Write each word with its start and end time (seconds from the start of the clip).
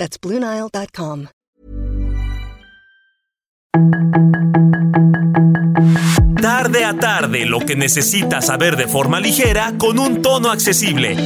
That's 0.00 0.18
BlueNile.com. 0.18 1.26
Tarde 6.40 6.84
a 6.86 6.98
tarde, 6.98 7.44
lo 7.44 7.60
que 7.60 7.76
necesitas 7.76 8.46
saber 8.46 8.76
de 8.76 8.88
forma 8.88 9.20
ligera 9.20 9.74
con 9.76 9.98
un 9.98 10.22
tono 10.22 10.50
accesible. 10.50 11.16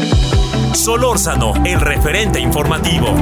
Solórzano, 0.72 1.52
el 1.64 1.80
referente 1.80 2.40
informativo. 2.40 3.14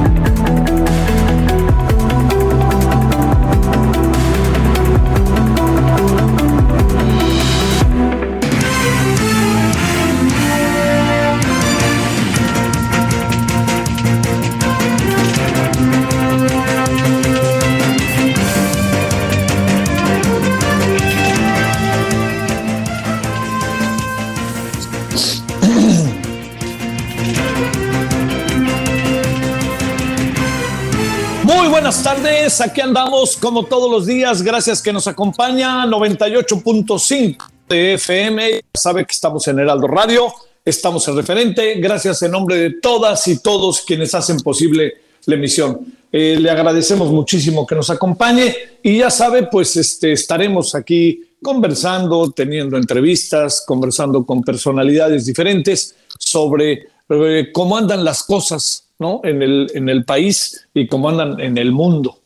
Tardes, 32.57 32.61
aquí 32.61 32.81
andamos 32.81 33.37
como 33.37 33.65
todos 33.65 33.89
los 33.89 34.05
días, 34.05 34.41
gracias 34.41 34.81
que 34.81 34.93
nos 34.93 35.07
acompaña 35.07 35.85
98.5 35.85 37.37
de 37.69 37.93
FM, 37.93 38.61
sabe 38.73 39.05
que 39.05 39.13
estamos 39.13 39.47
en 39.47 39.59
Heraldo 39.59 39.87
Radio, 39.87 40.33
estamos 40.65 41.07
en 41.07 41.15
referente, 41.15 41.75
gracias 41.75 42.21
en 42.21 42.31
nombre 42.31 42.57
de 42.57 42.71
todas 42.81 43.27
y 43.27 43.41
todos 43.41 43.81
quienes 43.81 44.13
hacen 44.13 44.39
posible 44.39 44.93
la 45.25 45.35
emisión. 45.35 45.79
Eh, 46.11 46.37
le 46.39 46.49
agradecemos 46.49 47.11
muchísimo 47.11 47.65
que 47.65 47.75
nos 47.75 47.89
acompañe 47.89 48.55
y 48.81 48.97
ya 48.97 49.09
sabe, 49.09 49.47
pues 49.47 49.75
este, 49.77 50.11
estaremos 50.11 50.75
aquí 50.75 51.21
conversando, 51.41 52.31
teniendo 52.31 52.77
entrevistas, 52.77 53.63
conversando 53.65 54.25
con 54.25 54.41
personalidades 54.41 55.25
diferentes 55.25 55.95
sobre 56.19 56.87
eh, 57.09 57.49
cómo 57.53 57.77
andan 57.77 58.03
las 58.03 58.23
cosas 58.23 58.83
¿no? 58.99 59.21
En 59.23 59.41
el, 59.41 59.71
en 59.73 59.89
el 59.89 60.05
país 60.05 60.67
y 60.73 60.87
cómo 60.87 61.09
andan 61.09 61.39
en 61.39 61.57
el 61.57 61.71
mundo. 61.71 62.22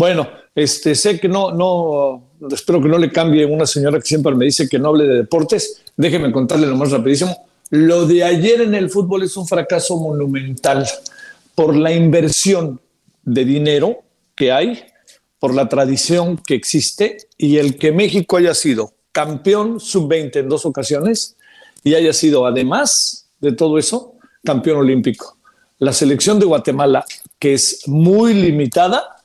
Bueno, 0.00 0.30
este, 0.54 0.94
sé 0.94 1.20
que 1.20 1.28
no, 1.28 1.52
no, 1.52 2.30
espero 2.50 2.80
que 2.80 2.88
no 2.88 2.96
le 2.96 3.12
cambie 3.12 3.44
una 3.44 3.66
señora 3.66 3.98
que 3.98 4.06
siempre 4.06 4.34
me 4.34 4.46
dice 4.46 4.66
que 4.66 4.78
no 4.78 4.88
hable 4.88 5.04
de 5.04 5.16
deportes. 5.16 5.82
Déjeme 5.94 6.32
contarle 6.32 6.66
lo 6.66 6.74
más 6.74 6.90
rapidísimo. 6.90 7.46
Lo 7.68 8.06
de 8.06 8.24
ayer 8.24 8.62
en 8.62 8.74
el 8.74 8.88
fútbol 8.88 9.24
es 9.24 9.36
un 9.36 9.46
fracaso 9.46 9.98
monumental 9.98 10.86
por 11.54 11.76
la 11.76 11.92
inversión 11.92 12.80
de 13.24 13.44
dinero 13.44 13.98
que 14.34 14.50
hay, 14.50 14.84
por 15.38 15.54
la 15.54 15.68
tradición 15.68 16.38
que 16.38 16.54
existe 16.54 17.18
y 17.36 17.58
el 17.58 17.76
que 17.76 17.92
México 17.92 18.38
haya 18.38 18.54
sido 18.54 18.94
campeón 19.12 19.80
sub-20 19.80 20.36
en 20.36 20.48
dos 20.48 20.64
ocasiones 20.64 21.36
y 21.84 21.94
haya 21.94 22.14
sido, 22.14 22.46
además 22.46 23.28
de 23.38 23.52
todo 23.52 23.76
eso, 23.76 24.14
campeón 24.44 24.78
olímpico 24.78 25.36
la 25.80 25.94
selección 25.94 26.38
de 26.38 26.44
Guatemala, 26.44 27.04
que 27.38 27.54
es 27.54 27.88
muy 27.88 28.34
limitada, 28.34 29.16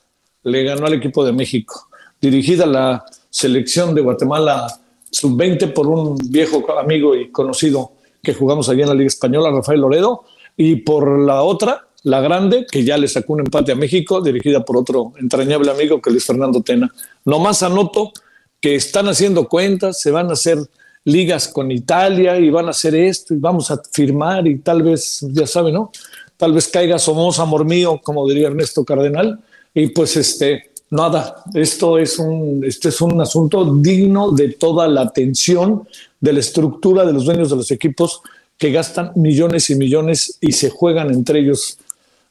le 0.46 0.62
ganó 0.62 0.86
al 0.86 0.94
equipo 0.94 1.24
de 1.24 1.32
México. 1.32 1.88
Dirigida 2.20 2.66
la 2.66 3.04
selección 3.28 3.94
de 3.94 4.00
Guatemala 4.00 4.66
sub-20 5.10 5.72
por 5.72 5.88
un 5.88 6.16
viejo 6.30 6.64
amigo 6.78 7.16
y 7.16 7.30
conocido 7.30 7.92
que 8.22 8.32
jugamos 8.32 8.68
allí 8.68 8.82
en 8.82 8.88
la 8.88 8.94
Liga 8.94 9.08
Española, 9.08 9.50
Rafael 9.50 9.80
Loredo, 9.80 10.24
y 10.56 10.76
por 10.76 11.18
la 11.18 11.42
otra, 11.42 11.88
la 12.04 12.20
grande, 12.20 12.64
que 12.70 12.84
ya 12.84 12.96
le 12.96 13.08
sacó 13.08 13.32
un 13.32 13.40
empate 13.40 13.72
a 13.72 13.74
México, 13.74 14.20
dirigida 14.20 14.64
por 14.64 14.76
otro 14.76 15.12
entrañable 15.18 15.70
amigo 15.70 16.00
que 16.00 16.10
es 16.10 16.24
Fernando 16.24 16.62
Tena. 16.62 16.92
Nomás 17.24 17.62
anoto 17.62 18.12
que 18.60 18.76
están 18.76 19.08
haciendo 19.08 19.48
cuentas, 19.48 20.00
se 20.00 20.12
van 20.12 20.30
a 20.30 20.34
hacer 20.34 20.58
ligas 21.04 21.48
con 21.48 21.70
Italia 21.72 22.38
y 22.38 22.50
van 22.50 22.66
a 22.66 22.70
hacer 22.70 22.94
esto 22.94 23.34
y 23.34 23.38
vamos 23.38 23.70
a 23.70 23.80
firmar 23.92 24.46
y 24.46 24.58
tal 24.58 24.82
vez, 24.82 25.26
ya 25.32 25.46
saben, 25.46 25.74
¿no? 25.74 25.90
tal 26.36 26.52
vez 26.52 26.68
caiga 26.68 26.98
Somos 26.98 27.38
amor 27.38 27.64
mío, 27.64 28.00
como 28.02 28.28
diría 28.28 28.48
Ernesto 28.48 28.84
Cardenal, 28.84 29.40
y 29.76 29.88
pues 29.88 30.16
este, 30.16 30.70
nada, 30.88 31.44
esto 31.52 31.98
es 31.98 32.18
un, 32.18 32.64
este 32.64 32.88
es 32.88 32.98
un 33.02 33.20
asunto 33.20 33.74
digno 33.74 34.32
de 34.32 34.54
toda 34.54 34.88
la 34.88 35.02
atención 35.02 35.86
de 36.18 36.32
la 36.32 36.40
estructura 36.40 37.04
de 37.04 37.12
los 37.12 37.26
dueños 37.26 37.50
de 37.50 37.56
los 37.56 37.70
equipos 37.70 38.22
que 38.56 38.72
gastan 38.72 39.12
millones 39.16 39.68
y 39.68 39.74
millones 39.74 40.38
y 40.40 40.52
se 40.52 40.70
juegan 40.70 41.12
entre 41.12 41.40
ellos 41.40 41.76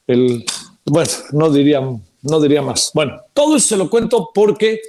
el, 0.08 0.44
bueno, 0.84 1.10
no 1.30 1.48
diría, 1.50 1.80
no 2.22 2.40
diría 2.40 2.62
más. 2.62 2.90
Bueno, 2.92 3.20
todo 3.32 3.54
eso 3.56 3.68
se 3.68 3.76
lo 3.76 3.88
cuento 3.88 4.30
porque 4.34 4.80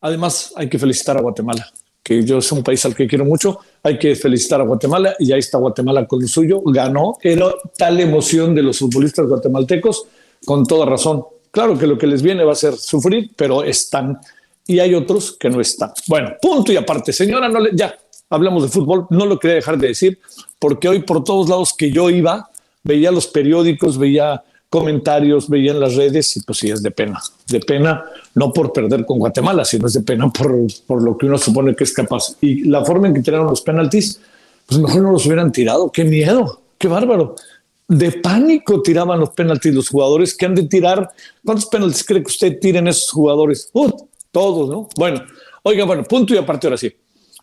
además 0.00 0.52
hay 0.56 0.68
que 0.68 0.80
felicitar 0.80 1.16
a 1.16 1.20
Guatemala 1.20 1.72
que 2.02 2.24
yo 2.24 2.38
es 2.38 2.50
un 2.50 2.64
país 2.64 2.84
al 2.86 2.96
que 2.96 3.06
quiero 3.06 3.24
mucho. 3.24 3.60
Hay 3.84 3.96
que 3.96 4.16
felicitar 4.16 4.60
a 4.60 4.64
Guatemala 4.64 5.14
y 5.20 5.30
ahí 5.30 5.38
está 5.38 5.58
Guatemala 5.58 6.08
con 6.08 6.20
lo 6.20 6.26
suyo. 6.26 6.60
Ganó, 6.64 7.18
era 7.22 7.54
tal 7.78 8.00
emoción 8.00 8.52
de 8.52 8.64
los 8.64 8.80
futbolistas 8.80 9.28
guatemaltecos, 9.28 10.06
con 10.44 10.66
toda 10.66 10.86
razón. 10.86 11.24
Claro 11.50 11.76
que 11.76 11.86
lo 11.86 11.98
que 11.98 12.06
les 12.06 12.22
viene 12.22 12.44
va 12.44 12.52
a 12.52 12.56
ser 12.56 12.76
sufrir, 12.76 13.30
pero 13.36 13.62
están. 13.64 14.18
Y 14.66 14.78
hay 14.78 14.94
otros 14.94 15.32
que 15.32 15.50
no 15.50 15.60
están. 15.60 15.92
Bueno, 16.06 16.32
punto 16.40 16.72
y 16.72 16.76
aparte. 16.76 17.12
Señora, 17.12 17.48
no 17.48 17.60
le, 17.60 17.70
ya 17.74 17.96
hablamos 18.30 18.62
de 18.62 18.68
fútbol, 18.68 19.06
no 19.10 19.26
lo 19.26 19.38
quería 19.38 19.56
dejar 19.56 19.76
de 19.78 19.88
decir, 19.88 20.18
porque 20.58 20.88
hoy 20.88 21.02
por 21.02 21.24
todos 21.24 21.48
lados 21.48 21.74
que 21.76 21.90
yo 21.90 22.08
iba, 22.08 22.48
veía 22.84 23.10
los 23.10 23.26
periódicos, 23.26 23.98
veía 23.98 24.42
comentarios, 24.68 25.48
veía 25.48 25.72
en 25.72 25.80
las 25.80 25.96
redes 25.96 26.36
y 26.36 26.42
pues 26.42 26.58
sí 26.58 26.70
es 26.70 26.80
de 26.80 26.92
pena, 26.92 27.20
de 27.48 27.58
pena 27.58 28.04
no 28.36 28.52
por 28.52 28.72
perder 28.72 29.04
con 29.04 29.18
Guatemala, 29.18 29.64
sino 29.64 29.88
es 29.88 29.94
de 29.94 30.02
pena 30.02 30.30
por, 30.30 30.54
por 30.86 31.02
lo 31.02 31.18
que 31.18 31.26
uno 31.26 31.36
supone 31.36 31.74
que 31.74 31.82
es 31.82 31.92
capaz. 31.92 32.36
Y 32.40 32.64
la 32.68 32.84
forma 32.84 33.08
en 33.08 33.14
que 33.14 33.20
tiraron 33.20 33.48
los 33.48 33.62
penaltis, 33.62 34.20
pues 34.66 34.80
mejor 34.80 35.02
no 35.02 35.10
los 35.10 35.26
hubieran 35.26 35.50
tirado, 35.50 35.90
qué 35.90 36.04
miedo, 36.04 36.60
qué 36.78 36.86
bárbaro. 36.86 37.34
De 37.90 38.12
pánico 38.12 38.80
tiraban 38.82 39.18
los 39.18 39.30
penaltis 39.30 39.74
los 39.74 39.88
jugadores 39.88 40.36
que 40.36 40.46
han 40.46 40.54
de 40.54 40.62
tirar. 40.62 41.10
¿Cuántos 41.44 41.66
penaltis 41.66 42.04
cree 42.04 42.22
que 42.22 42.28
usted 42.28 42.60
tiren 42.60 42.86
esos 42.86 43.10
jugadores? 43.10 43.68
Uh, 43.72 43.90
todos, 44.30 44.70
¿no? 44.70 44.88
Bueno, 44.94 45.24
oiga, 45.64 45.84
bueno, 45.84 46.04
punto 46.04 46.32
y 46.32 46.36
aparte 46.36 46.68
ahora 46.68 46.76
sí. 46.76 46.92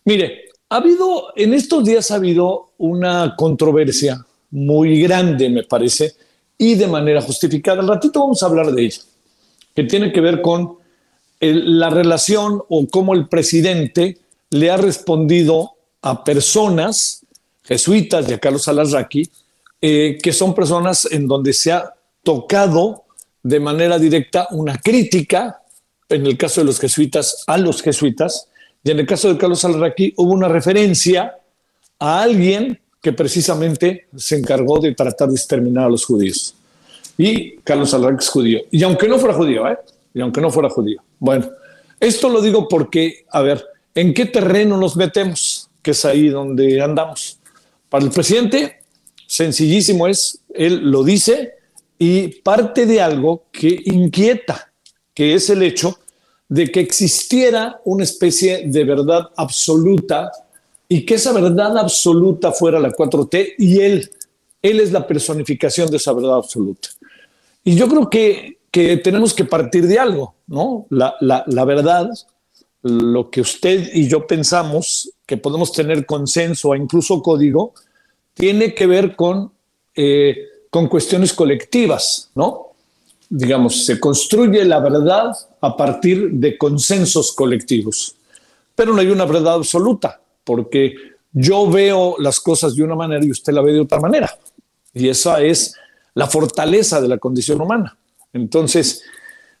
Mire, 0.06 0.44
ha 0.70 0.76
habido, 0.76 1.34
en 1.36 1.52
estos 1.52 1.84
días 1.84 2.10
ha 2.10 2.14
habido 2.14 2.70
una 2.78 3.34
controversia 3.36 4.24
muy 4.50 5.02
grande, 5.02 5.50
me 5.50 5.64
parece, 5.64 6.14
y 6.56 6.76
de 6.76 6.86
manera 6.86 7.20
justificada. 7.20 7.82
Al 7.82 7.88
ratito 7.88 8.20
vamos 8.20 8.42
a 8.42 8.46
hablar 8.46 8.72
de 8.72 8.86
ella, 8.86 9.02
que 9.74 9.84
tiene 9.84 10.14
que 10.14 10.22
ver 10.22 10.40
con 10.40 10.78
la 11.40 11.90
relación 11.90 12.62
o 12.70 12.86
cómo 12.88 13.12
el 13.12 13.28
presidente 13.28 14.16
le 14.48 14.70
ha 14.70 14.78
respondido 14.78 15.72
a 16.00 16.24
personas 16.24 17.26
jesuitas 17.64 18.32
a 18.32 18.38
Carlos 18.38 18.66
Alarraqui, 18.66 19.30
eh, 19.80 20.18
que 20.22 20.32
son 20.32 20.54
personas 20.54 21.06
en 21.10 21.28
donde 21.28 21.52
se 21.52 21.72
ha 21.72 21.94
tocado 22.22 23.04
de 23.42 23.60
manera 23.60 23.98
directa 23.98 24.48
una 24.50 24.76
crítica, 24.78 25.62
en 26.08 26.26
el 26.26 26.36
caso 26.36 26.60
de 26.60 26.66
los 26.66 26.80
jesuitas, 26.80 27.44
a 27.46 27.56
los 27.58 27.82
jesuitas, 27.82 28.48
y 28.82 28.90
en 28.90 29.00
el 29.00 29.06
caso 29.06 29.32
de 29.32 29.38
Carlos 29.38 29.64
Alarraqui 29.64 30.14
hubo 30.16 30.32
una 30.32 30.48
referencia 30.48 31.36
a 31.98 32.22
alguien 32.22 32.80
que 33.00 33.12
precisamente 33.12 34.08
se 34.16 34.36
encargó 34.36 34.78
de 34.78 34.94
tratar 34.94 35.28
de 35.28 35.34
exterminar 35.34 35.86
a 35.86 35.90
los 35.90 36.04
judíos. 36.04 36.54
Y 37.16 37.56
Carlos 37.58 37.94
Alarraqui 37.94 38.24
es 38.24 38.30
judío. 38.30 38.60
Y 38.70 38.82
aunque 38.82 39.08
no 39.08 39.18
fuera 39.18 39.34
judío, 39.34 39.68
¿eh? 39.68 39.78
Y 40.14 40.20
aunque 40.20 40.40
no 40.40 40.50
fuera 40.50 40.70
judío. 40.70 41.02
Bueno, 41.18 41.50
esto 42.00 42.28
lo 42.28 42.40
digo 42.40 42.68
porque, 42.68 43.24
a 43.30 43.42
ver, 43.42 43.64
¿en 43.94 44.14
qué 44.14 44.26
terreno 44.26 44.76
nos 44.76 44.96
metemos? 44.96 45.68
Que 45.82 45.92
es 45.92 46.04
ahí 46.04 46.28
donde 46.28 46.80
andamos. 46.80 47.38
Para 47.88 48.04
el 48.04 48.10
presidente, 48.10 48.77
sencillísimo 49.28 50.08
es, 50.08 50.40
él 50.52 50.90
lo 50.90 51.04
dice 51.04 51.52
y 51.96 52.28
parte 52.40 52.86
de 52.86 53.00
algo 53.00 53.44
que 53.52 53.80
inquieta, 53.84 54.72
que 55.14 55.34
es 55.34 55.48
el 55.50 55.62
hecho 55.62 56.00
de 56.48 56.72
que 56.72 56.80
existiera 56.80 57.80
una 57.84 58.02
especie 58.02 58.66
de 58.66 58.82
verdad 58.82 59.28
absoluta 59.36 60.32
y 60.88 61.06
que 61.06 61.14
esa 61.14 61.32
verdad 61.32 61.78
absoluta 61.78 62.50
fuera 62.50 62.80
la 62.80 62.90
4T 62.90 63.54
y 63.58 63.80
él, 63.80 64.10
él 64.62 64.80
es 64.80 64.90
la 64.90 65.06
personificación 65.06 65.88
de 65.90 65.98
esa 65.98 66.12
verdad 66.12 66.36
absoluta. 66.38 66.88
Y 67.62 67.76
yo 67.76 67.86
creo 67.86 68.10
que 68.10 68.58
que 68.70 68.96
tenemos 68.98 69.34
que 69.34 69.44
partir 69.44 69.86
de 69.86 69.98
algo, 69.98 70.34
¿no? 70.46 70.86
La, 70.90 71.14
la, 71.20 71.64
verdad, 71.64 72.08
lo 72.82 73.30
que 73.30 73.40
usted 73.40 73.90
y 73.94 74.08
yo 74.08 74.26
pensamos 74.26 75.10
que 75.26 75.36
podemos 75.36 75.72
tener 75.72 76.04
consenso 76.06 76.70
o 76.70 76.74
incluso 76.76 77.22
código, 77.22 77.72
tiene 78.38 78.72
que 78.72 78.86
ver 78.86 79.16
con, 79.16 79.52
eh, 79.94 80.36
con 80.70 80.86
cuestiones 80.86 81.32
colectivas, 81.32 82.30
¿no? 82.34 82.68
Digamos, 83.28 83.84
se 83.84 84.00
construye 84.00 84.64
la 84.64 84.78
verdad 84.78 85.36
a 85.60 85.76
partir 85.76 86.30
de 86.30 86.56
consensos 86.56 87.32
colectivos, 87.32 88.14
pero 88.74 88.94
no 88.94 89.00
hay 89.00 89.08
una 89.08 89.26
verdad 89.26 89.54
absoluta, 89.54 90.20
porque 90.44 90.94
yo 91.32 91.68
veo 91.68 92.16
las 92.18 92.40
cosas 92.40 92.74
de 92.74 92.84
una 92.84 92.94
manera 92.94 93.24
y 93.24 93.30
usted 93.30 93.52
la 93.52 93.60
ve 93.60 93.72
de 93.72 93.80
otra 93.80 94.00
manera. 94.00 94.38
Y 94.94 95.08
esa 95.08 95.42
es 95.42 95.74
la 96.14 96.26
fortaleza 96.26 97.00
de 97.00 97.08
la 97.08 97.18
condición 97.18 97.60
humana. 97.60 97.96
Entonces, 98.32 99.02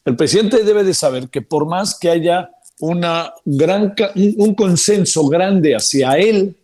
el 0.04 0.16
presidente 0.16 0.62
debe 0.62 0.84
de 0.84 0.94
saber 0.94 1.28
que 1.28 1.42
por 1.42 1.66
más 1.66 1.98
que 1.98 2.08
haya 2.08 2.50
una 2.80 3.34
gran, 3.44 3.94
un 4.36 4.54
consenso 4.54 5.26
grande 5.26 5.74
hacia 5.74 6.12
él, 6.16 6.56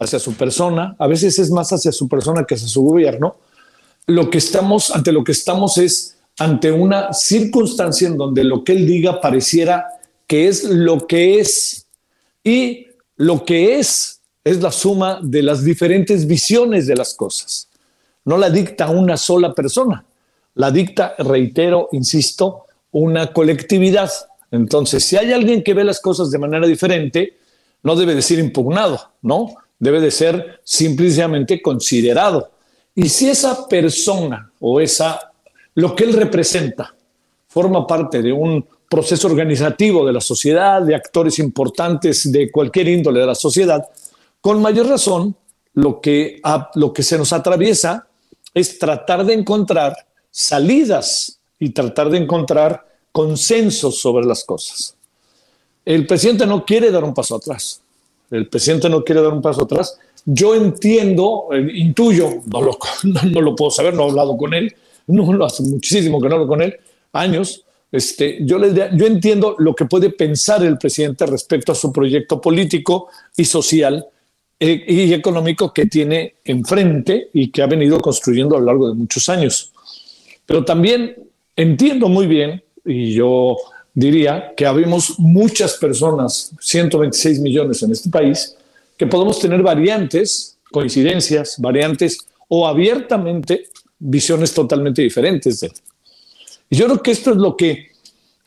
hacia 0.00 0.18
su 0.18 0.34
persona, 0.34 0.96
a 0.98 1.06
veces 1.06 1.38
es 1.38 1.50
más 1.50 1.72
hacia 1.72 1.92
su 1.92 2.08
persona 2.08 2.44
que 2.44 2.54
hacia 2.54 2.66
su 2.66 2.82
gobierno, 2.82 3.36
lo 4.06 4.30
que 4.30 4.38
estamos, 4.38 4.90
ante 4.90 5.12
lo 5.12 5.22
que 5.22 5.32
estamos 5.32 5.78
es 5.78 6.16
ante 6.38 6.72
una 6.72 7.12
circunstancia 7.12 8.08
en 8.08 8.16
donde 8.16 8.42
lo 8.42 8.64
que 8.64 8.72
él 8.72 8.86
diga 8.86 9.20
pareciera 9.20 9.86
que 10.26 10.48
es 10.48 10.64
lo 10.64 11.06
que 11.06 11.38
es 11.38 11.86
y 12.42 12.86
lo 13.16 13.44
que 13.44 13.78
es 13.78 14.20
es 14.42 14.62
la 14.62 14.72
suma 14.72 15.20
de 15.22 15.42
las 15.42 15.62
diferentes 15.64 16.26
visiones 16.26 16.86
de 16.86 16.96
las 16.96 17.12
cosas. 17.14 17.68
No 18.24 18.38
la 18.38 18.48
dicta 18.48 18.88
una 18.88 19.18
sola 19.18 19.52
persona, 19.54 20.04
la 20.54 20.70
dicta, 20.70 21.14
reitero, 21.18 21.90
insisto, 21.92 22.64
una 22.92 23.32
colectividad. 23.32 24.10
Entonces, 24.50 25.04
si 25.04 25.16
hay 25.16 25.32
alguien 25.32 25.62
que 25.62 25.74
ve 25.74 25.84
las 25.84 26.00
cosas 26.00 26.30
de 26.30 26.38
manera 26.38 26.66
diferente, 26.66 27.36
no 27.82 27.96
debe 27.96 28.14
de 28.14 28.22
ser 28.22 28.38
impugnado, 28.38 28.98
¿no? 29.22 29.54
Debe 29.80 30.00
de 30.00 30.12
ser 30.12 30.60
simplemente 30.62 31.60
considerado. 31.60 32.52
Y 32.94 33.08
si 33.08 33.28
esa 33.28 33.66
persona 33.66 34.52
o 34.60 34.80
esa, 34.80 35.32
lo 35.74 35.96
que 35.96 36.04
él 36.04 36.12
representa, 36.12 36.94
forma 37.48 37.84
parte 37.84 38.22
de 38.22 38.32
un 38.32 38.64
proceso 38.88 39.26
organizativo 39.26 40.06
de 40.06 40.12
la 40.12 40.20
sociedad, 40.20 40.82
de 40.82 40.94
actores 40.94 41.40
importantes 41.40 42.30
de 42.30 42.50
cualquier 42.50 42.88
índole 42.88 43.20
de 43.20 43.26
la 43.26 43.34
sociedad, 43.34 43.88
con 44.40 44.62
mayor 44.62 44.86
razón, 44.86 45.34
lo 45.74 46.00
que, 46.00 46.40
lo 46.74 46.92
que 46.92 47.02
se 47.02 47.18
nos 47.18 47.32
atraviesa 47.32 48.06
es 48.54 48.78
tratar 48.78 49.24
de 49.24 49.34
encontrar 49.34 49.96
salidas 50.30 51.40
y 51.58 51.70
tratar 51.70 52.10
de 52.10 52.18
encontrar 52.18 52.86
consensos 53.12 53.98
sobre 54.00 54.26
las 54.26 54.44
cosas. 54.44 54.96
El 55.84 56.06
presidente 56.06 56.46
no 56.46 56.64
quiere 56.64 56.90
dar 56.90 57.04
un 57.04 57.14
paso 57.14 57.36
atrás. 57.36 57.80
El 58.30 58.48
presidente 58.48 58.88
no 58.88 59.04
quiere 59.04 59.22
dar 59.22 59.32
un 59.32 59.42
paso 59.42 59.64
atrás. 59.64 59.98
Yo 60.24 60.54
entiendo, 60.54 61.48
eh, 61.52 61.66
intuyo, 61.74 62.42
no 62.46 62.62
lo, 62.62 62.78
no, 63.24 63.40
lo 63.40 63.56
puedo 63.56 63.70
saber, 63.70 63.94
no 63.94 64.06
he 64.06 64.10
hablado 64.10 64.36
con 64.36 64.54
él, 64.54 64.74
no 65.06 65.32
lo 65.32 65.44
hace 65.44 65.62
muchísimo 65.62 66.20
que 66.20 66.28
no 66.28 66.36
hablo 66.36 66.46
con 66.46 66.62
él, 66.62 66.76
años. 67.12 67.64
Este, 67.90 68.38
yo, 68.42 68.58
le, 68.58 68.72
yo 68.96 69.06
entiendo 69.06 69.56
lo 69.58 69.74
que 69.74 69.84
puede 69.84 70.10
pensar 70.10 70.62
el 70.62 70.78
presidente 70.78 71.26
respecto 71.26 71.72
a 71.72 71.74
su 71.74 71.92
proyecto 71.92 72.40
político 72.40 73.08
y 73.36 73.44
social 73.44 74.06
eh, 74.60 74.84
y 74.86 75.12
económico 75.12 75.72
que 75.72 75.86
tiene 75.86 76.34
enfrente 76.44 77.30
y 77.32 77.50
que 77.50 77.62
ha 77.62 77.66
venido 77.66 77.98
construyendo 77.98 78.56
a 78.56 78.60
lo 78.60 78.66
largo 78.66 78.88
de 78.88 78.94
muchos 78.94 79.28
años. 79.28 79.72
Pero 80.46 80.64
también 80.64 81.16
entiendo 81.56 82.08
muy 82.08 82.26
bien, 82.26 82.62
y 82.84 83.12
yo 83.12 83.56
diría 83.94 84.52
que 84.56 84.66
habemos 84.66 85.18
muchas 85.18 85.76
personas, 85.76 86.52
126 86.60 87.40
millones 87.40 87.82
en 87.82 87.92
este 87.92 88.10
país, 88.10 88.56
que 88.96 89.06
podemos 89.06 89.38
tener 89.38 89.62
variantes, 89.62 90.58
coincidencias, 90.70 91.56
variantes 91.58 92.18
o 92.48 92.66
abiertamente 92.66 93.68
visiones 93.98 94.52
totalmente 94.52 95.02
diferentes 95.02 95.60
de. 95.60 95.72
Y 96.68 96.76
yo 96.76 96.86
creo 96.86 97.02
que 97.02 97.10
esto 97.10 97.30
es 97.30 97.36
lo 97.36 97.56
que 97.56 97.88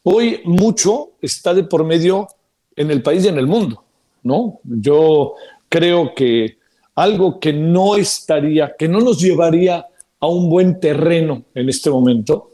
hoy 0.03 0.41
mucho 0.45 1.11
está 1.21 1.53
de 1.53 1.63
por 1.63 1.83
medio 1.83 2.27
en 2.75 2.91
el 2.91 3.01
país 3.01 3.25
y 3.25 3.27
en 3.27 3.37
el 3.37 3.47
mundo, 3.47 3.83
¿no? 4.23 4.59
Yo 4.63 5.35
creo 5.69 6.13
que 6.15 6.57
algo 6.95 7.39
que 7.39 7.53
no 7.53 7.95
estaría, 7.95 8.75
que 8.77 8.87
no 8.87 8.99
nos 8.99 9.19
llevaría 9.19 9.85
a 10.19 10.27
un 10.27 10.49
buen 10.49 10.79
terreno 10.79 11.43
en 11.53 11.69
este 11.69 11.89
momento, 11.89 12.51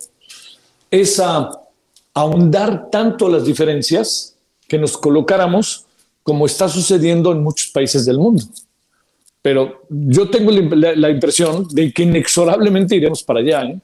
es 0.89 1.19
ahondar 2.13 2.89
tanto 2.89 3.29
las 3.29 3.45
diferencias 3.45 4.35
que 4.67 4.77
nos 4.77 4.97
colocáramos 4.97 5.85
como 6.23 6.45
está 6.45 6.67
sucediendo 6.69 7.31
en 7.31 7.43
muchos 7.43 7.69
países 7.71 8.05
del 8.05 8.17
mundo. 8.17 8.43
Pero 9.41 9.81
yo 9.89 10.29
tengo 10.29 10.51
la, 10.51 11.09
impresión 11.09 11.67
de 11.71 11.91
que 11.93 12.03
inexorablemente 12.03 12.95
iremos 12.95 13.23
para 13.23 13.39
allá. 13.39 13.63
¿eh? 13.63 13.79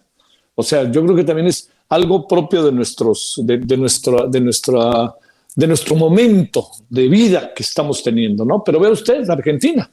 O 0.53 0.63
sea, 0.63 0.89
yo 0.91 1.03
creo 1.03 1.15
que 1.15 1.23
también 1.23 1.47
es 1.47 1.69
algo 1.89 2.27
propio 2.27 2.63
de, 2.63 2.71
nuestros, 2.71 3.39
de, 3.43 3.57
de, 3.57 3.65
de, 3.65 3.77
nuestra, 3.77 5.15
de 5.55 5.67
nuestro 5.67 5.95
momento 5.95 6.67
de 6.89 7.07
vida 7.07 7.53
que 7.53 7.63
estamos 7.63 8.03
teniendo, 8.03 8.43
¿no? 8.43 8.63
Pero 8.63 8.79
vea 8.79 8.91
usted, 8.91 9.27
Argentina, 9.29 9.89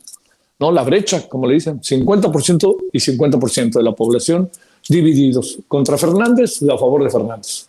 ¿no? 0.59 0.73
La 0.73 0.83
brecha, 0.83 1.29
como 1.29 1.47
le 1.47 1.55
dicen, 1.55 1.81
50% 1.81 2.77
y 2.93 2.99
50% 2.99 3.73
de 3.73 3.83
la 3.83 3.93
población 3.93 4.51
divididos 4.89 5.59
contra 5.69 5.97
Fernández 5.97 6.61
y 6.63 6.71
a 6.71 6.77
favor 6.77 7.05
de 7.05 7.11
Fernández. 7.11 7.69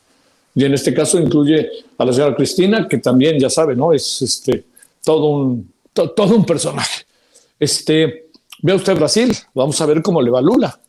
Y 0.55 0.65
en 0.65 0.73
este 0.73 0.93
caso 0.93 1.19
incluye 1.19 1.69
a 1.97 2.05
la 2.05 2.13
señora 2.13 2.35
Cristina, 2.35 2.87
que 2.87 2.99
también, 2.99 3.39
ya 3.39 3.49
sabe, 3.49 3.75
¿no? 3.75 3.91
Es 3.93 4.21
este, 4.21 4.65
todo, 5.03 5.27
un, 5.27 5.71
todo 5.93 6.35
un 6.35 6.45
personaje. 6.45 7.05
Este, 7.59 8.27
vea 8.61 8.75
usted 8.75 8.95
Brasil, 8.95 9.35
vamos 9.53 9.79
a 9.81 9.85
ver 9.85 10.01
cómo 10.01 10.21
le 10.21 10.29
va 10.29 10.41
Lula. 10.41 10.79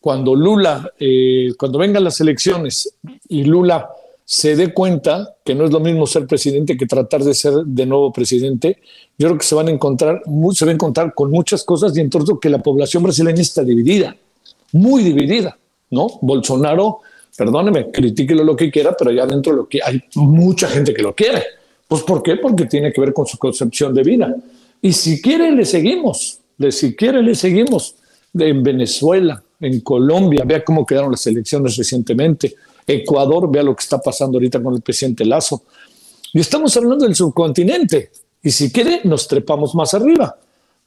Cuando 0.00 0.34
Lula, 0.34 0.90
eh, 0.98 1.52
cuando 1.58 1.78
vengan 1.78 2.04
las 2.04 2.20
elecciones 2.20 2.92
y 3.28 3.44
Lula 3.44 3.88
se 4.24 4.56
dé 4.56 4.72
cuenta 4.72 5.36
que 5.44 5.54
no 5.54 5.64
es 5.64 5.70
lo 5.70 5.80
mismo 5.80 6.06
ser 6.06 6.26
presidente 6.26 6.76
que 6.76 6.86
tratar 6.86 7.22
de 7.22 7.34
ser 7.34 7.52
de 7.52 7.86
nuevo 7.86 8.12
presidente, 8.12 8.78
yo 9.18 9.28
creo 9.28 9.38
que 9.38 9.44
se 9.44 9.54
van 9.54 9.68
a 9.68 9.70
encontrar, 9.70 10.22
se 10.54 10.64
va 10.64 10.70
a 10.70 10.74
encontrar 10.74 11.14
con 11.14 11.30
muchas 11.30 11.64
cosas 11.64 11.96
y 11.96 12.00
entonces 12.00 12.34
que 12.40 12.48
la 12.48 12.62
población 12.62 13.02
brasileña 13.02 13.42
está 13.42 13.62
dividida, 13.62 14.16
muy 14.72 15.02
dividida, 15.02 15.58
¿no? 15.90 16.18
Bolsonaro, 16.22 17.00
perdóneme, 17.36 17.90
critíquelo 17.90 18.44
lo 18.44 18.56
que 18.56 18.70
quiera, 18.70 18.94
pero 18.96 19.10
allá 19.10 19.24
adentro 19.24 19.52
lo 19.52 19.68
que 19.68 19.80
hay 19.82 20.02
mucha 20.14 20.68
gente 20.68 20.92
que 20.92 21.02
lo 21.02 21.14
quiere. 21.14 21.42
Pues 21.88 22.02
¿por 22.02 22.22
qué? 22.22 22.36
Porque 22.36 22.66
tiene 22.66 22.92
que 22.92 23.00
ver 23.00 23.12
con 23.12 23.26
su 23.26 23.38
concepción 23.38 23.94
de 23.94 24.02
vida. 24.02 24.34
Y 24.80 24.92
si 24.92 25.20
quiere 25.20 25.50
le 25.52 25.64
seguimos, 25.64 26.38
de 26.56 26.72
si 26.72 26.94
quiere 26.94 27.22
le 27.22 27.34
seguimos. 27.34 27.96
En 28.34 28.62
Venezuela, 28.62 29.42
en 29.60 29.80
Colombia, 29.80 30.42
vea 30.46 30.64
cómo 30.64 30.86
quedaron 30.86 31.10
las 31.10 31.26
elecciones 31.26 31.76
recientemente 31.76 32.54
Ecuador, 32.86 33.50
vea 33.50 33.62
lo 33.62 33.74
que 33.76 33.82
está 33.82 34.00
pasando 34.00 34.38
ahorita 34.38 34.62
con 34.62 34.74
el 34.74 34.80
presidente 34.80 35.24
Lazo. 35.24 35.62
Y 36.32 36.40
estamos 36.40 36.76
hablando 36.76 37.04
del 37.04 37.14
subcontinente. 37.14 38.10
Y 38.42 38.50
si 38.50 38.72
quiere, 38.72 39.00
nos 39.04 39.28
trepamos 39.28 39.74
más 39.74 39.94
arriba. 39.94 40.36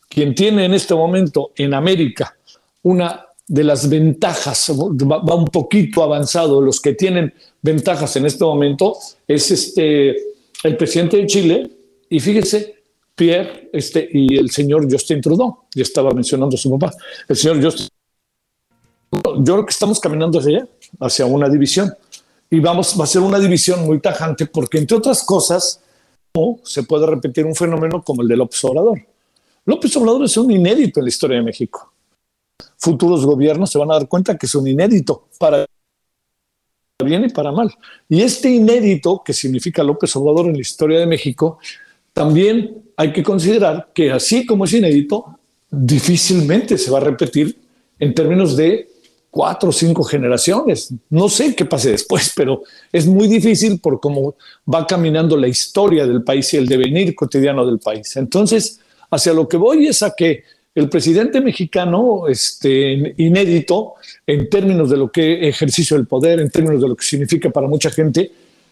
Quien 0.10 0.36
tiene 0.36 0.66
en 0.66 0.74
este 0.74 0.94
momento 0.94 1.52
en 1.56 1.74
América 1.74 2.36
una 2.84 3.25
de 3.48 3.64
las 3.64 3.88
ventajas, 3.90 4.72
va 4.72 5.36
un 5.36 5.48
poquito 5.48 6.04
avanzado, 6.04 6.62
los 6.62 6.82
que 6.82 6.94
tienen 6.94 7.34
ventajas 7.62 8.16
en 8.16 8.26
este 8.26 8.44
momento, 8.44 8.98
es 9.28 9.52
este, 9.52 10.16
el 10.64 10.78
presidente 10.78 11.18
de 11.18 11.28
Chile. 11.28 11.72
Y 12.10 12.20
fíjese, 12.20 12.76
Pierre 13.14 13.70
este, 13.72 14.08
y 14.12 14.38
el 14.38 14.50
señor 14.50 14.92
Justin 14.92 15.22
Trudeau, 15.22 15.60
ya 15.74 15.84
estaba 15.84 16.12
mencionando 16.12 16.58
su 16.58 16.70
papá, 16.72 16.94
el 17.28 17.36
señor 17.36 17.64
Justin 17.64 17.88
yo 19.40 19.54
creo 19.54 19.66
que 19.66 19.72
estamos 19.72 20.00
caminando 20.00 20.40
hacia 20.40 20.58
allá, 20.58 20.68
hacia 21.00 21.26
una 21.26 21.50
división. 21.50 21.94
Y 22.50 22.60
vamos, 22.60 22.96
va 23.00 23.06
a 23.06 23.08
ser 23.08 23.22
una 23.22 23.40
división 23.40 23.86
muy 23.86 24.00
tajante 24.00 24.46
porque, 24.46 24.78
entre 24.78 24.98
otras 24.98 25.24
cosas, 25.24 25.82
no 26.34 26.60
se 26.64 26.84
puede 26.84 27.06
repetir 27.06 27.46
un 27.46 27.56
fenómeno 27.56 28.04
como 28.04 28.22
el 28.22 28.28
de 28.28 28.38
López 28.38 28.64
Obrador. 28.66 29.00
López 29.66 29.96
Obrador 29.98 30.26
es 30.26 30.38
un 30.38 30.52
inédito 30.52 31.00
en 31.00 31.06
la 31.06 31.10
historia 31.10 31.38
de 31.38 31.44
México. 31.44 31.92
Futuros 32.78 33.26
gobiernos 33.26 33.72
se 33.72 33.78
van 33.78 33.92
a 33.92 33.96
dar 33.96 34.08
cuenta 34.08 34.38
que 34.38 34.46
es 34.46 34.56
un 34.56 34.68
inédito 34.68 35.28
para 35.40 35.66
bien 37.04 37.26
y 37.26 37.30
para 37.30 37.52
mal. 37.52 37.74
Y 38.08 38.22
este 38.22 38.50
inédito 38.50 39.22
que 39.26 39.34
significa 39.34 39.84
López 39.84 40.16
Obrador 40.16 40.48
en 40.48 40.54
la 40.54 40.62
historia 40.62 41.00
de 41.00 41.06
México, 41.06 41.60
también 42.14 42.84
hay 42.96 43.12
que 43.12 43.24
considerar 43.24 43.90
que 43.94 44.12
así 44.12 44.46
como 44.46 44.66
es 44.66 44.74
inédito, 44.74 45.40
difícilmente 45.70 46.78
se 46.78 46.90
va 46.90 47.00
a 47.00 47.02
repetir 47.02 47.58
en 48.00 48.14
términos 48.14 48.56
de 48.56 48.90
cuatro 49.30 49.70
o 49.70 49.72
cinco 49.74 50.04
generaciones. 50.04 50.94
No 51.10 51.28
sé 51.28 51.54
qué 51.56 51.66
pase 51.66 51.92
después, 51.92 52.32
pero 52.36 52.64
es 52.92 53.06
muy 53.06 53.28
difícil 53.28 53.80
por 53.82 54.00
cómo 54.00 54.36
va 54.74 54.88
caminando 54.88 55.36
la 55.36 55.50
historia 55.50 56.08
del 56.08 56.24
país 56.24 56.54
y 56.54 56.58
el 56.58 56.68
devenir 56.68 57.14
cotidiano 57.14 57.66
del 57.66 57.80
país. 57.80 58.16
Entonces, 58.16 58.80
hacia 59.12 59.34
lo 59.34 59.48
que 59.50 59.58
voy 59.58 59.88
es 59.88 60.02
a 60.04 60.16
que 60.16 60.44
el 60.76 60.90
presidente 60.90 61.40
mexicano, 61.40 62.28
este, 62.28 63.16
inédito 63.18 63.94
en 64.28 64.50
términos 64.50 64.90
de 64.90 64.98
lo 64.98 65.10
que 65.10 65.48
ejercicio 65.48 65.96
del 65.96 66.06
poder, 66.06 66.42
en 66.42 66.50
términos 66.50 66.82
de 66.82 66.90
lo 66.90 66.96
que 66.98 67.06
significa 67.06 67.50
para 67.50 67.66
mucha 67.68 67.90
gente, 67.90 68.30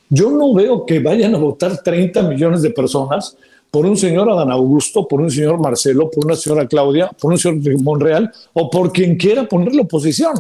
yo 0.10 0.30
no 0.30 0.54
veo 0.54 0.86
que 0.86 1.00
vayan 1.00 1.34
a 1.34 1.38
votar 1.38 1.82
30 1.82 2.24
millones 2.24 2.62
de 2.62 2.72
personas 2.72 3.38
por 3.72 3.86
un 3.86 3.96
señor 3.96 4.30
Adán 4.30 4.52
Augusto, 4.52 5.08
por 5.08 5.22
un 5.22 5.32
señor 5.32 5.60
Marcelo, 5.60 6.12
por 6.12 6.26
una 6.26 6.36
señora 6.36 6.68
Claudia, 6.68 7.10
por 7.20 7.32
un 7.32 7.40
señor 7.40 7.82
Monreal 7.82 8.32
o 8.52 8.70
por 8.70 8.92
quien 8.92 9.16
quiera 9.16 9.48
poner 9.48 9.74
la 9.74 9.84
oposición. 9.84 10.34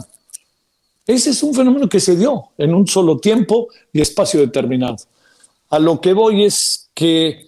Ese 1.07 1.29
es 1.29 1.41
un 1.43 1.53
fenómeno 1.53 1.87
que 1.87 1.99
se 1.99 2.15
dio 2.17 2.49
en 2.57 2.73
un 2.73 2.87
solo 2.87 3.17
tiempo 3.17 3.69
y 3.91 4.01
espacio 4.01 4.41
determinado. 4.41 4.97
A 5.69 5.79
lo 5.79 6.01
que 6.01 6.13
voy 6.13 6.43
es 6.43 6.89
que 6.93 7.47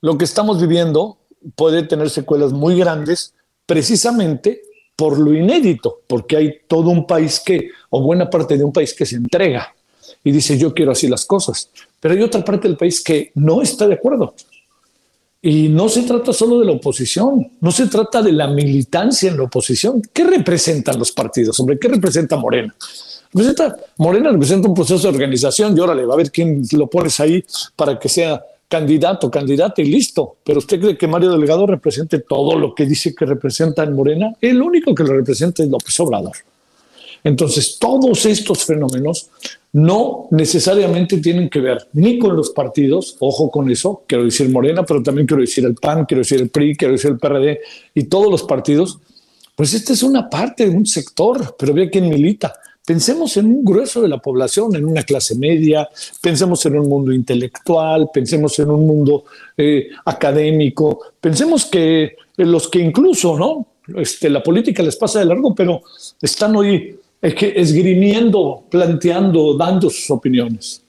lo 0.00 0.16
que 0.16 0.24
estamos 0.24 0.60
viviendo 0.60 1.18
puede 1.56 1.82
tener 1.82 2.08
secuelas 2.08 2.52
muy 2.52 2.78
grandes 2.78 3.34
precisamente 3.68 4.62
por 4.96 5.18
lo 5.18 5.34
inédito, 5.34 6.00
porque 6.06 6.38
hay 6.38 6.54
todo 6.66 6.88
un 6.88 7.06
país 7.06 7.40
que, 7.44 7.68
o 7.90 8.02
buena 8.02 8.28
parte 8.30 8.56
de 8.56 8.64
un 8.64 8.72
país 8.72 8.94
que 8.94 9.04
se 9.04 9.16
entrega 9.16 9.74
y 10.24 10.32
dice 10.32 10.56
yo 10.56 10.72
quiero 10.72 10.92
así 10.92 11.06
las 11.06 11.26
cosas, 11.26 11.70
pero 12.00 12.14
hay 12.14 12.22
otra 12.22 12.42
parte 12.42 12.66
del 12.66 12.78
país 12.78 13.04
que 13.04 13.30
no 13.34 13.60
está 13.60 13.86
de 13.86 13.94
acuerdo. 13.94 14.34
Y 15.40 15.68
no 15.68 15.88
se 15.88 16.02
trata 16.02 16.32
solo 16.32 16.58
de 16.58 16.64
la 16.64 16.72
oposición, 16.72 17.52
no 17.60 17.70
se 17.70 17.86
trata 17.86 18.22
de 18.22 18.32
la 18.32 18.48
militancia 18.48 19.30
en 19.30 19.36
la 19.36 19.44
oposición. 19.44 20.02
¿Qué 20.12 20.24
representan 20.24 20.98
los 20.98 21.12
partidos, 21.12 21.60
hombre? 21.60 21.78
¿Qué 21.78 21.86
representa 21.88 22.36
Morena? 22.36 22.74
Representa, 23.32 23.76
Morena 23.98 24.32
representa 24.32 24.66
un 24.66 24.74
proceso 24.74 25.02
de 25.02 25.14
organización 25.14 25.76
y 25.76 25.80
órale, 25.80 26.06
va 26.06 26.14
a 26.14 26.16
ver 26.16 26.32
quién 26.32 26.62
lo 26.72 26.88
pones 26.88 27.20
ahí 27.20 27.44
para 27.76 27.98
que 27.98 28.08
sea 28.08 28.42
candidato, 28.68 29.30
candidata 29.30 29.82
y 29.82 29.86
listo. 29.86 30.36
Pero 30.44 30.58
usted 30.58 30.80
cree 30.80 30.98
que 30.98 31.08
Mario 31.08 31.32
Delgado 31.32 31.66
represente 31.66 32.20
todo 32.20 32.58
lo 32.58 32.74
que 32.74 32.86
dice 32.86 33.14
que 33.14 33.24
representa 33.24 33.82
en 33.82 33.94
Morena. 33.94 34.34
El 34.40 34.62
único 34.62 34.94
que 34.94 35.04
lo 35.04 35.14
representa 35.14 35.62
es 35.62 35.68
López 35.68 35.98
Obrador. 36.00 36.36
Entonces, 37.24 37.78
todos 37.78 38.24
estos 38.26 38.64
fenómenos 38.64 39.30
no 39.72 40.28
necesariamente 40.30 41.18
tienen 41.18 41.50
que 41.50 41.60
ver 41.60 41.88
ni 41.92 42.18
con 42.18 42.36
los 42.36 42.50
partidos, 42.50 43.16
ojo 43.18 43.50
con 43.50 43.70
eso, 43.70 44.02
quiero 44.06 44.24
decir 44.24 44.48
Morena, 44.48 44.84
pero 44.84 45.02
también 45.02 45.26
quiero 45.26 45.42
decir 45.42 45.64
el 45.64 45.74
PAN, 45.74 46.06
quiero 46.06 46.20
decir 46.20 46.40
el 46.40 46.48
PRI, 46.48 46.76
quiero 46.76 46.92
decir 46.92 47.10
el 47.10 47.18
PRD 47.18 47.60
y 47.94 48.04
todos 48.04 48.30
los 48.30 48.44
partidos. 48.44 48.98
Pues 49.54 49.74
esta 49.74 49.92
es 49.92 50.02
una 50.02 50.30
parte 50.30 50.68
de 50.68 50.74
un 50.74 50.86
sector, 50.86 51.56
pero 51.58 51.74
ve 51.74 51.90
quién 51.90 52.08
milita. 52.08 52.54
Pensemos 52.88 53.36
en 53.36 53.44
un 53.44 53.62
grueso 53.66 54.00
de 54.00 54.08
la 54.08 54.16
población, 54.16 54.74
en 54.74 54.86
una 54.86 55.02
clase 55.02 55.36
media, 55.36 55.86
pensemos 56.22 56.64
en 56.64 56.78
un 56.78 56.88
mundo 56.88 57.12
intelectual, 57.12 58.08
pensemos 58.10 58.58
en 58.60 58.70
un 58.70 58.86
mundo 58.86 59.24
eh, 59.58 59.90
académico, 60.06 60.98
pensemos 61.20 61.66
que 61.66 62.16
los 62.38 62.66
que 62.68 62.78
incluso, 62.78 63.38
¿no? 63.38 63.66
Este, 64.00 64.30
la 64.30 64.42
política 64.42 64.82
les 64.82 64.96
pasa 64.96 65.18
de 65.18 65.26
largo, 65.26 65.54
pero 65.54 65.82
están 66.22 66.56
hoy 66.56 66.98
esgrimiendo, 67.20 68.64
planteando, 68.70 69.54
dando 69.54 69.90
sus 69.90 70.10
opiniones. 70.10 70.82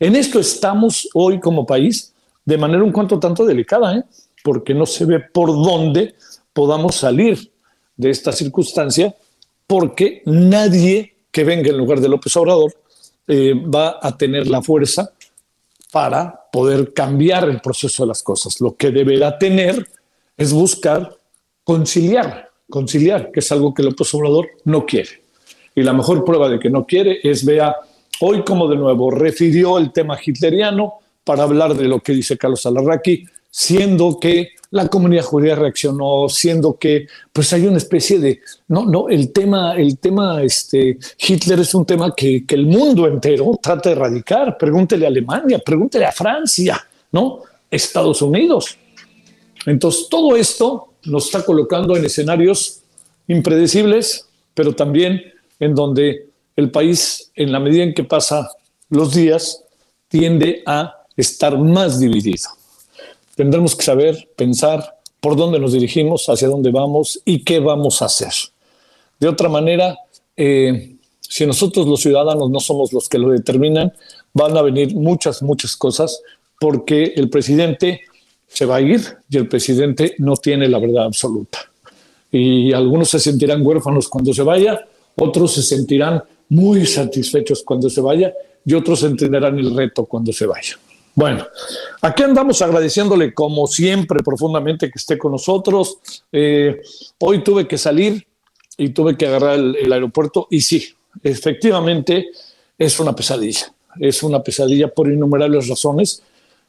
En 0.00 0.16
esto 0.16 0.40
estamos 0.40 1.08
hoy 1.14 1.38
como 1.38 1.64
país 1.64 2.12
de 2.44 2.58
manera 2.58 2.82
un 2.82 2.90
cuanto 2.90 3.20
tanto 3.20 3.46
delicada, 3.46 3.96
¿eh? 3.96 4.02
porque 4.42 4.74
no 4.74 4.86
se 4.86 5.04
ve 5.04 5.20
por 5.20 5.50
dónde 5.52 6.16
podamos 6.52 6.96
salir 6.96 7.52
de 7.96 8.10
esta 8.10 8.32
circunstancia, 8.32 9.14
porque 9.68 10.20
nadie 10.26 11.13
que 11.34 11.42
venga 11.42 11.68
en 11.68 11.76
lugar 11.76 12.00
de 12.00 12.08
López 12.08 12.36
Obrador 12.36 12.72
eh, 13.26 13.54
va 13.54 13.98
a 14.00 14.16
tener 14.16 14.46
la 14.46 14.62
fuerza 14.62 15.10
para 15.90 16.32
poder 16.52 16.94
cambiar 16.94 17.48
el 17.48 17.60
proceso 17.60 18.04
de 18.04 18.06
las 18.06 18.22
cosas. 18.22 18.60
Lo 18.60 18.76
que 18.76 18.92
deberá 18.92 19.36
tener 19.36 19.84
es 20.36 20.52
buscar 20.52 21.16
conciliar, 21.64 22.50
conciliar, 22.70 23.32
que 23.32 23.40
es 23.40 23.50
algo 23.50 23.74
que 23.74 23.82
López 23.82 24.14
Obrador 24.14 24.46
no 24.64 24.86
quiere. 24.86 25.24
Y 25.74 25.82
la 25.82 25.92
mejor 25.92 26.24
prueba 26.24 26.48
de 26.48 26.60
que 26.60 26.70
no 26.70 26.86
quiere 26.86 27.18
es 27.24 27.44
vea 27.44 27.74
hoy 28.20 28.44
como 28.44 28.68
de 28.68 28.76
nuevo 28.76 29.10
refirió 29.10 29.78
el 29.78 29.90
tema 29.90 30.16
hitleriano 30.24 31.00
para 31.24 31.42
hablar 31.42 31.74
de 31.74 31.88
lo 31.88 31.98
que 31.98 32.12
dice 32.12 32.38
Carlos 32.38 32.64
Alarraqui, 32.64 33.26
siendo 33.50 34.20
que 34.20 34.50
la 34.74 34.88
comunidad 34.88 35.22
judía 35.22 35.54
reaccionó, 35.54 36.28
siendo 36.28 36.76
que 36.76 37.06
pues 37.32 37.52
hay 37.52 37.64
una 37.64 37.76
especie 37.76 38.18
de 38.18 38.40
no 38.66 38.84
no 38.84 39.08
el 39.08 39.32
tema 39.32 39.76
el 39.76 39.98
tema 39.98 40.42
este 40.42 40.98
Hitler 41.16 41.60
es 41.60 41.76
un 41.76 41.86
tema 41.86 42.12
que, 42.12 42.44
que 42.44 42.56
el 42.56 42.66
mundo 42.66 43.06
entero 43.06 43.56
trata 43.62 43.90
de 43.90 43.94
erradicar. 43.94 44.58
Pregúntele 44.58 45.06
a 45.06 45.08
Alemania, 45.08 45.60
pregúntele 45.64 46.06
a 46.06 46.10
Francia, 46.10 46.84
no 47.12 47.42
Estados 47.70 48.20
Unidos. 48.20 48.76
Entonces 49.64 50.08
todo 50.10 50.34
esto 50.34 50.88
nos 51.04 51.26
está 51.26 51.44
colocando 51.44 51.96
en 51.96 52.04
escenarios 52.04 52.80
impredecibles, 53.28 54.26
pero 54.54 54.74
también 54.74 55.22
en 55.60 55.76
donde 55.76 56.30
el 56.56 56.72
país, 56.72 57.30
en 57.36 57.52
la 57.52 57.60
medida 57.60 57.84
en 57.84 57.94
que 57.94 58.02
pasa 58.02 58.50
los 58.90 59.14
días, 59.14 59.62
tiende 60.08 60.64
a 60.66 61.04
estar 61.16 61.56
más 61.56 62.00
dividido. 62.00 62.48
Tendremos 63.34 63.74
que 63.74 63.84
saber 63.84 64.28
pensar 64.36 64.98
por 65.20 65.36
dónde 65.36 65.58
nos 65.58 65.72
dirigimos, 65.72 66.28
hacia 66.28 66.48
dónde 66.48 66.70
vamos 66.70 67.20
y 67.24 67.42
qué 67.44 67.58
vamos 67.58 68.02
a 68.02 68.06
hacer. 68.06 68.32
De 69.18 69.28
otra 69.28 69.48
manera, 69.48 69.96
eh, 70.36 70.96
si 71.20 71.46
nosotros 71.46 71.86
los 71.86 72.00
ciudadanos 72.00 72.50
no 72.50 72.60
somos 72.60 72.92
los 72.92 73.08
que 73.08 73.18
lo 73.18 73.30
determinan, 73.30 73.92
van 74.32 74.56
a 74.56 74.62
venir 74.62 74.94
muchas, 74.94 75.42
muchas 75.42 75.76
cosas 75.76 76.20
porque 76.60 77.14
el 77.16 77.30
presidente 77.30 78.02
se 78.46 78.66
va 78.66 78.76
a 78.76 78.80
ir 78.80 79.02
y 79.28 79.36
el 79.36 79.48
presidente 79.48 80.14
no 80.18 80.36
tiene 80.36 80.68
la 80.68 80.78
verdad 80.78 81.04
absoluta. 81.04 81.58
Y 82.30 82.72
algunos 82.72 83.10
se 83.10 83.18
sentirán 83.18 83.66
huérfanos 83.66 84.08
cuando 84.08 84.32
se 84.32 84.42
vaya, 84.42 84.86
otros 85.16 85.54
se 85.54 85.62
sentirán 85.62 86.22
muy 86.48 86.86
satisfechos 86.86 87.62
cuando 87.62 87.88
se 87.88 88.00
vaya 88.00 88.32
y 88.64 88.74
otros 88.74 89.02
entenderán 89.02 89.58
el 89.58 89.74
reto 89.74 90.04
cuando 90.04 90.32
se 90.32 90.46
vaya. 90.46 90.78
Bueno, 91.16 91.46
aquí 92.00 92.24
andamos 92.24 92.60
agradeciéndole 92.60 93.32
como 93.32 93.68
siempre 93.68 94.20
profundamente 94.24 94.90
que 94.90 94.98
esté 94.98 95.16
con 95.16 95.32
nosotros. 95.32 95.98
Eh, 96.32 96.82
hoy 97.18 97.44
tuve 97.44 97.68
que 97.68 97.78
salir 97.78 98.26
y 98.76 98.88
tuve 98.88 99.16
que 99.16 99.26
agarrar 99.26 99.58
el, 99.58 99.92
aeropuerto 99.92 100.48
y 100.50 100.60
sí, 100.60 100.88
efectivamente 101.22 102.30
es 102.76 102.98
una 102.98 103.14
pesadilla. 103.14 103.72
Es 104.00 104.24
una 104.24 104.42
pesadilla 104.42 104.88
por 104.88 105.08
innumerables 105.08 105.68
razones. 105.68 106.20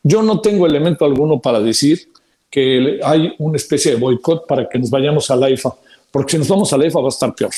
Yo 0.04 0.22
no 0.22 0.40
tengo 0.42 0.68
elemento 0.68 1.06
alguno 1.06 1.40
para 1.40 1.60
decir 1.60 2.08
que 2.52 3.00
hay 3.04 3.34
una 3.40 3.58
especie 3.58 3.94
de 3.94 3.98
boicot 3.98 4.46
para 4.46 4.70
que 4.70 4.78
nos 4.78 4.92
vayamos 4.92 5.32
a 5.32 5.36
la 5.36 5.50
IFA, 5.50 5.76
porque 6.12 6.34
si 6.34 6.38
nos 6.38 6.48
vamos 6.48 6.72
a 6.72 6.78
la 6.78 6.86
IFA 6.86 7.00
va 7.00 7.08
a 7.08 7.10
estar 7.10 7.34
peor. 7.34 7.52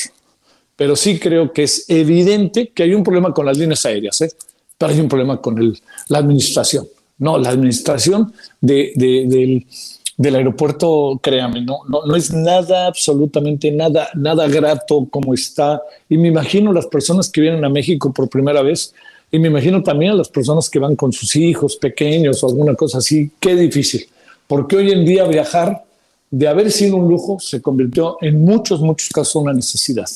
Pero 0.74 0.96
sí 0.96 1.18
creo 1.18 1.52
que 1.52 1.64
es 1.64 1.84
evidente 1.90 2.68
que 2.68 2.84
hay 2.84 2.94
un 2.94 3.04
problema 3.04 3.34
con 3.34 3.44
las 3.44 3.58
líneas 3.58 3.84
aéreas. 3.84 4.22
¿eh? 4.22 4.30
Pero 4.78 4.92
hay 4.92 5.00
un 5.00 5.08
problema 5.08 5.40
con 5.40 5.58
el, 5.58 5.78
la 6.08 6.18
administración. 6.18 6.86
No, 7.18 7.36
la 7.36 7.50
administración 7.50 8.32
de, 8.60 8.92
del, 8.94 9.66
del, 10.16 10.34
aeropuerto, 10.36 11.18
créame, 11.20 11.62
no, 11.62 11.80
no, 11.88 12.06
no 12.06 12.14
es 12.14 12.32
nada, 12.32 12.86
absolutamente 12.86 13.72
nada, 13.72 14.08
nada 14.14 14.46
grato 14.46 15.08
como 15.10 15.34
está. 15.34 15.82
Y 16.08 16.16
me 16.16 16.28
imagino 16.28 16.72
las 16.72 16.86
personas 16.86 17.28
que 17.28 17.40
vienen 17.40 17.64
a 17.64 17.68
México 17.68 18.12
por 18.12 18.28
primera 18.28 18.62
vez, 18.62 18.94
y 19.32 19.38
me 19.40 19.48
imagino 19.48 19.82
también 19.82 20.12
a 20.12 20.14
las 20.14 20.28
personas 20.28 20.70
que 20.70 20.78
van 20.78 20.94
con 20.94 21.12
sus 21.12 21.34
hijos 21.34 21.76
pequeños 21.76 22.42
o 22.42 22.48
alguna 22.48 22.74
cosa 22.74 22.98
así, 22.98 23.30
qué 23.40 23.56
difícil. 23.56 24.06
Porque 24.46 24.76
hoy 24.76 24.92
en 24.92 25.04
día 25.04 25.24
viajar, 25.24 25.84
de 26.30 26.46
haber 26.46 26.70
sido 26.70 26.96
un 26.96 27.08
lujo, 27.08 27.38
se 27.40 27.60
convirtió 27.60 28.16
en 28.20 28.42
muchos, 28.42 28.80
muchos 28.80 29.08
casos 29.08 29.42
una 29.42 29.52
necesidad. 29.52 30.08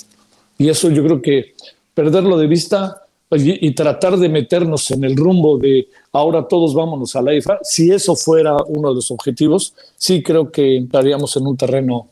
Y 0.57 0.69
eso 0.69 0.88
yo 0.90 1.02
creo 1.02 1.21
que 1.21 1.54
perderlo 1.95 2.38
de 2.38 2.47
vista 2.47 3.02
y, 3.35 3.71
tratar 3.73 4.17
de 4.19 4.29
meternos 4.29 4.91
en 4.91 5.05
el 5.05 5.17
rumbo 5.17 5.59
de 5.59 5.89
ahora 6.12 6.47
todos 6.47 6.75
vámonos 6.75 7.17
a 7.17 7.23
la 7.23 7.35
IFA, 7.35 7.59
si 7.62 7.91
eso 7.91 8.15
fuera 8.15 8.57
uno 8.67 8.91
de 8.91 8.97
los 8.97 9.11
objetivos, 9.11 9.75
sí 9.97 10.23
creo 10.23 10.51
que 10.51 10.77
entraríamos 10.77 11.37
en 11.37 11.47
un 11.47 11.57
terreno, 11.57 12.09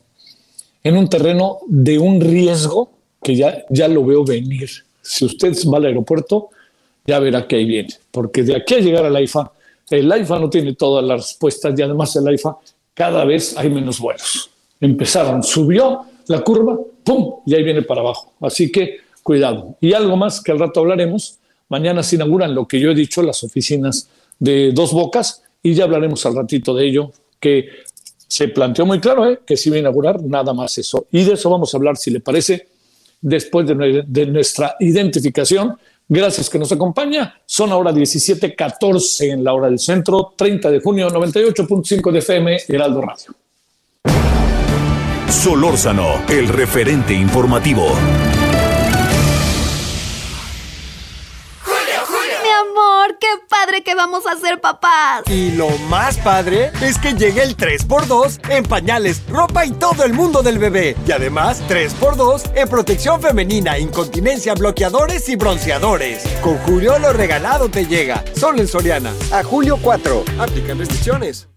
en 0.83 0.97
un 0.97 1.07
terreno 1.07 1.59
de 1.67 1.99
un 1.99 2.19
riesgo 2.19 2.91
que 3.21 3.35
ya, 3.35 3.63
ya 3.69 3.87
lo 3.87 4.03
veo 4.03 4.23
venir. 4.23 4.69
Si 5.01 5.25
usted 5.25 5.53
va 5.71 5.77
al 5.77 5.85
aeropuerto, 5.85 6.49
ya 7.05 7.19
verá 7.19 7.47
que 7.47 7.57
ahí 7.57 7.65
viene, 7.65 7.93
porque 8.11 8.43
de 8.43 8.55
aquí 8.55 8.75
a 8.75 8.79
llegar 8.79 9.05
a 9.05 9.09
la 9.09 9.21
IFA, 9.21 9.51
el 9.91 10.11
IFA 10.21 10.39
no 10.39 10.49
tiene 10.49 10.73
todas 10.73 11.03
las 11.03 11.21
respuestas 11.21 11.77
y 11.77 11.81
además 11.81 12.15
el 12.15 12.33
IFA 12.33 12.57
cada 12.93 13.25
vez 13.25 13.55
hay 13.57 13.69
menos 13.69 13.99
vuelos. 13.99 14.49
Empezaron, 14.79 15.43
subió 15.43 16.01
la 16.27 16.41
curva, 16.41 16.79
¡pum! 17.03 17.41
y 17.45 17.53
ahí 17.53 17.63
viene 17.63 17.81
para 17.81 18.01
abajo. 18.01 18.33
Así 18.39 18.71
que 18.71 18.97
cuidado. 19.23 19.77
Y 19.81 19.93
algo 19.93 20.17
más 20.17 20.41
que 20.41 20.51
al 20.51 20.59
rato 20.59 20.79
hablaremos. 20.79 21.37
Mañana 21.69 22.03
se 22.03 22.15
inauguran 22.15 22.53
lo 22.53 22.67
que 22.67 22.79
yo 22.79 22.91
he 22.91 22.95
dicho, 22.95 23.21
las 23.21 23.43
oficinas 23.43 24.09
de 24.39 24.71
Dos 24.73 24.91
Bocas, 24.91 25.43
y 25.63 25.73
ya 25.73 25.85
hablaremos 25.85 26.25
al 26.25 26.35
ratito 26.35 26.73
de 26.73 26.87
ello, 26.87 27.11
que 27.39 27.69
se 28.27 28.47
planteó 28.47 28.85
muy 28.85 28.99
claro 28.99 29.29
¿eh? 29.29 29.41
que 29.45 29.57
se 29.57 29.69
iba 29.69 29.75
a 29.75 29.79
inaugurar 29.79 30.21
nada 30.23 30.53
más 30.53 30.77
eso. 30.77 31.05
Y 31.11 31.23
de 31.23 31.33
eso 31.33 31.49
vamos 31.49 31.73
a 31.73 31.77
hablar, 31.77 31.97
si 31.97 32.11
le 32.11 32.19
parece, 32.19 32.67
después 33.21 33.67
de, 33.67 34.03
de 34.07 34.25
nuestra 34.25 34.75
identificación. 34.79 35.77
Gracias 36.07 36.49
que 36.49 36.59
nos 36.59 36.71
acompaña. 36.71 37.41
Son 37.45 37.71
ahora 37.71 37.91
17:14 37.91 39.31
en 39.31 39.43
la 39.43 39.53
hora 39.53 39.67
del 39.67 39.79
centro, 39.79 40.33
30 40.35 40.71
de 40.71 40.79
junio, 40.81 41.09
98.5 41.09 42.11
de 42.11 42.19
FM, 42.19 42.57
Heraldo 42.67 43.01
Radio. 43.01 43.35
Solórzano, 45.29 46.25
el 46.27 46.49
referente 46.49 47.13
informativo. 47.13 47.87
Que 53.79 53.95
vamos 53.95 54.27
a 54.27 54.35
ser 54.35 54.59
papás. 54.59 55.23
Y 55.27 55.51
lo 55.51 55.69
más 55.89 56.17
padre 56.17 56.71
es 56.81 56.99
que 56.99 57.13
llegue 57.13 57.41
el 57.41 57.55
3x2 57.55 58.49
en 58.49 58.65
pañales, 58.65 59.21
ropa 59.29 59.65
y 59.65 59.71
todo 59.71 60.03
el 60.03 60.13
mundo 60.13 60.43
del 60.43 60.59
bebé. 60.59 60.97
Y 61.07 61.11
además, 61.13 61.63
3x2 61.69 62.51
en 62.55 62.67
protección 62.67 63.21
femenina, 63.21 63.79
incontinencia, 63.79 64.53
bloqueadores 64.53 65.29
y 65.29 65.37
bronceadores. 65.37 66.23
Con 66.41 66.57
Julio 66.59 66.99
lo 66.99 67.13
regalado 67.13 67.69
te 67.69 67.85
llega. 67.85 68.23
Solo 68.35 68.59
en 68.59 68.67
Soriana. 68.67 69.13
A 69.31 69.43
julio 69.43 69.79
4. 69.81 70.25
Aplican 70.39 70.77
restricciones. 70.77 71.50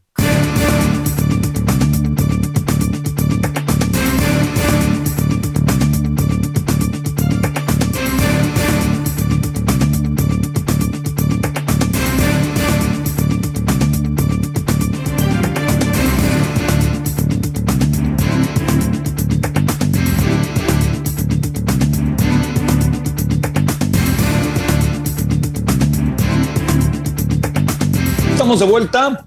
De 28.60 28.66
vuelta. 28.66 29.26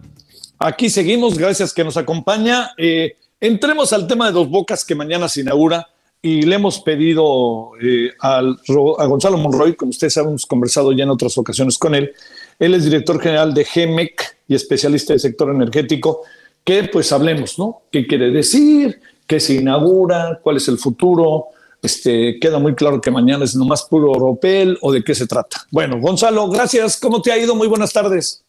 Aquí 0.57 0.89
seguimos, 0.89 1.37
gracias 1.37 1.73
que 1.73 1.83
nos 1.83 1.97
acompaña. 1.97 2.71
Eh, 2.77 3.17
entremos 3.41 3.91
al 3.91 4.07
tema 4.07 4.27
de 4.27 4.31
Dos 4.31 4.49
Bocas 4.49 4.85
que 4.85 4.95
mañana 4.95 5.27
se 5.27 5.41
inaugura 5.41 5.87
y 6.21 6.43
le 6.43 6.55
hemos 6.55 6.79
pedido 6.79 7.71
eh, 7.81 8.11
al, 8.19 8.57
a 8.97 9.05
Gonzalo 9.05 9.37
Monroy, 9.37 9.75
como 9.75 9.89
ustedes 9.89 10.13
saben, 10.13 10.29
hemos 10.29 10.45
conversado 10.45 10.93
ya 10.93 11.03
en 11.03 11.09
otras 11.09 11.37
ocasiones 11.37 11.77
con 11.77 11.93
él. 11.93 12.13
Él 12.57 12.73
es 12.73 12.85
director 12.85 13.19
general 13.21 13.53
de 13.53 13.65
GEMEC 13.65 14.37
y 14.47 14.55
especialista 14.55 15.13
del 15.13 15.19
sector 15.19 15.49
energético. 15.49 16.21
Que 16.63 16.85
pues 16.85 17.11
hablemos, 17.11 17.59
¿no? 17.59 17.81
¿Qué 17.91 18.07
quiere 18.07 18.31
decir? 18.31 18.99
¿Qué 19.25 19.39
se 19.39 19.55
inaugura? 19.55 20.39
¿Cuál 20.41 20.57
es 20.57 20.67
el 20.69 20.77
futuro? 20.77 21.47
Este, 21.81 22.39
queda 22.39 22.59
muy 22.59 22.75
claro 22.75 23.01
que 23.01 23.11
mañana 23.11 23.43
es 23.45 23.55
nomás 23.55 23.83
puro 23.83 24.11
oropel 24.11 24.77
o 24.81 24.91
de 24.91 25.03
qué 25.03 25.13
se 25.13 25.27
trata. 25.27 25.65
Bueno, 25.71 25.99
Gonzalo, 25.99 26.49
gracias. 26.49 26.97
¿Cómo 26.97 27.21
te 27.21 27.31
ha 27.31 27.37
ido? 27.37 27.55
Muy 27.55 27.67
buenas 27.67 27.91
tardes. 27.91 28.46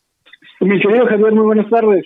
Mi 0.60 0.80
querido 0.80 1.06
Javier, 1.06 1.32
muy 1.32 1.44
buenas 1.44 1.70
tardes. 1.70 2.04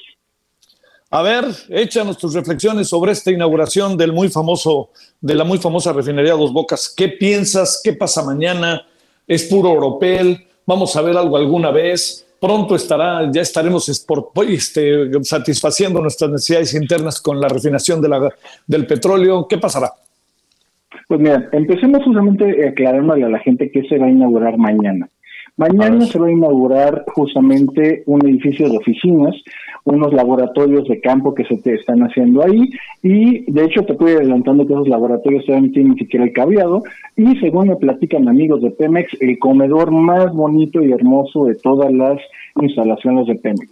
A 1.10 1.22
ver, 1.22 1.44
échanos 1.68 2.16
tus 2.18 2.34
reflexiones 2.34 2.88
sobre 2.88 3.12
esta 3.12 3.30
inauguración 3.30 3.96
del 3.96 4.12
muy 4.12 4.28
famoso, 4.28 4.90
de 5.20 5.34
la 5.34 5.44
muy 5.44 5.58
famosa 5.58 5.92
refinería 5.92 6.32
Dos 6.32 6.52
Bocas. 6.52 6.92
¿Qué 6.96 7.08
piensas? 7.08 7.80
¿Qué 7.84 7.92
pasa 7.92 8.24
mañana? 8.24 8.82
¿Es 9.26 9.44
puro 9.44 9.72
oropel? 9.72 10.46
¿Vamos 10.66 10.96
a 10.96 11.02
ver 11.02 11.16
algo 11.16 11.36
alguna 11.36 11.70
vez? 11.70 12.26
Pronto 12.40 12.74
estará, 12.74 13.30
ya 13.30 13.42
estaremos 13.42 13.88
este, 13.88 15.22
satisfaciendo 15.22 16.00
nuestras 16.00 16.30
necesidades 16.30 16.74
internas 16.74 17.20
con 17.20 17.40
la 17.40 17.48
refinación 17.48 18.00
de 18.00 18.08
la, 18.08 18.30
del 18.66 18.86
petróleo. 18.86 19.46
¿Qué 19.46 19.58
pasará? 19.58 19.92
Pues 21.08 21.20
mira, 21.20 21.48
empecemos 21.52 22.02
justamente 22.04 22.68
aclarándole 22.68 23.24
a 23.24 23.28
la 23.28 23.38
gente 23.38 23.70
qué 23.70 23.82
se 23.88 23.98
va 23.98 24.06
a 24.06 24.10
inaugurar 24.10 24.56
mañana. 24.56 25.08
Mañana 25.58 26.00
se 26.06 26.18
va 26.18 26.28
a 26.28 26.32
inaugurar 26.32 27.04
justamente 27.14 28.04
un 28.06 28.26
edificio 28.26 28.70
de 28.70 28.78
oficinas, 28.78 29.34
unos 29.84 30.12
laboratorios 30.14 30.88
de 30.88 31.00
campo 31.00 31.34
que 31.34 31.44
se 31.44 31.58
te 31.58 31.74
están 31.74 32.00
haciendo 32.00 32.42
ahí 32.42 32.70
y 33.02 33.50
de 33.52 33.64
hecho 33.64 33.82
te 33.82 33.92
estoy 33.92 34.12
adelantando 34.12 34.66
que 34.66 34.72
esos 34.72 34.88
laboratorios 34.88 35.44
todavía 35.44 35.68
no 35.68 35.72
tienen 35.74 35.92
ni 35.92 35.98
siquiera 35.98 36.24
el 36.24 36.32
cableado 36.32 36.82
y 37.16 37.36
según 37.36 37.68
me 37.68 37.76
platican 37.76 38.28
amigos 38.28 38.62
de 38.62 38.70
Pemex, 38.70 39.20
el 39.20 39.38
comedor 39.38 39.90
más 39.90 40.32
bonito 40.32 40.82
y 40.82 40.90
hermoso 40.90 41.44
de 41.44 41.56
todas 41.56 41.92
las 41.92 42.18
instalaciones 42.60 43.26
de 43.26 43.34
Pemex. 43.34 43.70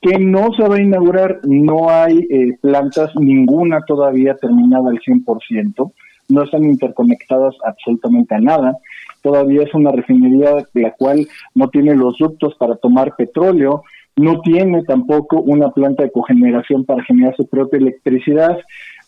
Que 0.00 0.18
no 0.18 0.52
se 0.56 0.66
va 0.66 0.76
a 0.76 0.82
inaugurar, 0.82 1.40
no 1.44 1.90
hay 1.90 2.26
eh, 2.28 2.56
plantas, 2.60 3.14
ninguna 3.14 3.82
todavía 3.86 4.34
terminada 4.34 4.90
al 4.90 4.98
100%, 4.98 5.92
no 6.30 6.42
están 6.42 6.64
interconectadas 6.64 7.54
absolutamente 7.64 8.34
a 8.34 8.40
nada 8.40 8.78
todavía 9.24 9.62
es 9.62 9.74
una 9.74 9.90
refinería 9.90 10.54
la 10.74 10.92
cual 10.92 11.26
no 11.54 11.68
tiene 11.68 11.96
los 11.96 12.18
ductos 12.18 12.54
para 12.56 12.76
tomar 12.76 13.16
petróleo, 13.16 13.82
no 14.16 14.42
tiene 14.42 14.84
tampoco 14.84 15.40
una 15.40 15.70
planta 15.70 16.02
de 16.04 16.12
cogeneración 16.12 16.84
para 16.84 17.02
generar 17.04 17.34
su 17.34 17.48
propia 17.48 17.78
electricidad, 17.78 18.58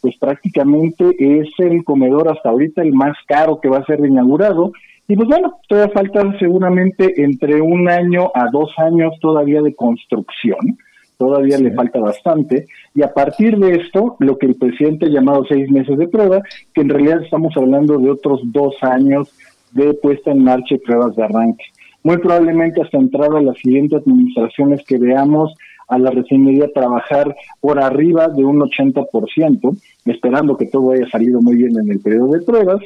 pues 0.01 0.17
prácticamente 0.19 1.05
es 1.19 1.49
el 1.59 1.85
comedor 1.85 2.31
hasta 2.31 2.49
ahorita 2.49 2.83
el 2.83 2.95
más 2.95 3.17
caro 3.27 3.61
que 3.61 3.69
va 3.69 3.79
a 3.79 3.85
ser 3.85 4.01
inaugurado. 4.01 4.73
Y 5.07 5.17
pues 5.17 5.29
bueno, 5.29 5.61
todavía 5.69 5.93
falta 5.93 6.39
seguramente 6.39 7.23
entre 7.23 7.61
un 7.61 7.89
año 7.89 8.31
a 8.35 8.51
dos 8.51 8.71
años 8.79 9.13
todavía 9.21 9.61
de 9.61 9.75
construcción, 9.75 10.79
todavía 11.19 11.59
le 11.59 11.73
falta 11.73 12.01
bastante, 12.01 12.67
y 12.95 13.03
a 13.03 13.13
partir 13.13 13.59
de 13.59 13.77
esto, 13.77 14.17
lo 14.19 14.37
que 14.39 14.47
el 14.47 14.57
presidente 14.57 15.07
ha 15.07 15.11
llamado 15.11 15.45
seis 15.49 15.71
meses 15.71 15.97
de 15.99 16.09
prueba, 16.09 16.43
que 16.75 16.81
en 16.81 16.89
realidad 16.89 17.23
estamos 17.23 17.55
hablando 17.57 17.99
de 17.99 18.11
otros 18.11 18.41
dos 18.45 18.75
años 18.83 19.33
de 19.73 19.95
puesta 19.95 20.31
en 20.31 20.45
marcha 20.45 20.75
y 20.75 20.79
pruebas 20.79 21.17
de 21.17 21.25
arranque. 21.25 21.65
Muy 22.03 22.19
probablemente 22.19 22.83
hasta 22.83 22.99
entrar 22.99 23.35
a 23.35 23.41
las 23.41 23.59
siguientes 23.59 24.01
administraciones 24.01 24.85
que 24.87 24.99
veamos 24.99 25.55
a 25.89 25.99
la 25.99 26.11
refinería 26.11 26.73
trabajar 26.73 27.35
por 27.61 27.79
arriba 27.79 28.29
de 28.29 28.45
un 28.45 28.61
80%, 28.61 29.77
esperando 30.05 30.57
que 30.57 30.67
todo 30.67 30.93
haya 30.93 31.09
salido 31.09 31.41
muy 31.41 31.57
bien 31.57 31.79
en 31.79 31.91
el 31.91 32.01
periodo 32.01 32.33
de 32.33 32.43
pruebas. 32.43 32.81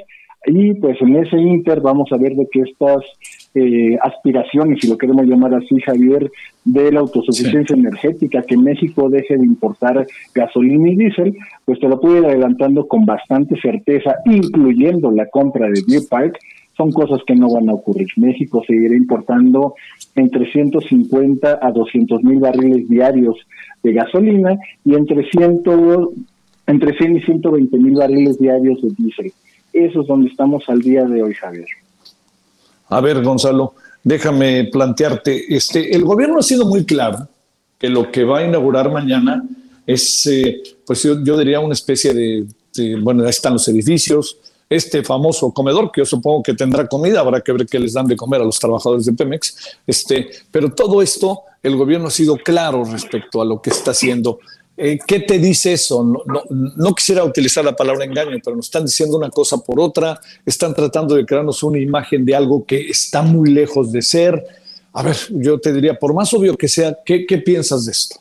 Y 0.47 0.73
pues 0.75 0.97
en 1.03 1.17
ese 1.17 1.37
inter 1.37 1.83
vamos 1.83 2.11
a 2.13 2.17
ver 2.17 2.35
de 2.35 2.49
que 2.51 2.61
estas 2.61 3.05
eh, 3.55 3.99
aspiraciones, 4.01 4.79
si 4.81 4.89
lo 4.89 4.97
queremos 4.97 5.27
llamar 5.27 5.55
así, 5.55 5.79
Javier, 5.81 6.31
de 6.65 6.93
la 6.93 7.01
autosuficiencia 7.01 7.77
energética, 7.77 8.43
que 8.43 8.57
México 8.57 9.11
deje 9.11 9.37
de 9.37 9.45
importar 9.45 10.07
gasolina 10.35 10.89
y 10.89 10.97
diésel, 10.97 11.37
pues 11.67 11.79
te 11.79 11.89
lo 11.89 12.01
puedo 12.01 12.21
ir 12.21 12.25
adelantando 12.25 12.89
con 12.89 13.05
bastante 13.05 13.61
certeza, 13.61 14.17
incluyendo 14.25 15.11
la 15.11 15.27
compra 15.27 15.67
de 15.67 15.83
Biopark, 15.87 16.39
son 16.81 16.93
cosas 16.93 17.21
que 17.27 17.35
no 17.35 17.51
van 17.51 17.69
a 17.69 17.75
ocurrir. 17.75 18.09
México 18.17 18.63
seguirá 18.67 18.97
importando 18.97 19.75
entre 20.15 20.51
150 20.51 21.59
a 21.61 21.73
200 21.73 22.23
mil 22.23 22.39
barriles 22.39 22.89
diarios 22.89 23.37
de 23.83 23.93
gasolina 23.93 24.59
y 24.83 24.95
entre, 24.95 25.29
100, 25.31 25.63
entre 26.67 26.97
100 26.97 27.17
y 27.19 27.21
120 27.21 27.77
mil 27.77 27.95
barriles 27.97 28.39
diarios 28.39 28.81
de 28.81 28.89
diésel. 28.97 29.31
Eso 29.75 30.01
es 30.01 30.07
donde 30.07 30.31
estamos 30.31 30.65
al 30.69 30.81
día 30.81 31.05
de 31.05 31.23
hoy, 31.23 31.35
Javier. 31.35 31.67
A 32.89 33.01
ver, 33.03 33.23
Gonzalo, 33.23 33.75
déjame 34.03 34.65
plantearte, 34.73 35.55
este, 35.55 35.95
el 35.95 36.03
gobierno 36.03 36.39
ha 36.39 36.43
sido 36.43 36.65
muy 36.65 36.87
claro 36.87 37.29
que 37.79 37.91
lo 37.91 38.11
que 38.11 38.25
va 38.25 38.39
a 38.39 38.47
inaugurar 38.47 38.91
mañana 38.91 39.45
es, 39.87 40.27
eh, 40.27 40.63
pues 40.87 41.03
yo, 41.03 41.23
yo, 41.23 41.37
diría 41.37 41.61
una 41.61 41.75
especie 41.75 42.15
de, 42.15 42.47
bueno, 43.03 43.25
ahí 43.25 43.31
están 43.31 43.53
los 43.53 43.69
edificios, 43.69 44.39
este 44.71 45.03
famoso 45.03 45.53
comedor, 45.53 45.91
que 45.91 46.01
yo 46.01 46.05
supongo 46.05 46.45
que 46.45 46.55
tendrá 46.55 46.87
comida, 46.87 47.21
habrá 47.21 47.41
que 47.41 47.53
ver 47.53 47.67
qué 47.67 47.81
les 47.81 47.93
dan 47.93 48.07
de 48.07 48.15
comer 48.15 48.41
a 48.41 48.45
los 48.45 48.59
trabajadores 48.61 49.05
de 49.05 49.13
Pemex. 49.13 49.77
Este, 49.85 50.31
pero 50.53 50.73
todo 50.73 51.03
esto, 51.03 51.41
el 51.61 51.77
gobierno 51.77 52.07
ha 52.07 52.11
sido 52.11 52.37
claro 52.37 52.85
respecto 52.85 53.43
a 53.43 53.45
lo 53.45 53.61
que 53.61 53.71
está 53.71 53.91
haciendo. 53.91 54.39
Eh, 54.77 54.99
¿Qué 55.05 55.21
te 55.21 55.41
dice 55.41 55.73
eso? 55.73 56.05
No, 56.77 56.95
quisiera 56.95 57.25
utilizar 57.25 57.65
la 57.65 57.75
palabra 57.75 58.05
engaño, 58.05 58.39
pero 58.43 58.57
nos 58.57 58.67
están 58.67 58.85
diciendo 58.85 59.19
una 59.19 59.29
cosa 59.29 59.59
por 59.59 59.81
otra, 59.81 60.19
están 60.47 60.73
tratando 60.73 61.17
de 61.17 61.27
crearnos 61.27 61.63
una 61.65 61.79
imagen 61.79 62.25
de 62.25 62.37
algo 62.37 62.65
que 62.65 62.89
está 62.89 63.23
muy 63.23 63.51
lejos 63.51 63.91
de 63.91 64.03
ser. 64.03 64.43
A 64.93 65.03
ver, 65.03 65.17
yo 65.31 65.59
te 65.59 65.73
diría, 65.73 65.99
por 65.99 66.15
más 66.15 66.33
obvio 66.33 66.57
que 66.57 66.69
sea, 66.69 66.97
¿qué, 67.05 67.27
qué 67.27 67.39
piensas 67.39 67.87
de 67.87 67.93
esto? 67.93 68.21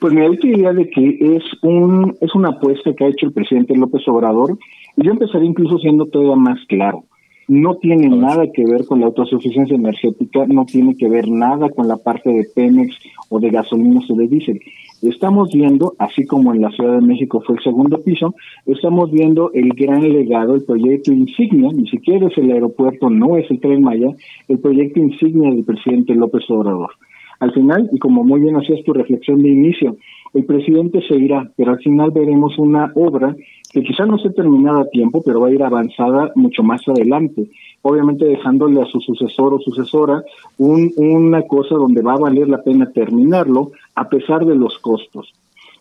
Pues 0.00 0.12
me 0.12 0.22
da 0.22 0.34
idea 0.34 0.72
de 0.72 0.88
que 0.90 1.36
es, 1.36 1.44
un, 1.62 2.16
es 2.20 2.34
una 2.34 2.48
apuesta 2.50 2.92
que 2.94 3.04
ha 3.04 3.08
hecho 3.08 3.26
el 3.26 3.32
presidente 3.32 3.76
López 3.76 4.02
Obrador 4.08 4.58
y 4.96 5.04
yo 5.04 5.12
empezaría 5.12 5.48
incluso 5.48 5.78
siendo 5.78 6.06
todavía 6.06 6.36
más 6.36 6.58
claro. 6.66 7.04
No 7.48 7.76
tiene 7.76 8.08
nada 8.08 8.50
que 8.52 8.64
ver 8.64 8.86
con 8.86 8.98
la 9.00 9.06
autosuficiencia 9.06 9.76
energética, 9.76 10.46
no 10.48 10.64
tiene 10.64 10.96
que 10.96 11.08
ver 11.08 11.28
nada 11.28 11.68
con 11.70 11.86
la 11.86 11.96
parte 11.96 12.30
de 12.30 12.46
Pemex 12.52 12.96
o 13.28 13.38
de 13.38 13.50
gasolinas 13.50 14.10
o 14.10 14.16
de 14.16 14.26
diésel. 14.26 14.60
Estamos 15.02 15.52
viendo, 15.52 15.92
así 15.98 16.24
como 16.24 16.52
en 16.54 16.62
la 16.62 16.70
Ciudad 16.70 16.94
de 16.94 17.06
México 17.06 17.40
fue 17.46 17.56
el 17.56 17.62
segundo 17.62 18.02
piso, 18.02 18.34
estamos 18.64 19.12
viendo 19.12 19.52
el 19.52 19.68
gran 19.74 20.02
legado, 20.02 20.54
el 20.54 20.64
proyecto 20.64 21.12
insignia, 21.12 21.70
ni 21.72 21.86
siquiera 21.86 22.26
es 22.26 22.38
el 22.38 22.50
aeropuerto, 22.50 23.10
no 23.10 23.36
es 23.36 23.48
el 23.50 23.60
tren 23.60 23.82
Maya, 23.82 24.08
el 24.48 24.58
proyecto 24.58 24.98
insignia 24.98 25.50
del 25.50 25.64
presidente 25.64 26.14
López 26.14 26.42
Obrador. 26.48 26.90
Al 27.38 27.52
final, 27.52 27.90
y 27.92 27.98
como 27.98 28.24
muy 28.24 28.40
bien 28.40 28.56
hacías 28.56 28.82
tu 28.84 28.92
reflexión 28.94 29.42
de 29.42 29.50
inicio, 29.50 29.96
el 30.34 30.44
presidente 30.44 31.00
se 31.06 31.16
irá, 31.16 31.50
pero 31.56 31.72
al 31.72 31.78
final 31.78 32.10
veremos 32.10 32.58
una 32.58 32.92
obra 32.94 33.34
que 33.72 33.82
quizá 33.82 34.06
no 34.06 34.16
esté 34.16 34.30
terminada 34.30 34.82
a 34.82 34.88
tiempo, 34.88 35.22
pero 35.24 35.40
va 35.40 35.48
a 35.48 35.52
ir 35.52 35.62
avanzada 35.62 36.32
mucho 36.34 36.62
más 36.62 36.80
adelante. 36.88 37.48
Obviamente 37.82 38.24
dejándole 38.24 38.80
a 38.80 38.86
su 38.86 39.00
sucesor 39.00 39.54
o 39.54 39.58
sucesora 39.58 40.22
un, 40.58 40.92
una 40.96 41.42
cosa 41.42 41.74
donde 41.74 42.02
va 42.02 42.14
a 42.14 42.18
valer 42.18 42.48
la 42.48 42.62
pena 42.62 42.90
terminarlo 42.90 43.72
a 43.94 44.08
pesar 44.08 44.44
de 44.44 44.54
los 44.54 44.78
costos. 44.78 45.32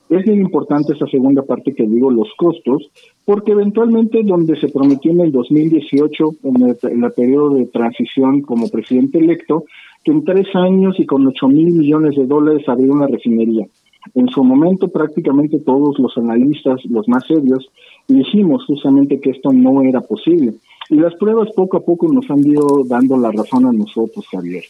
Es 0.08 0.24
bien 0.24 0.40
importante 0.40 0.94
esa 0.94 1.08
segunda 1.08 1.42
parte 1.42 1.74
que 1.74 1.88
digo, 1.88 2.12
los 2.12 2.30
costos, 2.38 2.92
porque 3.26 3.54
eventualmente 3.54 4.22
donde 4.24 4.60
se 4.60 4.70
prometió 4.70 5.12
en 5.12 5.22
el 5.22 5.32
2018, 5.32 6.30
en 6.44 6.62
el, 6.62 6.78
en 6.84 7.04
el 7.04 7.12
periodo 7.12 7.56
de 7.56 7.66
transición 7.66 8.42
como 8.42 8.70
presidente 8.70 9.18
electo, 9.18 9.64
que 10.04 10.12
en 10.12 10.24
tres 10.24 10.48
años 10.54 11.00
y 11.00 11.08
con 11.08 11.26
8 11.26 11.48
mil 11.48 11.74
millones 11.74 12.16
de 12.16 12.28
dólares 12.28 12.70
habría 12.70 12.94
una 12.94 13.08
refinería. 13.08 13.66
En 14.14 14.28
su 14.30 14.44
momento 14.44 14.88
prácticamente 14.88 15.60
todos 15.60 15.98
los 16.00 16.18
analistas, 16.18 16.84
los 16.86 17.08
más 17.08 17.26
serios, 17.26 17.70
dijimos 18.08 18.66
justamente 18.66 19.20
que 19.20 19.32
esto 19.32 19.52
no 19.52 19.82
era 19.82 20.02
posible. 20.02 20.54
Y 20.90 20.96
las 20.96 21.16
pruebas 21.16 21.50
poco 21.56 21.78
a 21.78 21.86
poco 21.86 22.08
nos 22.08 22.30
han 22.30 22.46
ido 22.46 22.84
dando 22.86 23.18
la 23.18 23.32
razón 23.32 23.66
a 23.66 23.72
nosotros, 23.72 24.28
Javier. 24.28 24.64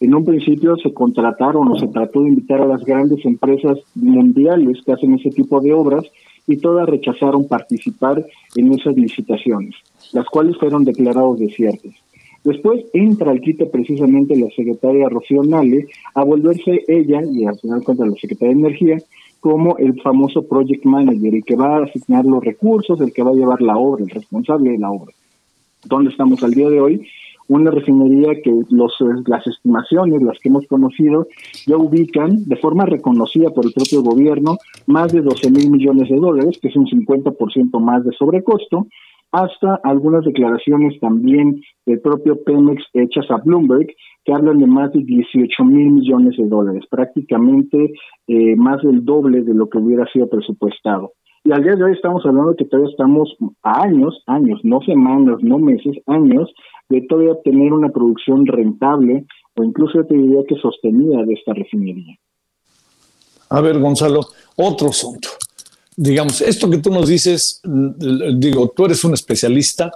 En 0.00 0.14
un 0.14 0.24
principio 0.24 0.76
se 0.76 0.92
contrataron 0.92 1.68
o 1.68 1.78
se 1.78 1.88
trató 1.88 2.22
de 2.22 2.28
invitar 2.28 2.60
a 2.60 2.66
las 2.66 2.84
grandes 2.84 3.24
empresas 3.24 3.78
mundiales 3.94 4.82
que 4.84 4.92
hacen 4.92 5.14
ese 5.14 5.30
tipo 5.30 5.60
de 5.60 5.72
obras 5.72 6.04
y 6.46 6.56
todas 6.56 6.88
rechazaron 6.88 7.46
participar 7.46 8.24
en 8.56 8.72
esas 8.72 8.96
licitaciones, 8.96 9.74
las 10.12 10.26
cuales 10.26 10.56
fueron 10.58 10.84
declarados 10.84 11.38
desiertas. 11.38 12.01
Después 12.44 12.84
entra 12.92 13.30
al 13.30 13.40
quite 13.40 13.66
precisamente 13.66 14.36
la 14.36 14.48
secretaria 14.50 15.08
Rocío 15.08 15.42
Nale 15.44 15.86
a 16.14 16.24
volverse 16.24 16.82
ella, 16.88 17.20
y 17.24 17.44
al 17.44 17.58
final 17.58 17.84
cuenta 17.84 18.04
la 18.04 18.16
secretaria 18.16 18.54
de 18.54 18.60
Energía, 18.60 18.96
como 19.38 19.76
el 19.78 20.00
famoso 20.00 20.46
project 20.46 20.84
manager, 20.84 21.34
el 21.34 21.44
que 21.44 21.56
va 21.56 21.78
a 21.78 21.84
asignar 21.84 22.24
los 22.24 22.44
recursos, 22.44 23.00
el 23.00 23.12
que 23.12 23.22
va 23.22 23.30
a 23.30 23.34
llevar 23.34 23.60
la 23.60 23.76
obra, 23.76 24.04
el 24.04 24.10
responsable 24.10 24.70
de 24.70 24.78
la 24.78 24.90
obra. 24.90 25.12
¿Dónde 25.84 26.10
estamos 26.10 26.42
al 26.42 26.52
día 26.52 26.68
de 26.68 26.80
hoy? 26.80 27.06
Una 27.48 27.70
refinería 27.70 28.40
que 28.40 28.52
los, 28.70 28.94
las 29.26 29.46
estimaciones, 29.46 30.22
las 30.22 30.38
que 30.38 30.48
hemos 30.48 30.66
conocido, 30.66 31.26
ya 31.66 31.76
ubican 31.76 32.44
de 32.44 32.56
forma 32.56 32.86
reconocida 32.86 33.50
por 33.50 33.66
el 33.66 33.72
propio 33.72 34.02
gobierno 34.02 34.58
más 34.86 35.12
de 35.12 35.22
12 35.22 35.50
mil 35.50 35.70
millones 35.70 36.08
de 36.08 36.16
dólares, 36.16 36.58
que 36.62 36.68
es 36.68 36.76
un 36.76 36.86
50% 36.86 37.80
más 37.80 38.04
de 38.04 38.12
sobrecosto, 38.12 38.86
hasta 39.32 39.80
algunas 39.82 40.24
declaraciones 40.24 41.00
también 41.00 41.60
del 41.86 42.00
propio 42.00 42.42
Pemex 42.44 42.84
hechas 42.92 43.24
a 43.30 43.38
Bloomberg, 43.38 43.88
que 44.24 44.32
hablan 44.32 44.58
de 44.58 44.66
más 44.66 44.92
de 44.92 45.02
18 45.02 45.64
mil 45.64 45.90
millones 45.90 46.36
de 46.36 46.46
dólares, 46.46 46.84
prácticamente 46.90 47.92
eh, 48.28 48.56
más 48.56 48.82
del 48.82 49.04
doble 49.04 49.42
de 49.42 49.54
lo 49.54 49.68
que 49.68 49.78
hubiera 49.78 50.06
sido 50.12 50.28
presupuestado. 50.28 51.12
Y 51.44 51.50
al 51.50 51.64
día 51.64 51.74
de 51.74 51.82
hoy 51.82 51.92
estamos 51.92 52.24
hablando 52.24 52.54
que 52.54 52.66
todavía 52.66 52.90
estamos 52.90 53.34
a 53.62 53.82
años, 53.82 54.22
años, 54.26 54.60
no 54.62 54.80
semanas, 54.82 55.38
no 55.42 55.58
meses, 55.58 55.96
años, 56.06 56.52
de 56.88 57.00
todavía 57.08 57.34
tener 57.42 57.72
una 57.72 57.88
producción 57.88 58.46
rentable 58.46 59.24
o 59.56 59.64
incluso 59.64 60.04
te 60.04 60.14
diría 60.14 60.42
que 60.46 60.56
sostenida 60.56 61.24
de 61.24 61.32
esta 61.32 61.52
refinería. 61.54 62.16
A 63.50 63.60
ver, 63.60 63.80
Gonzalo, 63.80 64.20
otro 64.56 64.88
asunto 64.88 65.28
digamos, 65.96 66.40
esto 66.40 66.70
que 66.70 66.78
tú 66.78 66.90
nos 66.90 67.08
dices, 67.08 67.60
digo, 67.64 68.72
tú 68.74 68.86
eres 68.86 69.04
un 69.04 69.14
especialista, 69.14 69.92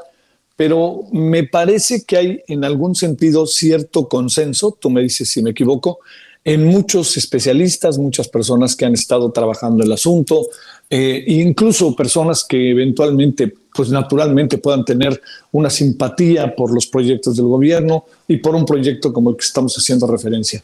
pero 0.57 1.03
me 1.13 1.45
parece 1.45 2.05
que 2.05 2.17
hay 2.17 2.41
en 2.49 2.65
algún 2.65 2.95
sentido 2.95 3.47
cierto 3.47 4.09
consenso, 4.09 4.77
tú 4.79 4.91
me 4.91 5.03
dices 5.03 5.29
si 5.29 5.43
me 5.43 5.51
equivoco, 5.51 5.99
en 6.45 6.65
muchos 6.65 7.17
especialistas, 7.17 7.99
muchas 7.99 8.29
personas 8.29 8.77
que 8.77 8.85
han 8.85 8.95
estado 8.95 9.33
trabajando 9.33 9.83
el 9.83 9.91
asunto, 9.91 10.47
eh, 10.89 11.25
incluso 11.27 11.97
personas 11.97 12.45
que 12.45 12.71
eventualmente, 12.71 13.53
pues 13.75 13.91
naturalmente 13.91 14.59
puedan 14.59 14.85
tener 14.85 15.21
una 15.51 15.69
simpatía 15.69 16.55
por 16.55 16.73
los 16.73 16.87
proyectos 16.87 17.37
del 17.37 17.47
gobierno 17.47 18.05
y 18.29 18.37
por 18.37 18.55
un 18.55 18.65
proyecto 18.65 19.13
como 19.13 19.31
el 19.31 19.37
que 19.37 19.45
estamos 19.45 19.75
haciendo 19.77 20.07
referencia. 20.07 20.63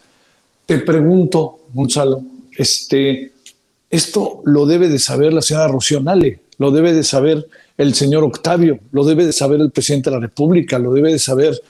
Te 0.64 0.78
pregunto, 0.78 1.62
Gonzalo, 1.74 2.22
este, 2.56 3.32
esto 3.92 4.40
lo 4.46 4.64
debe 4.64 4.88
de 4.88 4.98
saber 4.98 5.34
la 5.34 5.42
señora 5.42 5.68
Rocío 5.68 6.02
lo 6.58 6.70
debe 6.70 6.94
de 6.94 7.04
saber 7.04 7.46
el 7.76 7.92
señor 7.92 8.24
Octavio, 8.24 8.78
lo 8.90 9.04
debe 9.04 9.26
de 9.26 9.32
saber 9.32 9.60
el 9.60 9.70
presidente 9.70 10.08
de 10.08 10.16
la 10.16 10.22
República, 10.22 10.78
lo 10.78 10.94
debe 10.94 11.12
de 11.12 11.18
saber, 11.18 11.60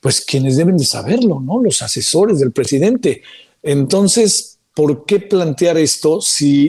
pues 0.00 0.24
quienes 0.24 0.56
deben 0.56 0.78
de 0.78 0.84
saberlo, 0.84 1.38
¿no? 1.38 1.62
Los 1.62 1.82
asesores 1.82 2.40
del 2.40 2.52
presidente. 2.52 3.20
Entonces, 3.62 4.58
¿por 4.74 5.04
qué 5.04 5.20
plantear 5.20 5.76
esto 5.76 6.22
si 6.22 6.66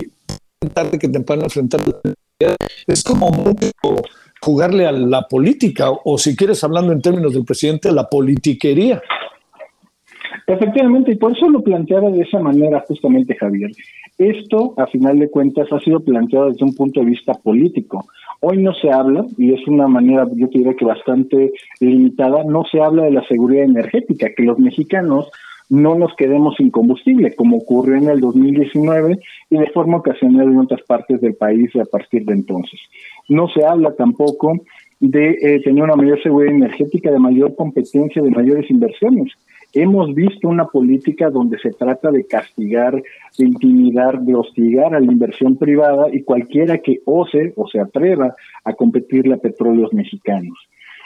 tarde 0.74 1.00
que 1.00 1.08
temprano 1.08 1.44
enfrentar 1.44 1.82
es 2.86 3.04
como 3.04 3.56
jugarle 4.42 4.88
a 4.88 4.92
la 4.92 5.26
política 5.26 5.90
o 5.90 6.18
si 6.18 6.36
quieres 6.36 6.62
hablando 6.66 6.92
en 6.92 7.02
términos 7.02 7.34
del 7.34 7.46
presidente, 7.46 7.94
la 7.94 8.10
politiquería? 8.10 9.02
Efectivamente, 10.48 11.12
y 11.12 11.16
por 11.16 11.32
eso 11.32 11.50
lo 11.50 11.62
planteaba 11.62 12.10
de 12.10 12.24
esa 12.24 12.40
manera 12.40 12.84
justamente 12.88 13.36
Javier. 13.36 13.72
Esto, 14.18 14.74
a 14.78 14.88
final 14.88 15.20
de 15.20 15.30
cuentas, 15.30 15.72
ha 15.72 15.80
sido 15.80 16.00
planteado 16.00 16.50
desde 16.50 16.66
un 16.66 16.74
punto 16.74 17.02
de 17.02 17.06
vista 17.06 17.34
político. 17.34 18.06
Hoy 18.40 18.58
no 18.58 18.74
se 18.74 18.92
habla, 18.92 19.26
y 19.38 19.54
es 19.54 19.68
una 19.68 19.88
manera, 19.88 20.28
yo 20.36 20.48
diría 20.48 20.74
que 20.74 20.86
bastante 20.86 21.54
limitada, 21.80 22.44
no 22.44 22.64
se 22.66 22.82
habla 22.82 23.04
de 23.04 23.12
la 23.12 23.28
seguridad 23.28 23.64
energética, 23.64 24.34
que 24.36 24.44
los 24.44 24.58
mexicanos 24.58 25.30
no 25.70 25.96
nos 25.96 26.16
quedemos 26.16 26.56
sin 26.56 26.72
combustible, 26.72 27.36
como 27.36 27.58
ocurrió 27.58 27.96
en 27.96 28.10
el 28.10 28.20
2019 28.20 29.20
y 29.50 29.58
de 29.58 29.68
forma 29.68 29.98
ocasional 29.98 30.48
en 30.48 30.60
otras 30.60 30.82
partes 30.84 31.20
del 31.22 31.36
país 31.36 31.76
a 31.76 31.86
partir 31.86 32.26
de 32.26 32.34
entonces. 32.34 32.80
No 33.28 33.48
se 33.50 33.66
habla 33.66 33.94
tampoco 33.96 34.54
de 35.00 35.32
eh, 35.42 35.62
tener 35.64 35.84
una 35.84 35.96
mayor 35.96 36.22
seguridad 36.24 36.56
energética, 36.56 37.12
de 37.12 37.20
mayor 37.20 37.56
competencia, 37.56 38.22
de 38.22 38.32
mayores 38.32 38.70
inversiones. 38.72 39.34
Hemos 39.74 40.14
visto 40.16 40.48
una 40.48 40.66
política 40.66 41.30
donde 41.30 41.60
se 41.60 41.72
trata 41.72 42.10
de 42.10 42.26
castigar, 42.26 42.94
de 42.94 43.46
intimidar, 43.46 44.22
de 44.22 44.36
hostigar 44.36 44.96
a 44.96 45.00
la 45.00 45.12
inversión 45.12 45.58
privada 45.58 46.08
y 46.12 46.24
cualquiera 46.24 46.80
que 46.80 47.02
ose 47.06 47.54
o 47.56 47.68
se 47.68 47.80
atreva 47.80 48.34
a 48.64 48.74
competirle 48.74 49.36
a 49.36 49.38
petróleos 49.38 49.94
mexicanos. 49.94 50.58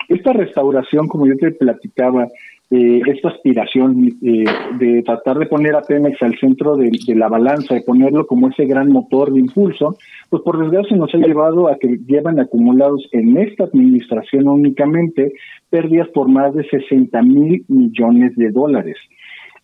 Esta 0.08 0.34
restauración, 0.34 1.08
como 1.08 1.26
yo 1.26 1.38
te 1.38 1.52
platicaba, 1.52 2.28
eh, 2.73 3.01
esta 3.05 3.27
aspiración 3.27 4.07
eh, 4.23 4.45
de 4.79 5.03
tratar 5.03 5.38
de 5.38 5.45
poner 5.45 5.75
a 5.75 5.81
Pemex 5.81 6.21
al 6.21 6.39
centro 6.39 6.77
de, 6.77 6.89
la 7.15 7.27
balanza, 7.27 7.73
de 7.73 7.81
ponerlo 7.81 8.25
como 8.25 8.47
ese 8.47 8.65
gran 8.65 8.88
motor 8.88 9.34
de 9.34 9.41
impulso, 9.41 9.97
pues 10.29 10.41
por 10.41 10.57
desgracia 10.57 10.95
nos 10.95 11.13
ha 11.13 11.17
llevado 11.17 11.67
a 11.67 11.77
que 11.77 11.99
llevan 12.07 12.39
acumulados 12.39 13.10
en 13.12 13.36
esta 13.36 13.65
administración 13.65 14.47
únicamente 14.47 15.34
pérdidas 15.69 16.07
por 16.13 16.29
más 16.29 16.55
de 16.55 16.63
60 16.63 17.21
mil 17.23 17.65
millones 17.67 18.38
de 18.38 18.51
dólares. 18.51 18.95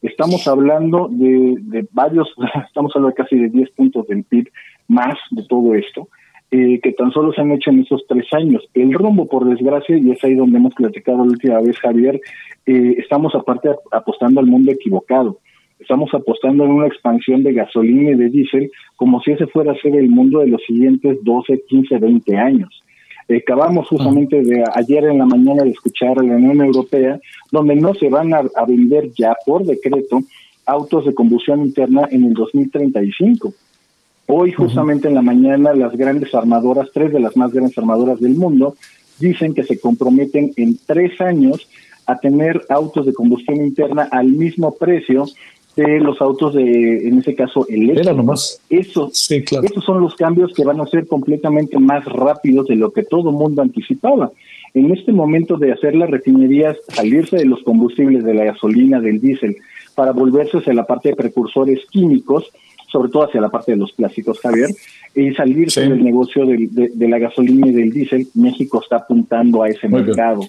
Estamos 0.02 0.46
hablando 0.46 1.08
de, 1.10 1.56
de 1.62 1.88
varios, 1.93 2.28
estamos 2.67 2.91
hablando 2.93 3.15
de 3.15 3.24
casi 3.24 3.38
de 3.38 3.48
10 3.48 3.72
puntos 3.72 4.06
del 4.08 4.26
PIB 4.26 4.50
más 4.89 5.15
de 5.32 5.46
todo 5.48 5.76
esto. 5.76 6.10
Eh, 6.50 6.80
que 6.82 6.94
tan 6.94 7.12
solo 7.12 7.34
se 7.34 7.42
han 7.42 7.52
hecho 7.52 7.72
en 7.72 7.82
esos 7.82 8.06
tres 8.08 8.26
años. 8.32 8.64
El 8.74 8.94
rumbo, 8.94 9.28
por 9.28 9.44
desgracia, 9.50 9.98
y 9.98 10.12
es 10.12 10.24
ahí 10.24 10.34
donde 10.34 10.58
hemos 10.58 10.74
platicado 10.74 11.18
la 11.18 11.24
última 11.24 11.60
vez, 11.60 11.78
Javier, 11.78 12.22
eh, 12.66 12.96
estamos 12.98 13.36
aparte 13.36 13.72
apostando 13.92 14.40
al 14.40 14.46
mundo 14.46 14.72
equivocado. 14.72 15.40
Estamos 15.78 16.10
apostando 16.14 16.64
en 16.64 16.72
una 16.72 16.88
expansión 16.88 17.44
de 17.44 17.52
gasolina 17.52 18.12
y 18.12 18.16
de 18.16 18.30
diésel 18.30 18.72
como 18.96 19.22
si 19.22 19.32
ese 19.32 19.46
fuera 19.48 19.74
a 19.74 19.82
ser 19.82 19.98
el 19.98 20.10
mundo 20.10 20.40
de 20.40 20.48
los 20.48 20.64
siguientes 20.66 21.18
12, 21.22 21.64
15, 21.68 21.98
20 21.98 22.38
años. 22.38 22.82
acabamos 23.30 23.90
justamente 23.90 24.42
de 24.42 24.64
ayer 24.74 25.04
en 25.04 25.18
la 25.18 25.26
mañana 25.26 25.64
de 25.64 25.72
escuchar 25.72 26.18
a 26.18 26.24
la 26.24 26.38
Unión 26.38 26.62
Europea, 26.62 27.20
donde 27.52 27.76
no 27.76 27.94
se 27.94 28.08
van 28.08 28.34
a, 28.34 28.44
a 28.56 28.66
vender 28.66 29.12
ya 29.12 29.36
por 29.46 29.66
decreto 29.66 30.22
autos 30.66 31.06
de 31.06 31.14
combustión 31.14 31.62
interna 31.62 32.08
en 32.10 32.24
el 32.24 32.34
2035 32.34 33.54
Hoy, 34.28 34.52
justamente 34.52 35.08
en 35.08 35.16
la 35.16 35.22
mañana, 35.22 35.74
las 35.74 35.96
grandes 35.96 36.36
armadoras, 36.36 36.90
tres 36.94 37.13
de 37.13 37.22
las 37.22 37.38
más 37.38 37.54
grandes 37.54 37.78
armadoras 37.78 38.20
del 38.20 38.36
mundo, 38.36 38.76
dicen 39.20 39.54
que 39.54 39.63
se 39.63 39.80
comprometen 39.80 40.52
en 40.58 40.78
tres 40.86 41.20
años 41.22 41.68
a 42.06 42.20
tener 42.20 42.62
autos 42.70 43.06
de 43.06 43.13
combustión 43.13 43.58
interna 43.58 44.08
al 44.12 44.28
mismo 44.28 44.76
precio 44.76 45.26
de 45.78 46.00
los 46.00 46.20
autos 46.22 46.56
de, 46.56 47.08
en 47.08 47.20
ese 47.20 47.36
caso, 47.36 47.66
eléctricos. 47.70 48.60
Eso, 48.70 49.10
sí, 49.13 49.44
claro. 49.44 49.66
Esos 49.66 49.86
son 49.86 50.02
los 50.02 50.16
cambios 50.16 50.52
que 50.54 50.66
van 50.66 50.82
a 50.82 50.88
ser 50.88 51.08
completamente 51.08 51.78
más 51.80 52.04
rápidos 52.06 52.68
de 52.68 52.76
lo 52.76 52.92
que 52.92 53.04
todo 53.04 53.32
mundo 53.32 53.62
anticipaba. 53.62 54.32
En 54.74 54.92
este 54.92 55.12
momento 55.13 55.58
de 55.58 55.72
hacer 55.72 55.96
las 55.96 56.10
refinerías, 56.10 56.78
salirse 56.90 57.38
de 57.38 57.46
los 57.46 57.62
combustibles, 57.63 58.24
de 58.24 58.34
la 58.34 58.46
gasolina, 58.46 59.00
del 59.00 59.22
diésel, 59.22 59.56
para 59.96 60.12
volverse 60.12 60.58
hacia 60.58 60.74
la 60.74 60.86
parte 60.86 61.10
de 61.10 61.16
precursores 61.16 61.80
químicos, 61.92 62.52
sobre 62.91 63.10
todo 63.10 63.26
hacia 63.26 63.41
la 63.41 63.50
parte 63.50 63.73
de 63.73 63.78
los 63.78 63.91
plásticos, 63.91 64.39
Javier, 64.39 64.69
y 65.13 65.34
salirse 65.34 65.82
del 65.82 66.04
negocio 66.04 66.45
de, 66.45 67.08
la 67.08 67.19
gasolina 67.19 67.67
y 67.67 67.71
del 67.71 67.91
diésel, 67.91 68.28
México 68.36 68.82
está 68.82 68.97
apuntando 68.97 69.63
a 69.63 69.69
ese 69.69 69.88
mercado. 69.88 70.41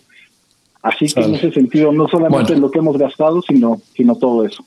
Así 0.83 1.07
que 1.13 1.21
en 1.21 1.35
ese 1.35 1.51
sentido, 1.53 1.93
no 1.93 2.07
solamente 2.09 2.57
lo 2.57 2.71
que 2.71 2.79
hemos 2.79 2.97
gastado, 2.97 3.43
sino, 3.43 3.81
sino 3.95 4.15
todo 4.17 4.45
eso. 4.45 4.65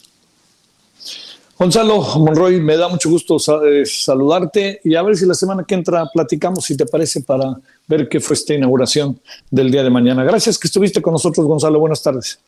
Gonzalo 1.58 2.02
Monroy, 2.18 2.60
me 2.60 2.76
da 2.76 2.90
mucho 2.90 3.08
gusto 3.08 3.38
eh, 3.64 3.86
saludarte 3.86 4.82
y 4.84 4.96
a 4.96 5.04
ver 5.04 5.16
si 5.16 5.28
la 5.28 5.36
semana 5.36 5.64
que 5.64 5.76
entra 5.76 6.08
platicamos, 6.12 6.66
si 6.66 6.76
te 6.76 6.88
parece, 6.88 7.22
para 7.22 7.56
ver 7.88 8.10
qué 8.10 8.20
fue 8.20 8.34
esta 8.34 8.56
inauguración 8.56 9.20
del 9.52 9.70
día 9.70 9.84
de 9.84 9.92
mañana. 9.92 10.24
Gracias 10.24 10.58
que 10.58 10.68
estuviste 10.68 11.04
con 11.04 11.14
nosotros, 11.14 11.46
Gonzalo. 11.46 11.80
Buenas 11.80 12.02
tardes. 12.02 12.42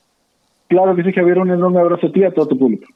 Claro 0.68 0.96
que 0.96 1.04
sí, 1.04 1.14
Javier. 1.14 1.38
Un 1.38 1.52
enorme 1.52 1.80
abrazo 1.80 2.08
a 2.08 2.12
ti 2.12 2.22
y 2.22 2.24
a 2.24 2.34
todo 2.34 2.48
tu 2.48 2.58
público. 2.58 2.88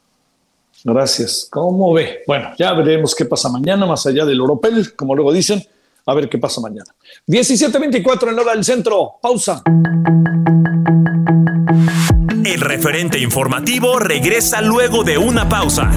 Gracias. 0.84 1.48
¿Cómo 1.50 1.94
ve? 1.94 2.24
Bueno, 2.28 2.52
ya 2.58 2.74
veremos 2.74 3.16
qué 3.16 3.26
pasa 3.26 3.50
mañana, 3.50 3.86
más 3.86 4.06
allá 4.06 4.26
del 4.26 4.40
Oropel, 4.42 4.96
como 4.96 5.16
luego 5.16 5.34
dicen. 5.34 5.64
A 6.06 6.14
ver 6.14 6.30
qué 6.30 6.38
pasa 6.38 6.62
mañana. 6.62 6.90
17.24 7.28 8.30
en 8.30 8.40
hora 8.40 8.54
del 8.54 8.64
centro. 8.64 9.16
Pausa. 9.22 9.62
El 12.46 12.62
referente 12.62 13.20
informativo 13.20 14.00
regresa 14.00 14.62
luego 14.62 15.04
de 15.04 15.18
una 15.18 15.50
pausa. 15.50 15.92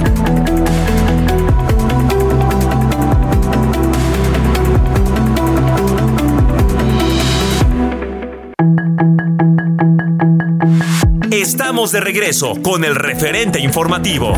Estamos 11.32 11.92
de 11.92 12.00
regreso 12.00 12.60
con 12.60 12.84
el 12.84 12.96
referente 12.96 13.60
informativo. 13.60 14.32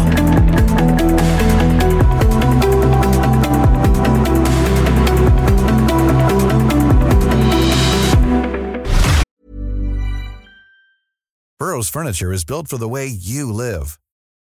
Burroughs 11.58 11.88
Furniture 11.88 12.30
is 12.30 12.44
built 12.44 12.68
for 12.68 12.76
the 12.76 12.86
way 12.86 13.06
you 13.06 13.50
live. 13.50 13.98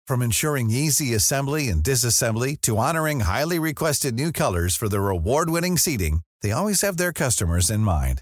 From 0.06 0.22
ensuring 0.22 0.70
easy 0.70 1.16
assembly 1.16 1.70
and 1.70 1.82
disassembly 1.82 2.62
to 2.62 2.78
honoring 2.78 3.22
highly 3.22 3.58
requested 3.58 4.14
new 4.14 4.32
colors 4.32 4.76
for 4.76 4.88
their 4.88 5.10
award-winning 5.10 5.80
seating, 5.80 6.22
they 6.44 6.52
always 6.52 6.82
have 6.82 6.98
their 6.98 7.12
customers 7.12 7.72
in 7.72 7.80
mind. 7.80 8.22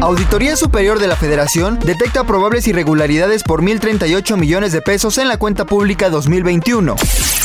Auditoría 0.00 0.56
Superior 0.56 0.98
de 0.98 1.06
la 1.06 1.16
Federación 1.16 1.78
detecta 1.82 2.24
probables 2.24 2.66
irregularidades 2.68 3.42
por 3.42 3.62
1.038 3.62 4.36
millones 4.36 4.72
de 4.72 4.82
pesos 4.82 5.16
en 5.18 5.26
la 5.26 5.38
cuenta 5.38 5.64
pública 5.64 6.10
2021. 6.10 6.96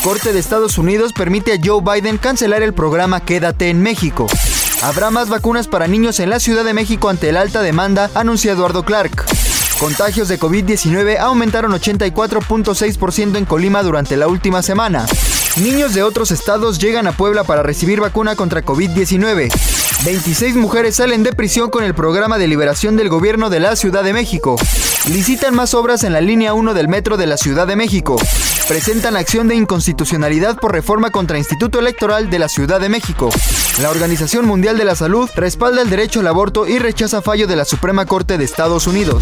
Corte 0.03 0.33
de 0.33 0.39
Estados 0.39 0.77
Unidos 0.77 1.13
permite 1.13 1.53
a 1.53 1.59
Joe 1.63 1.81
Biden 1.81 2.17
cancelar 2.17 2.61
el 2.61 2.73
programa 2.73 3.21
Quédate 3.21 3.69
en 3.69 3.81
México. 3.81 4.27
Habrá 4.81 5.11
más 5.11 5.29
vacunas 5.29 5.67
para 5.67 5.87
niños 5.87 6.19
en 6.19 6.29
la 6.29 6.39
Ciudad 6.39 6.65
de 6.65 6.73
México 6.73 7.09
ante 7.09 7.31
la 7.31 7.41
alta 7.41 7.61
demanda, 7.61 8.11
anuncia 8.15 8.51
Eduardo 8.51 8.83
Clark. 8.83 9.25
Contagios 9.79 10.27
de 10.27 10.39
COVID-19 10.39 11.19
aumentaron 11.19 11.71
84.6% 11.71 13.37
en 13.37 13.45
Colima 13.45 13.81
durante 13.81 14.17
la 14.17 14.27
última 14.27 14.61
semana. 14.61 15.05
Niños 15.57 15.93
de 15.93 16.01
otros 16.01 16.31
estados 16.31 16.79
llegan 16.79 17.07
a 17.07 17.11
Puebla 17.11 17.43
para 17.43 17.61
recibir 17.61 17.99
vacuna 17.99 18.35
contra 18.35 18.63
COVID-19. 18.63 19.51
26 20.05 20.55
mujeres 20.55 20.95
salen 20.95 21.23
de 21.23 21.33
prisión 21.33 21.69
con 21.69 21.83
el 21.83 21.93
programa 21.93 22.37
de 22.37 22.47
liberación 22.47 22.95
del 22.95 23.09
gobierno 23.09 23.49
de 23.49 23.59
la 23.59 23.75
Ciudad 23.75 24.03
de 24.03 24.13
México. 24.13 24.55
Licitan 25.09 25.53
más 25.53 25.73
obras 25.73 26.05
en 26.05 26.13
la 26.13 26.21
línea 26.21 26.53
1 26.53 26.73
del 26.73 26.87
metro 26.87 27.17
de 27.17 27.27
la 27.27 27.35
Ciudad 27.35 27.67
de 27.67 27.75
México. 27.75 28.15
Presentan 28.69 29.17
acción 29.17 29.49
de 29.49 29.55
inconstitucionalidad 29.55 30.55
por 30.55 30.71
reforma 30.71 31.09
contra 31.09 31.37
Instituto 31.37 31.79
Electoral 31.79 32.29
de 32.29 32.39
la 32.39 32.47
Ciudad 32.47 32.79
de 32.79 32.87
México. 32.87 33.29
La 33.81 33.89
Organización 33.89 34.45
Mundial 34.45 34.77
de 34.77 34.85
la 34.85 34.95
Salud 34.95 35.29
respalda 35.35 35.81
el 35.81 35.89
derecho 35.89 36.21
al 36.21 36.27
aborto 36.27 36.65
y 36.65 36.79
rechaza 36.79 37.21
fallo 37.21 37.45
de 37.45 37.57
la 37.57 37.65
Suprema 37.65 38.05
Corte 38.05 38.37
de 38.37 38.45
Estados 38.45 38.87
Unidos. 38.87 39.21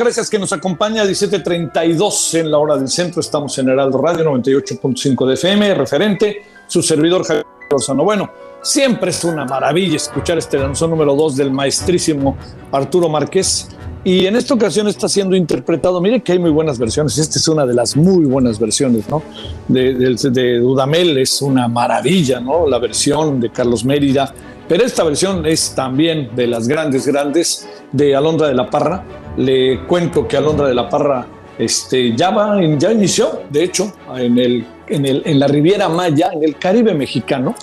Gracias 0.00 0.30
que 0.30 0.38
nos 0.38 0.50
acompaña 0.54 1.04
17.32 1.04 2.38
en 2.40 2.50
la 2.50 2.56
hora 2.56 2.78
del 2.78 2.88
centro. 2.88 3.20
Estamos 3.20 3.56
en 3.58 3.68
Heraldo 3.68 3.98
Radio 3.98 4.24
98.5 4.32 5.26
de 5.26 5.34
FM, 5.34 5.74
referente, 5.74 6.42
su 6.66 6.82
servidor 6.82 7.22
Javier 7.22 7.44
Lozano. 7.70 8.02
Bueno, 8.02 8.30
siempre 8.62 9.10
es 9.10 9.22
una 9.24 9.44
maravilla 9.44 9.96
escuchar 9.96 10.38
este 10.38 10.56
danzón 10.56 10.88
número 10.88 11.14
2 11.14 11.36
del 11.36 11.52
maestrísimo 11.52 12.38
Arturo 12.72 13.10
Márquez. 13.10 13.68
Y 14.02 14.24
en 14.24 14.36
esta 14.36 14.54
ocasión 14.54 14.88
está 14.88 15.06
siendo 15.06 15.36
interpretado, 15.36 16.00
mire 16.00 16.22
que 16.22 16.32
hay 16.32 16.38
muy 16.38 16.50
buenas 16.50 16.78
versiones, 16.78 17.18
esta 17.18 17.38
es 17.38 17.46
una 17.48 17.66
de 17.66 17.74
las 17.74 17.94
muy 17.94 18.24
buenas 18.24 18.58
versiones, 18.58 19.06
¿no? 19.10 19.22
De, 19.68 19.92
de, 19.92 20.30
de 20.30 20.58
Dudamel 20.60 21.18
es 21.18 21.42
una 21.42 21.68
maravilla, 21.68 22.40
¿no? 22.40 22.66
La 22.66 22.78
versión 22.78 23.38
de 23.38 23.50
Carlos 23.50 23.84
Mérida, 23.84 24.32
pero 24.66 24.84
esta 24.84 25.04
versión 25.04 25.44
es 25.44 25.74
también 25.74 26.30
de 26.34 26.46
las 26.46 26.68
grandes, 26.68 27.06
grandes 27.06 27.68
de 27.92 28.14
Alondra 28.14 28.46
de 28.46 28.54
la 28.54 28.70
Parra. 28.70 29.04
Le 29.36 29.86
cuento 29.86 30.26
que 30.26 30.36
Alondra 30.36 30.66
de 30.68 30.74
la 30.74 30.88
Parra 30.88 31.26
este, 31.58 32.16
ya, 32.16 32.30
va, 32.30 32.58
ya 32.78 32.92
inició, 32.92 33.42
de 33.50 33.64
hecho, 33.64 33.92
en, 34.16 34.38
el, 34.38 34.66
en, 34.86 35.04
el, 35.04 35.22
en 35.26 35.38
la 35.38 35.46
Riviera 35.46 35.88
Maya, 35.88 36.30
en 36.32 36.42
el 36.42 36.56
Caribe 36.56 36.94
mexicano. 36.94 37.54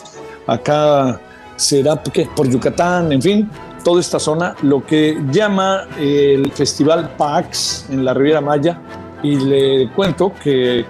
Acá 0.45 1.19
será 1.55 2.01
por 2.35 2.47
Yucatán, 2.47 3.11
en 3.11 3.21
fin, 3.21 3.49
toda 3.83 3.99
esta 3.99 4.19
zona, 4.19 4.55
lo 4.61 4.85
que 4.85 5.17
llama 5.31 5.87
el 5.99 6.51
Festival 6.51 7.15
PAX 7.17 7.87
en 7.89 8.05
la 8.05 8.13
Riviera 8.13 8.39
Maya. 8.39 8.79
Y 9.23 9.35
le 9.35 9.89
cuento 9.95 10.31
que 10.43 10.85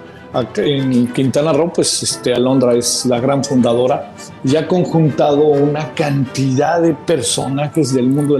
en 0.56 1.12
Quintana 1.12 1.52
Roo, 1.52 1.72
pues 1.72 2.02
este, 2.02 2.34
Alondra 2.34 2.74
es 2.74 3.06
la 3.06 3.18
gran 3.18 3.42
fundadora 3.42 4.12
y 4.44 4.56
ha 4.56 4.68
conjuntado 4.68 5.44
una 5.46 5.94
cantidad 5.94 6.82
de 6.82 6.94
personajes 6.94 7.94
del 7.94 8.08
mundo 8.08 8.36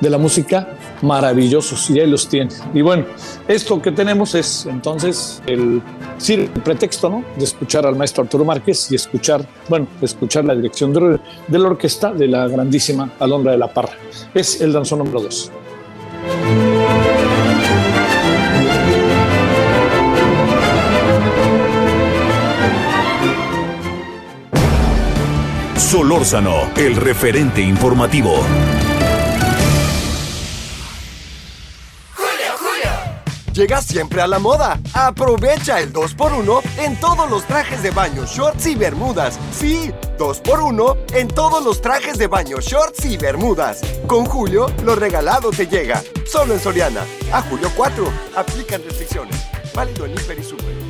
de 0.00 0.10
la 0.10 0.18
música 0.18 0.68
maravillosos 1.02 1.90
y 1.90 2.00
ahí 2.00 2.06
los 2.06 2.28
tiene. 2.28 2.50
Y 2.74 2.82
bueno, 2.82 3.04
esto 3.48 3.80
que 3.80 3.92
tenemos 3.92 4.34
es 4.34 4.66
entonces 4.66 5.42
el, 5.46 5.82
el 6.28 6.48
pretexto 6.62 7.08
¿no? 7.08 7.24
de 7.36 7.44
escuchar 7.44 7.86
al 7.86 7.96
maestro 7.96 8.24
Arturo 8.24 8.44
Márquez 8.44 8.90
y 8.90 8.94
escuchar, 8.94 9.46
bueno, 9.68 9.86
escuchar 10.00 10.44
la 10.44 10.54
dirección 10.54 10.92
de, 10.92 11.18
la 11.48 11.66
orquesta 11.66 12.12
de 12.12 12.28
la 12.28 12.48
grandísima 12.48 13.10
Alondra 13.18 13.52
de 13.52 13.58
la 13.58 13.68
Parra. 13.72 13.94
Es 14.34 14.60
el 14.60 14.72
danzón 14.72 14.98
número 15.00 15.20
2. 15.20 15.52
Solórzano, 25.76 26.70
el 26.76 26.96
referente 26.96 27.60
informativo. 27.60 28.40
Llega 33.56 33.80
siempre 33.80 34.20
a 34.20 34.26
la 34.26 34.38
moda. 34.38 34.78
Aprovecha 34.92 35.80
el 35.80 35.90
2x1 35.90 36.60
en 36.76 37.00
todos 37.00 37.30
los 37.30 37.42
trajes 37.46 37.82
de 37.82 37.90
baño, 37.90 38.26
shorts 38.26 38.66
y 38.66 38.74
bermudas. 38.74 39.38
Sí, 39.50 39.90
2x1 40.18 41.14
en 41.14 41.28
todos 41.28 41.64
los 41.64 41.80
trajes 41.80 42.18
de 42.18 42.26
baño, 42.26 42.58
shorts 42.60 43.06
y 43.06 43.16
bermudas. 43.16 43.80
Con 44.06 44.26
Julio, 44.26 44.70
lo 44.84 44.94
regalado 44.94 45.52
te 45.52 45.66
llega. 45.66 46.02
Solo 46.26 46.52
en 46.52 46.60
Soriana. 46.60 47.00
A 47.32 47.40
julio 47.40 47.72
4. 47.74 48.04
Aplican 48.36 48.82
restricciones. 48.84 49.46
Válido 49.74 50.04
en 50.04 50.12
Hiper 50.12 50.38
y 50.38 50.44
Super. 50.44 50.85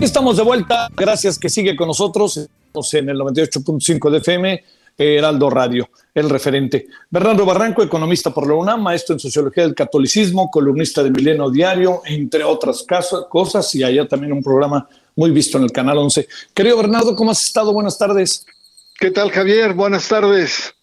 Estamos 0.00 0.36
de 0.36 0.42
vuelta, 0.42 0.88
gracias 0.94 1.38
que 1.38 1.48
sigue 1.48 1.74
con 1.74 1.88
nosotros. 1.88 2.36
Estamos 2.36 2.94
en 2.94 3.08
el 3.08 3.16
98.5 3.18 4.10
de 4.10 4.18
FM, 4.18 4.64
Heraldo 4.98 5.48
Radio, 5.48 5.88
el 6.14 6.28
referente. 6.28 6.86
Bernardo 7.08 7.46
Barranco, 7.46 7.82
economista 7.82 8.32
por 8.32 8.46
la 8.46 8.54
UNAM, 8.54 8.82
maestro 8.82 9.14
en 9.14 9.20
sociología 9.20 9.62
del 9.62 9.74
catolicismo, 9.74 10.50
columnista 10.50 11.02
de 11.02 11.10
Milenio 11.10 11.50
Diario, 11.50 12.02
entre 12.04 12.44
otras 12.44 12.84
cosas, 13.30 13.74
y 13.74 13.84
allá 13.84 14.06
también 14.06 14.34
un 14.34 14.42
programa 14.42 14.86
muy 15.16 15.30
visto 15.30 15.56
en 15.56 15.64
el 15.64 15.72
Canal 15.72 15.96
11. 15.96 16.28
Querido 16.52 16.76
Bernardo, 16.76 17.16
¿cómo 17.16 17.30
has 17.30 17.42
estado? 17.42 17.72
Buenas 17.72 17.96
tardes. 17.96 18.44
¿Qué 19.00 19.10
tal, 19.10 19.30
Javier? 19.30 19.72
Buenas 19.72 20.08
tardes. 20.08 20.74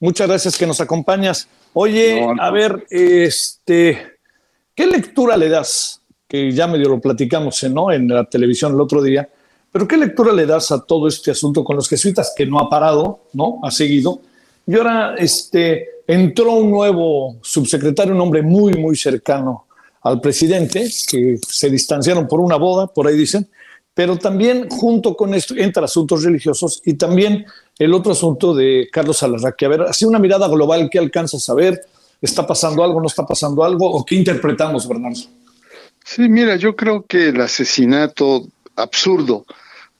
Muchas 0.00 0.26
gracias 0.26 0.58
que 0.58 0.66
nos 0.66 0.80
acompañas. 0.80 1.46
Oye, 1.74 2.26
a 2.40 2.50
ver, 2.50 2.86
este, 2.90 4.18
¿qué 4.74 4.86
lectura 4.86 5.36
le 5.36 5.48
das 5.48 6.02
que 6.28 6.52
ya 6.52 6.66
medio 6.66 6.90
lo 6.90 7.00
platicamos 7.00 7.62
¿no? 7.64 7.90
en 7.90 8.06
la 8.06 8.24
televisión 8.24 8.74
el 8.74 8.80
otro 8.80 9.02
día, 9.02 9.28
pero 9.72 9.88
¿qué 9.88 9.96
lectura 9.96 10.32
le 10.32 10.46
das 10.46 10.70
a 10.70 10.84
todo 10.84 11.08
este 11.08 11.30
asunto 11.30 11.64
con 11.64 11.76
los 11.76 11.88
jesuitas 11.88 12.32
que 12.36 12.46
no 12.46 12.58
ha 12.58 12.68
parado, 12.68 13.20
¿no? 13.32 13.60
Ha 13.62 13.70
seguido. 13.70 14.20
Y 14.66 14.74
ahora 14.76 15.14
este, 15.16 15.86
entró 16.06 16.52
un 16.52 16.70
nuevo 16.70 17.36
subsecretario, 17.42 18.14
un 18.14 18.20
hombre 18.20 18.42
muy, 18.42 18.74
muy 18.74 18.96
cercano 18.96 19.66
al 20.02 20.20
presidente, 20.20 20.88
que 21.08 21.38
se 21.46 21.70
distanciaron 21.70 22.26
por 22.26 22.40
una 22.40 22.56
boda, 22.56 22.86
por 22.86 23.06
ahí 23.06 23.16
dicen, 23.16 23.48
pero 23.92 24.16
también 24.16 24.68
junto 24.70 25.16
con 25.16 25.34
esto 25.34 25.54
entra 25.56 25.84
asuntos 25.84 26.22
religiosos 26.22 26.80
y 26.84 26.94
también 26.94 27.44
el 27.78 27.92
otro 27.92 28.12
asunto 28.12 28.54
de 28.54 28.88
Carlos 28.92 29.22
Alarraqui. 29.22 29.64
A 29.64 29.68
ver, 29.68 29.82
así 29.82 30.04
una 30.04 30.18
mirada 30.18 30.48
global, 30.48 30.88
¿qué 30.90 30.98
alcanzas 30.98 31.48
a 31.48 31.54
ver? 31.54 31.80
¿Está 32.20 32.46
pasando 32.46 32.82
algo, 32.82 33.00
no 33.00 33.06
está 33.06 33.26
pasando 33.26 33.64
algo? 33.64 33.90
¿O 33.90 34.04
qué 34.04 34.14
interpretamos, 34.14 34.88
Bernardo? 34.88 35.37
Sí, 36.10 36.26
mira, 36.26 36.56
yo 36.56 36.74
creo 36.74 37.04
que 37.04 37.28
el 37.28 37.40
asesinato 37.42 38.48
absurdo 38.76 39.44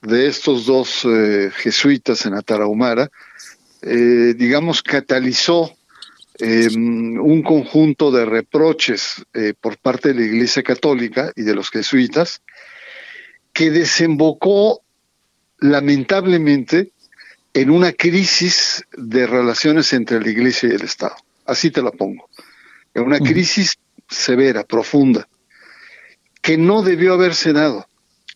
de 0.00 0.26
estos 0.26 0.64
dos 0.64 1.04
eh, 1.04 1.50
jesuitas 1.54 2.24
en 2.24 2.32
Atarahumara, 2.32 3.10
eh, 3.82 4.32
digamos, 4.34 4.82
catalizó 4.82 5.70
em, 6.38 7.20
un 7.20 7.42
conjunto 7.42 8.10
de 8.10 8.24
reproches 8.24 9.22
eh, 9.34 9.52
por 9.60 9.76
parte 9.76 10.08
de 10.08 10.20
la 10.20 10.26
Iglesia 10.26 10.62
Católica 10.62 11.30
y 11.36 11.42
de 11.42 11.54
los 11.54 11.68
jesuitas, 11.68 12.40
que 13.52 13.70
desembocó 13.70 14.80
lamentablemente 15.58 16.90
en 17.52 17.68
una 17.68 17.92
crisis 17.92 18.82
de 18.96 19.26
relaciones 19.26 19.92
entre 19.92 20.22
la 20.22 20.30
Iglesia 20.30 20.70
y 20.70 20.72
el 20.72 20.84
Estado. 20.84 21.16
Así 21.44 21.70
te 21.70 21.82
la 21.82 21.90
pongo. 21.90 22.30
En 22.94 23.02
una 23.02 23.18
crisis 23.18 23.76
severa, 24.08 24.64
profunda 24.64 25.28
que 26.48 26.56
no 26.56 26.80
debió 26.80 27.12
haberse 27.12 27.52
dado. 27.52 27.86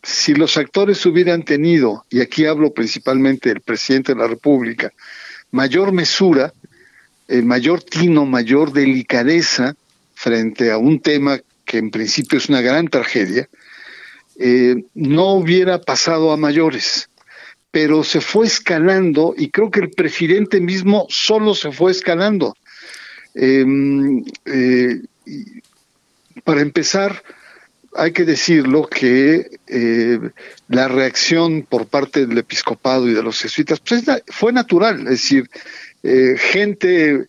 Si 0.03 0.35
los 0.35 0.59
actores 0.59 1.07
hubieran 1.07 1.44
tenido, 1.44 2.05
y 2.11 2.20
aquí 2.20 2.44
hablo 2.44 2.75
principalmente 2.75 3.48
del 3.48 3.62
presidente 3.62 4.12
de 4.12 4.18
la 4.18 4.27
República, 4.27 4.92
mayor 5.51 5.92
mesura, 5.92 6.53
eh, 7.27 7.40
mayor 7.40 7.83
tino, 7.83 8.27
mayor 8.27 8.70
delicadeza 8.75 9.77
frente 10.12 10.70
a 10.70 10.77
un 10.77 11.01
tema 11.01 11.40
que 11.64 11.79
en 11.79 11.90
principio 11.90 12.37
es 12.37 12.51
una 12.51 12.61
gran 12.61 12.88
tragedia, 12.88 13.48
eh, 14.38 14.85
no 14.92 15.33
hubiera 15.33 15.81
pasado 15.81 16.33
a 16.33 16.37
mayores. 16.37 17.09
Pero 17.70 18.05
se 18.05 18.20
fue 18.20 18.46
escalando 18.46 19.35
y 19.38 19.48
creo 19.48 19.70
que 19.70 19.81
el 19.81 19.88
presidente 19.88 20.61
mismo 20.61 21.07
solo 21.09 21.55
se 21.55 21.72
fue 21.72 21.92
escalando. 21.92 22.55
Em, 23.35 24.22
eh, 24.44 25.01
para 26.44 26.61
empezar, 26.61 27.22
hay 27.95 28.13
que 28.13 28.25
decirlo 28.25 28.87
que 28.87 29.59
eh, 29.67 30.19
la 30.69 30.89
reacción 30.89 31.67
por 31.69 31.87
parte 31.87 32.27
del 32.27 32.39
episcopado 32.39 33.09
y 33.09 33.15
de 33.15 33.23
los 33.23 33.41
jesuitas 33.41 33.81
pues, 33.81 34.05
fue 34.29 34.53
natural, 34.53 35.01
es 35.01 35.11
decir, 35.11 35.49
eh, 36.03 36.35
gente 36.39 37.27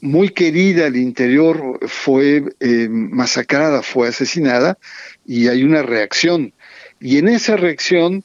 muy 0.00 0.30
querida 0.30 0.86
al 0.86 0.96
interior 0.96 1.78
fue 1.86 2.44
eh, 2.60 2.88
masacrada, 2.90 3.82
fue 3.82 4.08
asesinada 4.08 4.78
y 5.26 5.48
hay 5.48 5.64
una 5.64 5.82
reacción. 5.82 6.52
Y 7.00 7.18
en 7.18 7.28
esa 7.28 7.56
reacción, 7.56 8.24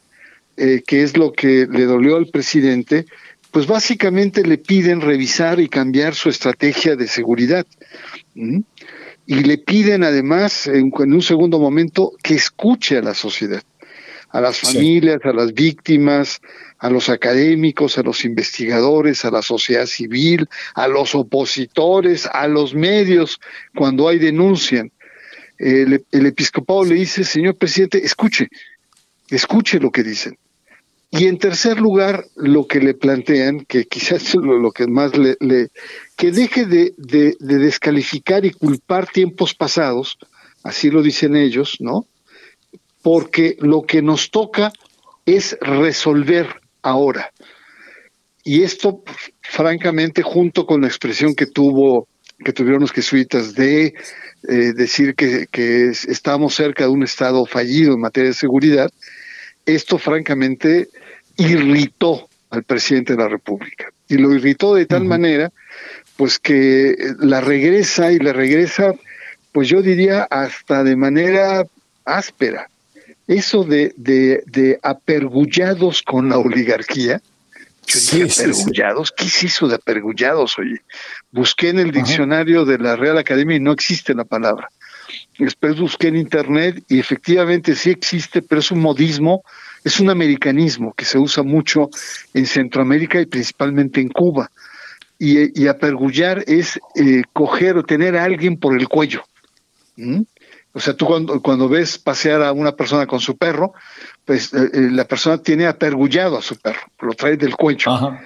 que 0.55 1.03
es 1.03 1.15
lo 1.15 1.31
que 1.31 1.67
le 1.71 1.85
dolió 1.85 2.17
al 2.17 2.27
presidente, 2.27 3.05
pues 3.51 3.65
básicamente 3.65 4.43
le 4.43 4.57
piden 4.57 4.99
revisar 4.99 5.61
y 5.61 5.69
cambiar 5.69 6.15
su 6.15 6.29
estrategia 6.29 6.97
de 6.97 7.07
seguridad 7.07 7.65
y 9.29 9.43
le 9.43 9.59
piden 9.59 10.03
además, 10.03 10.65
en, 10.65 10.91
un 10.91 11.21
segundo 11.21 11.59
momento, 11.59 12.13
que 12.23 12.33
escuche 12.33 12.97
a 12.97 13.03
la 13.03 13.13
sociedad, 13.13 13.61
a 14.29 14.41
las 14.41 14.57
familias, 14.57 15.19
a 15.23 15.33
las 15.33 15.53
víctimas, 15.53 16.41
a 16.79 16.89
los 16.89 17.09
académicos, 17.09 17.99
a 17.99 18.01
los 18.01 18.25
investigadores, 18.25 19.25
a 19.25 19.29
la 19.29 19.43
sociedad 19.43 19.85
civil, 19.85 20.49
a 20.73 20.87
los 20.87 21.13
opositores, 21.13 22.25
a 22.25 22.47
los 22.47 22.73
medios, 22.73 23.39
cuando 23.75 24.07
hay 24.07 24.17
denuncian. 24.17 24.91
El, 25.59 26.03
el 26.11 26.25
episcopado 26.25 26.83
le 26.83 26.95
dice, 26.95 27.23
señor 27.23 27.55
presidente, 27.55 28.03
escuche, 28.03 28.47
escuche 29.29 29.79
lo 29.79 29.91
que 29.91 30.01
dicen. 30.01 30.39
Y 31.11 31.25
en 31.25 31.39
tercer 31.39 31.79
lugar, 31.79 32.25
lo 32.35 32.67
que 32.67 32.79
le 32.79 32.93
plantean, 32.93 33.65
que 33.65 33.85
quizás 33.85 34.21
es 34.29 34.35
lo, 34.35 34.71
que 34.71 34.87
más 34.87 35.11
le, 35.17 35.37
que 36.15 36.31
deje 36.31 36.65
de, 36.65 36.93
de, 36.97 37.35
descalificar 37.39 38.45
y 38.45 38.51
culpar 38.51 39.07
tiempos 39.07 39.55
pasados, 39.55 40.17
así 40.63 40.89
lo 40.89 41.01
dicen 41.01 41.35
ellos, 41.35 41.77
¿no? 41.79 42.05
Porque 43.01 43.55
lo 43.59 43.83
que 43.83 44.01
nos 44.01 44.29
toca 44.29 44.71
es 45.25 45.57
resolver 45.61 46.61
ahora. 46.81 47.31
Y 48.43 48.63
esto, 48.63 49.03
francamente, 49.41 50.21
junto 50.21 50.65
con 50.65 50.81
la 50.81 50.87
expresión 50.87 51.33
que 51.33 51.45
tuvo, 51.45 52.07
que 52.43 52.53
tuvieron 52.53 52.81
los 52.81 52.91
jesuitas 52.91 53.53
de 53.55 53.93
eh, 54.47 54.73
decir 54.75 55.15
que 55.15 55.47
estamos 56.07 56.55
cerca 56.55 56.85
de 56.85 56.89
un 56.89 57.03
estado 57.03 57.45
fallido 57.45 57.93
en 57.93 58.01
materia 58.01 58.29
de 58.29 58.35
seguridad, 58.35 58.91
esto 59.75 59.97
francamente 59.97 60.89
irritó 61.37 62.27
al 62.49 62.63
presidente 62.63 63.13
de 63.13 63.19
la 63.19 63.29
República. 63.29 63.91
Y 64.07 64.17
lo 64.17 64.33
irritó 64.33 64.75
de 64.75 64.85
tal 64.85 65.05
manera, 65.05 65.51
pues 66.17 66.39
que 66.39 66.95
la 67.19 67.41
regresa 67.41 68.11
y 68.11 68.19
la 68.19 68.33
regresa, 68.33 68.93
pues 69.51 69.69
yo 69.69 69.81
diría 69.81 70.23
hasta 70.23 70.83
de 70.83 70.95
manera 70.95 71.65
áspera. 72.05 72.69
Eso 73.27 73.63
de, 73.63 73.93
de, 73.95 74.79
apergullados 74.81 76.01
con 76.01 76.29
la 76.29 76.39
oligarquía, 76.39 77.21
sí, 77.85 78.23
apergullados, 78.23 79.11
¿qué 79.11 79.25
es 79.25 79.43
eso 79.43 79.67
de 79.67 79.75
apergullados? 79.75 80.57
Oye, 80.57 80.81
busqué 81.31 81.69
en 81.69 81.79
el 81.79 81.91
diccionario 81.91 82.65
de 82.65 82.79
la 82.79 82.95
Real 82.95 83.19
Academia 83.19 83.57
y 83.57 83.59
no 83.59 83.71
existe 83.71 84.15
la 84.15 84.23
palabra. 84.23 84.69
Después 85.45 85.79
busqué 85.79 86.07
en 86.07 86.17
internet 86.17 86.83
y 86.87 86.99
efectivamente 86.99 87.75
sí 87.75 87.89
existe, 87.89 88.41
pero 88.41 88.59
es 88.59 88.71
un 88.71 88.79
modismo, 88.79 89.43
es 89.83 89.99
un 89.99 90.09
americanismo 90.09 90.93
que 90.93 91.05
se 91.05 91.17
usa 91.17 91.43
mucho 91.43 91.89
en 92.33 92.45
Centroamérica 92.45 93.21
y 93.21 93.25
principalmente 93.25 94.01
en 94.01 94.09
Cuba. 94.09 94.51
Y, 95.21 95.67
apergullar 95.67 96.45
es 96.47 96.79
eh, 96.95 97.23
coger 97.33 97.75
o 97.75 97.83
tener 97.83 98.15
a 98.15 98.23
alguien 98.23 98.57
por 98.57 98.79
el 98.79 98.87
cuello. 98.87 99.25
O 100.71 100.79
sea, 100.79 100.93
tú 100.93 101.05
cuando, 101.05 101.41
cuando 101.41 101.67
ves 101.67 101.97
pasear 101.97 102.41
a 102.41 102.53
una 102.53 102.71
persona 102.71 103.05
con 103.05 103.19
su 103.19 103.35
perro, 103.35 103.73
pues 104.23 104.53
eh, 104.53 104.69
eh, 104.71 104.89
la 104.91 105.03
persona 105.03 105.37
tiene 105.37 105.67
apergullado 105.67 106.37
a 106.37 106.41
su 106.41 106.55
perro, 106.57 106.79
lo 107.01 107.13
trae 107.13 107.35
del 107.35 107.55
cuello. 107.55 107.91
Ajá. 107.91 108.21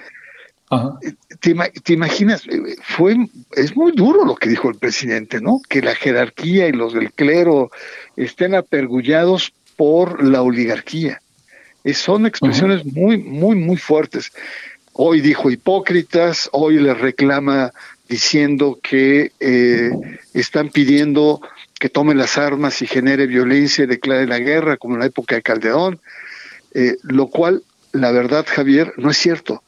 ¿Te, 1.40 1.92
imaginas? 1.92 2.46
Fue, 2.82 3.16
es 3.56 3.76
muy 3.76 3.92
duro 3.92 4.24
lo 4.24 4.34
que 4.34 4.48
dijo 4.48 4.70
el 4.70 4.76
presidente, 4.76 5.40
¿no? 5.40 5.60
Que 5.68 5.82
la 5.82 5.94
jerarquía 5.94 6.68
y 6.68 6.72
los 6.72 6.94
del 6.94 7.12
clero 7.12 7.70
estén 8.16 8.54
apergullados 8.54 9.52
por 9.76 10.24
la 10.24 10.42
oligarquía. 10.42 11.20
son 11.92 12.26
expresiones 12.26 12.84
muy, 12.86 13.18
muy, 13.18 13.56
muy 13.56 13.76
fuertes. 13.76 14.32
Hoy 14.92 15.20
dijo 15.20 15.50
hipócritas, 15.50 16.48
hoy 16.52 16.78
le 16.78 16.94
reclama 16.94 17.72
diciendo 18.08 18.78
que 18.82 19.32
eh, 19.40 19.90
están 20.32 20.68
pidiendo 20.68 21.40
que 21.78 21.88
tome 21.88 22.14
las 22.14 22.38
armas 22.38 22.80
y 22.80 22.86
genere 22.86 23.26
violencia 23.26 23.84
y 23.84 23.88
declare 23.88 24.26
la 24.26 24.38
guerra, 24.38 24.76
como 24.76 24.94
en 24.94 25.00
la 25.00 25.06
época 25.06 25.34
de 25.34 25.42
Calderón, 25.42 26.00
eh, 26.72 26.96
lo 27.02 27.26
cual, 27.26 27.62
la 27.92 28.12
verdad, 28.12 28.46
Javier, 28.48 28.94
no 28.96 29.10
es 29.10 29.18
cierto 29.18 29.62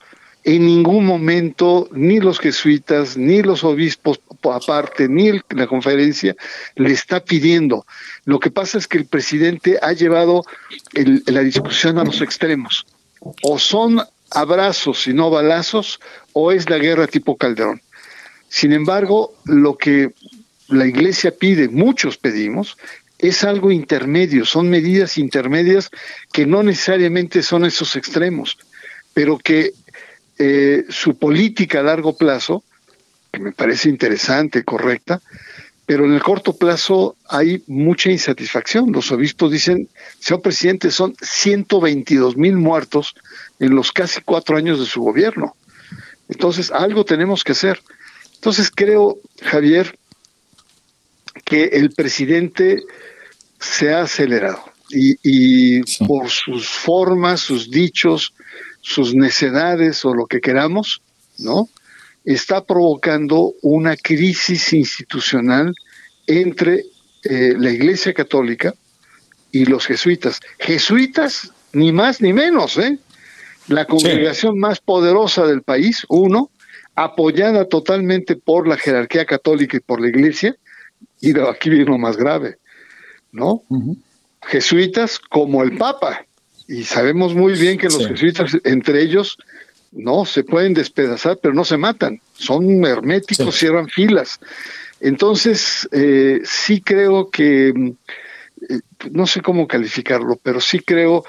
en 0.47 0.64
ningún 0.64 1.05
momento 1.05 1.88
ni 1.90 2.20
los 2.20 2.38
jesuitas, 2.38 3.16
ni 3.16 3.42
los 3.42 3.64
obispos 3.64 4.20
aparte, 4.44 5.09
ni 5.09 5.40
la 5.51 5.66
conferencia 5.66 6.36
le 6.76 6.92
está 6.92 7.18
pidiendo. 7.18 7.84
Lo 8.26 8.38
que 8.38 8.53
pasa 8.53 8.78
es 8.78 8.86
que 8.86 8.97
el 8.97 9.07
presidente 9.07 9.76
ha 9.82 9.92
llevado 9.92 10.44
la 11.26 11.40
discusión 11.40 11.99
a 11.99 12.05
los 12.05 12.20
extremos. 12.20 12.86
O 13.42 13.59
son 13.59 14.01
abrazos 14.30 15.09
y 15.09 15.12
no 15.12 15.30
balazos, 15.30 15.99
o 16.32 16.53
es 16.53 16.70
la 16.70 16.78
guerra 16.78 17.09
tipo 17.09 17.36
Calderón. 17.36 17.82
Sin 18.49 18.72
embargo, 18.72 19.34
lo 19.47 19.76
que 19.76 20.12
la 20.68 20.86
iglesia 20.86 21.32
pide, 21.36 21.68
muchos 21.68 22.18
pedimos, 22.18 22.76
es 23.18 23.42
algo 23.42 23.72
intermedio, 23.72 24.44
son 24.44 24.70
medidas 24.70 25.18
intermedias 25.18 25.90
que 26.32 26.47
no 26.47 26.62
necesariamente 26.62 27.42
son 27.42 27.64
esos 27.64 27.97
extremos, 27.97 28.57
pero 29.12 29.38
que 29.38 29.72
eh, 30.39 30.84
su 30.89 31.18
política 31.18 31.80
a 31.80 31.82
largo 31.82 32.16
plazo, 32.16 32.64
que 33.32 33.41
me 33.41 33.53
parece 33.53 33.89
interesante, 33.89 34.64
correcta, 34.64 35.20
pero 35.87 36.05
en 36.05 36.12
el 36.12 36.22
corto 36.22 36.57
plazo 36.57 37.16
hay 37.28 37.62
mucha 37.68 38.11
insatisfacción. 38.11 38.91
Los 38.91 39.12
obispos 39.12 39.53
dicen, 39.53 39.89
señor 40.18 40.43
presidente, 40.43 40.91
son 40.91 41.14
122 41.20 42.37
mil 42.37 42.57
muertos 42.57 43.14
en 43.61 43.74
los 43.74 43.93
casi 43.93 44.20
cuatro 44.20 44.57
años 44.57 44.80
de 44.80 44.87
su 44.87 45.01
gobierno. 45.01 45.55
Entonces, 46.28 46.72
algo 46.72 47.05
tenemos 47.05 47.45
que 47.45 47.53
hacer. 47.53 47.80
Entonces, 48.34 48.70
creo, 48.74 49.18
Javier, 49.43 49.97
que 51.45 51.64
el 51.64 51.93
presidente 51.93 52.82
se 53.61 53.93
ha 53.93 54.03
acelerado 54.03 54.64
y, 54.91 55.16
y 55.22 55.82
por 56.05 56.28
sus 56.30 56.68
formas, 56.68 57.41
sus 57.41 57.70
dichos, 57.70 58.34
sus 58.87 59.16
necedades 59.16 60.05
o 60.05 60.14
lo 60.14 60.26
que 60.26 60.41
queramos, 60.41 61.03
¿no? 61.39 61.68
Está 62.24 62.64
provocando 62.64 63.55
una 63.62 63.97
crisis 63.97 64.72
institucional 64.72 65.74
entre 66.28 66.84
eh, 67.24 67.55
la 67.59 67.72
Iglesia 67.72 68.14
Católica 68.14 68.74
y 69.51 69.64
los 69.64 69.87
jesuitas. 69.87 70.39
Jesuitas, 70.61 71.51
ni 71.72 71.91
más 71.91 72.20
ni 72.20 72.32
menos, 72.32 72.78
¿eh? 72.78 72.97
La 73.66 73.87
congregación 73.87 74.61
más 74.61 74.78
poderosa 74.78 75.47
del 75.47 75.62
país, 75.62 76.07
uno, 76.09 76.53
apoyada 76.95 77.68
totalmente 77.68 78.37
por 78.37 78.68
la 78.68 78.76
jerarquía 78.76 79.24
católica 79.24 79.78
y 79.78 79.80
por 79.80 80.01
la 80.01 80.09
Iglesia, 80.09 80.57
y 81.20 81.37
aquí 81.41 81.70
viene 81.70 81.87
lo 81.87 81.99
más 81.99 82.16
grave, 82.16 82.59
¿no? 83.32 83.64
Jesuitas 84.43 85.18
como 85.18 85.64
el 85.64 85.76
Papa, 85.76 86.24
y 86.69 86.85
sabemos 86.85 87.35
muy 87.35 87.53
bien 87.55 87.79
que 87.79 87.87
los 87.87 88.07
jesuitas, 88.07 88.57
entre 88.64 89.03
ellos, 89.03 89.39
no 89.93 90.25
se 90.25 90.45
pueden 90.45 90.75
despedazar, 90.75 91.39
pero 91.41 91.55
no 91.55 91.64
se 91.64 91.77
matan. 91.77 92.21
Son 92.35 92.85
herméticos, 92.85 93.55
cierran 93.57 93.89
filas. 93.89 94.41
Entonces, 95.01 95.89
eh, 95.93 96.41
sí 96.45 96.81
creo 96.81 97.31
que, 97.31 97.69
eh, 97.69 98.81
no 99.11 99.27
sé 99.27 99.43
cómo 99.43 99.69
calificarlo, 99.69 100.39
pero 100.43 100.61
sí 100.61 100.81
creo 100.81 101.25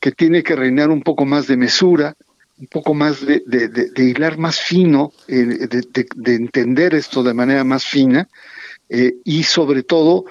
que 0.00 0.12
tiene 0.12 0.42
que 0.42 0.56
reinar 0.56 0.90
un 0.90 1.02
poco 1.02 1.24
más 1.24 1.46
de 1.46 1.56
mesura, 1.56 2.16
un 2.58 2.66
poco 2.66 2.94
más 2.94 3.24
de, 3.24 3.42
de, 3.46 4.04
hilar 4.04 4.38
más 4.38 4.60
fino, 4.60 5.12
eh, 5.28 5.68
de, 5.68 6.34
entender 6.34 6.94
esto 6.94 7.22
de 7.22 7.34
manera 7.34 7.64
más 7.64 7.84
fina 7.84 8.28
y 9.24 9.44
sobre 9.44 9.84
todo 9.84 10.24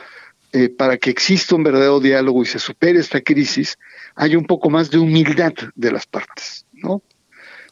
para 0.78 0.98
que 0.98 1.10
exista 1.10 1.56
un 1.56 1.64
verdadero 1.64 2.00
diálogo 2.00 2.42
y 2.42 2.46
se 2.46 2.60
supere 2.60 3.00
esta 3.00 3.22
crisis, 3.22 3.78
hay 4.16 4.36
un 4.36 4.46
poco 4.46 4.70
más 4.70 4.90
de 4.90 4.98
humildad 4.98 5.54
de 5.76 5.92
las 5.92 6.06
partes, 6.06 6.66
¿no? 6.74 7.02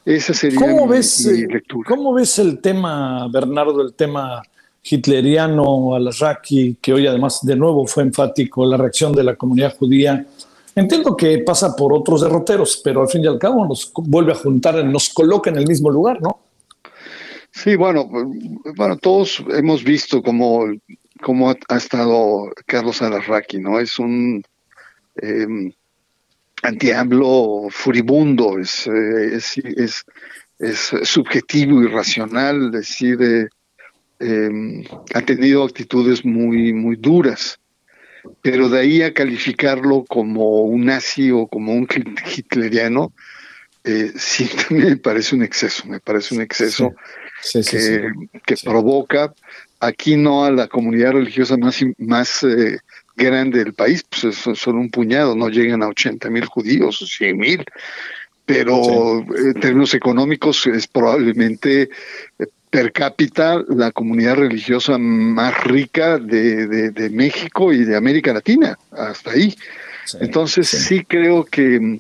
Esa 0.06 0.34
sería 0.34 0.60
¿Cómo 0.60 0.88
ves, 0.88 1.26
eh, 1.26 1.48
lectura. 1.50 1.90
¿Cómo 1.90 2.14
ves 2.14 2.40
el 2.40 2.60
tema, 2.60 3.28
Bernardo, 3.30 3.82
el 3.82 3.94
tema 3.94 4.42
hitleriano 4.82 5.96
al-Raqi, 5.96 6.78
que 6.82 6.94
hoy 6.94 7.06
además 7.06 7.40
de 7.44 7.58
nuevo 7.58 7.86
fue 7.86 8.04
enfático, 8.04 8.66
la 8.66 8.78
reacción 8.78 9.12
de 9.12 9.24
la 9.26 9.36
comunidad 9.36 9.76
judía? 9.76 10.26
Entiendo 10.74 11.18
que 11.18 11.40
pasa 11.40 11.76
por 11.76 11.92
otros 11.92 12.22
derroteros, 12.22 12.80
pero 12.82 13.02
al 13.02 13.10
fin 13.10 13.24
y 13.24 13.28
al 13.28 13.38
cabo 13.38 13.66
nos 13.66 13.92
vuelve 13.96 14.32
a 14.32 14.36
juntar, 14.36 14.82
nos 14.86 15.10
coloca 15.10 15.50
en 15.50 15.58
el 15.58 15.68
mismo 15.68 15.90
lugar, 15.90 16.22
¿no? 16.22 16.40
Sí, 17.52 17.76
bueno, 17.76 18.08
bueno, 18.78 18.98
todos 18.98 19.44
hemos 19.50 19.84
visto 19.84 20.22
cómo, 20.22 20.68
cómo 21.22 21.50
ha, 21.50 21.78
estado 21.78 22.52
Carlos 22.66 23.02
Alarraqui, 23.02 23.60
¿no? 23.60 23.80
Es 23.80 24.00
un 24.00 24.44
em, 25.16 25.72
anti-AMLO 26.64 27.68
furibundo, 27.70 28.60
es, 28.60 28.88
eh, 28.88 29.36
es, 29.36 29.58
es, 29.58 30.06
es, 30.60 30.92
subjetivo, 31.04 31.82
irracional, 31.82 32.72
decir, 32.72 33.22
eh, 33.22 33.48
em, 34.20 34.84
ha 35.14 35.22
tenido 35.22 35.64
actitudes 35.64 36.26
muy, 36.26 36.74
muy 36.74 36.96
duras, 36.96 37.60
pero 38.42 38.70
de 38.70 38.80
ahí 38.80 39.02
a 39.02 39.14
calificarlo 39.14 40.04
como 40.08 40.62
un 40.64 40.86
nazi 40.86 41.32
o 41.32 41.48
como 41.48 41.74
un 41.74 41.88
hitleriano, 42.36 43.14
eh, 43.84 44.12
sí 44.18 44.50
me 44.70 44.98
parece 44.98 45.36
un 45.36 45.44
exceso, 45.44 45.88
me 45.88 46.00
parece 46.00 46.36
un 46.36 46.42
exceso 46.42 46.94
que, 47.54 48.12
que 48.46 48.56
provoca 48.64 49.34
aquí 49.80 50.16
no 50.16 50.46
a 50.46 50.52
la 50.52 50.68
comunidad 50.68 51.14
religiosa 51.14 51.58
más, 51.58 51.80
más 51.98 52.44
eh, 52.44 52.80
grande 53.16 53.60
del 53.64 53.74
país, 53.74 54.04
pues 54.10 54.36
son, 54.36 54.78
un 54.78 54.90
puñado, 54.90 55.36
no 55.36 55.50
llegan 55.50 55.84
a 55.84 55.88
80 55.88 56.30
mil 56.30 56.46
judíos, 56.46 57.04
100 57.18 57.38
mil, 57.38 57.66
pero 58.46 59.20
en 59.20 59.54
términos 59.56 59.94
económicos 59.94 60.66
es 60.68 60.88
probablemente 60.88 61.90
eh, 62.40 62.46
per 62.70 62.92
cápita 62.92 63.64
la 63.70 63.92
comunidad 63.92 64.36
religiosa 64.36 64.98
más 64.98 65.64
rica 65.64 66.18
de, 66.20 67.10
México 67.12 67.74
y 67.74 67.86
de 67.86 67.96
América 67.96 68.34
Latina, 68.34 68.78
hasta 68.92 69.32
ahí. 69.32 69.56
Entonces 70.20 70.68
sí. 70.68 71.04
creo 71.04 71.44
que 71.46 72.00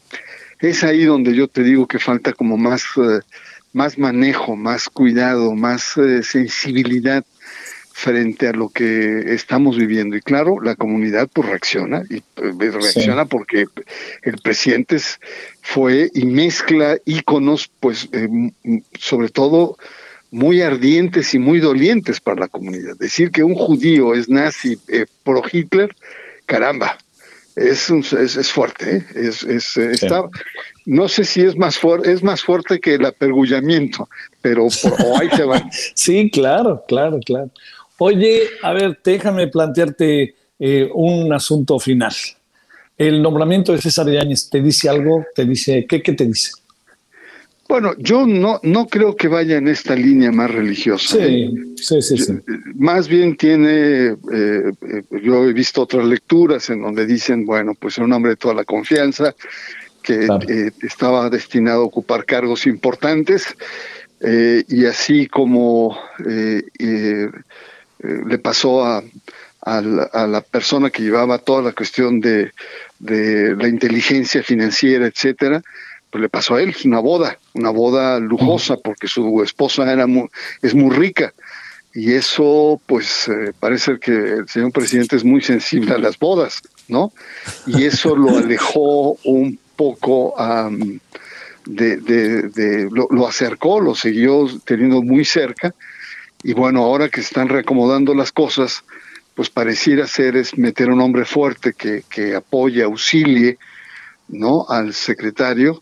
es 0.59 0.83
ahí 0.83 1.05
donde 1.05 1.35
yo 1.35 1.47
te 1.47 1.63
digo 1.63 1.87
que 1.87 1.99
falta 1.99 2.33
como 2.33 2.57
más, 2.57 2.83
eh, 2.97 3.19
más 3.73 3.97
manejo, 3.97 4.55
más 4.55 4.89
cuidado, 4.89 5.53
más 5.53 5.97
eh, 5.97 6.23
sensibilidad 6.23 7.23
frente 7.97 8.47
a 8.47 8.51
lo 8.51 8.69
que 8.69 9.33
estamos 9.33 9.75
viviendo. 9.75 10.15
Y 10.15 10.21
claro, 10.21 10.61
la 10.61 10.75
comunidad 10.75 11.27
pues 11.33 11.49
reacciona, 11.49 12.03
y 12.07 12.21
pues, 12.35 12.71
reacciona 12.71 13.25
porque 13.25 13.65
el 14.21 14.37
presidente 14.37 14.97
fue 15.63 16.11
y 16.13 16.27
mezcla 16.27 16.99
íconos, 17.05 17.71
pues 17.79 18.07
eh, 18.11 18.29
sobre 18.99 19.29
todo 19.29 19.77
muy 20.29 20.61
ardientes 20.61 21.33
y 21.33 21.39
muy 21.39 21.59
dolientes 21.59 22.19
para 22.19 22.41
la 22.41 22.47
comunidad. 22.47 22.95
Decir 22.99 23.31
que 23.31 23.43
un 23.43 23.55
judío 23.55 24.13
es 24.13 24.29
nazi 24.29 24.77
eh, 24.89 25.07
pro 25.23 25.41
Hitler, 25.51 25.95
caramba, 26.45 26.99
es, 27.55 27.89
es, 27.89 28.51
fuerte, 28.51 28.97
¿eh? 28.97 29.05
es, 29.15 29.41
es 29.41 29.75
está, 29.75 30.29
no 30.85 31.09
sé 31.09 31.23
si 31.23 31.41
es 31.41 31.57
más 31.57 31.79
fuerte, 31.79 32.11
es 32.11 32.21
más 32.21 32.43
fuerte 32.43 32.79
que 32.79 32.93
el 32.93 33.05
apergullamiento, 33.05 34.07
pero 34.43 34.67
por, 34.83 34.93
ahí 35.19 35.29
se 35.35 35.43
va. 35.45 35.67
sí, 35.95 36.29
claro, 36.29 36.85
claro, 36.87 37.19
claro. 37.25 37.49
Oye, 37.99 38.43
a 38.61 38.73
ver, 38.73 38.99
déjame 39.03 39.47
plantearte 39.47 40.35
eh, 40.59 40.89
un 40.93 41.33
asunto 41.33 41.79
final. 41.79 42.13
El 42.97 43.21
nombramiento 43.21 43.71
de 43.71 43.81
César 43.81 44.09
Yáñez, 44.09 44.49
¿te 44.49 44.61
dice 44.61 44.89
algo? 44.89 45.25
¿Te 45.35 45.45
dice 45.45 45.85
qué? 45.87 46.01
¿Qué 46.01 46.13
te 46.13 46.25
dice? 46.25 46.51
Bueno, 47.67 47.93
yo 47.97 48.25
no, 48.25 48.59
no 48.63 48.87
creo 48.87 49.15
que 49.15 49.27
vaya 49.27 49.57
en 49.57 49.67
esta 49.67 49.93
línea 49.93 50.31
más 50.31 50.49
religiosa. 50.49 51.17
Sí, 51.17 51.75
sí, 51.75 52.01
sí. 52.01 52.17
sí. 52.17 52.33
Más 52.75 53.09
bien 53.09 53.35
tiene, 53.35 54.07
eh, 54.07 54.15
eh, 54.31 55.03
yo 55.21 55.45
he 55.45 55.53
visto 55.53 55.81
otras 55.81 56.05
lecturas 56.05 56.69
en 56.69 56.81
donde 56.81 57.05
dicen, 57.05 57.45
bueno, 57.45 57.73
pues 57.77 57.97
era 57.97 58.05
un 58.05 58.13
hombre 58.13 58.31
de 58.31 58.37
toda 58.37 58.53
la 58.53 58.63
confianza, 58.63 59.35
que 60.01 60.27
eh, 60.47 60.71
estaba 60.81 61.29
destinado 61.29 61.81
a 61.81 61.85
ocupar 61.85 62.25
cargos 62.25 62.65
importantes, 62.65 63.45
y 64.19 64.85
así 64.85 65.27
como 65.27 65.95
le 67.99 68.37
pasó 68.37 68.85
a, 68.85 69.03
a, 69.61 69.81
la, 69.81 70.41
persona 70.41 70.89
que 70.89 71.03
llevaba 71.03 71.39
toda 71.39 71.61
la 71.61 71.73
cuestión 71.73 72.19
de, 72.19 72.51
de 72.99 73.55
la 73.55 73.67
inteligencia 73.67 74.43
financiera, 74.43 75.07
etcétera, 75.07 75.61
pues 76.09 76.21
le 76.21 76.29
pasó 76.29 76.55
a 76.55 76.61
él 76.61 76.75
una 76.85 76.99
boda, 76.99 77.37
una 77.53 77.69
boda 77.69 78.19
lujosa 78.19 78.77
porque 78.77 79.07
su 79.07 79.43
esposa 79.43 79.91
era 79.91 80.05
es 80.61 80.73
muy 80.73 80.95
rica 80.95 81.33
y 81.93 82.13
eso 82.13 82.79
pues 82.85 83.27
eh, 83.27 83.53
parece 83.59 83.99
que 83.99 84.11
el 84.11 84.47
señor 84.47 84.71
presidente 84.71 85.15
es 85.15 85.23
muy 85.23 85.41
sensible 85.41 85.93
a 85.93 85.97
las 85.97 86.17
bodas, 86.17 86.61
¿no? 86.87 87.11
Y 87.65 87.83
eso 87.83 88.15
lo 88.15 88.37
alejó 88.37 89.17
un 89.23 89.59
poco 89.75 90.33
de, 91.65 91.97
de, 91.97 92.87
lo, 92.91 93.07
lo, 93.09 93.27
acercó, 93.27 93.81
lo 93.81 93.95
siguió 93.95 94.47
teniendo 94.63 95.01
muy 95.01 95.25
cerca 95.25 95.73
y 96.43 96.53
bueno, 96.53 96.83
ahora 96.83 97.09
que 97.09 97.21
están 97.21 97.49
reacomodando 97.49 98.13
las 98.13 98.31
cosas, 98.31 98.83
pues 99.35 99.49
pareciera 99.49 100.07
ser 100.07 100.35
es 100.35 100.57
meter 100.57 100.89
un 100.89 101.01
hombre 101.01 101.25
fuerte 101.25 101.73
que, 101.73 102.03
que 102.09 102.35
apoye, 102.35 102.83
auxilie, 102.83 103.57
¿no? 104.27 104.65
Al 104.67 104.93
secretario 104.93 105.81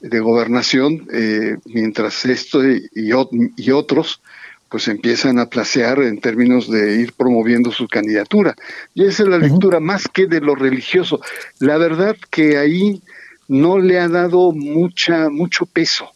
de 0.00 0.20
gobernación, 0.20 1.06
eh, 1.12 1.56
mientras 1.66 2.24
esto 2.24 2.66
y, 2.66 2.88
y, 2.94 3.70
otros 3.70 4.20
pues 4.68 4.86
empiezan 4.86 5.38
a 5.40 5.46
placear 5.46 6.00
en 6.00 6.20
términos 6.20 6.70
de 6.70 7.00
ir 7.00 7.12
promoviendo 7.14 7.72
su 7.72 7.88
candidatura. 7.88 8.54
Y 8.94 9.04
esa 9.04 9.24
es 9.24 9.28
la 9.28 9.38
lectura 9.38 9.80
más 9.80 10.06
que 10.06 10.26
de 10.26 10.40
lo 10.40 10.54
religioso. 10.54 11.20
La 11.58 11.76
verdad 11.76 12.16
que 12.30 12.56
ahí 12.56 13.02
no 13.48 13.80
le 13.80 13.98
ha 13.98 14.08
dado 14.08 14.52
mucha 14.52 15.28
mucho 15.28 15.66
peso. 15.66 16.10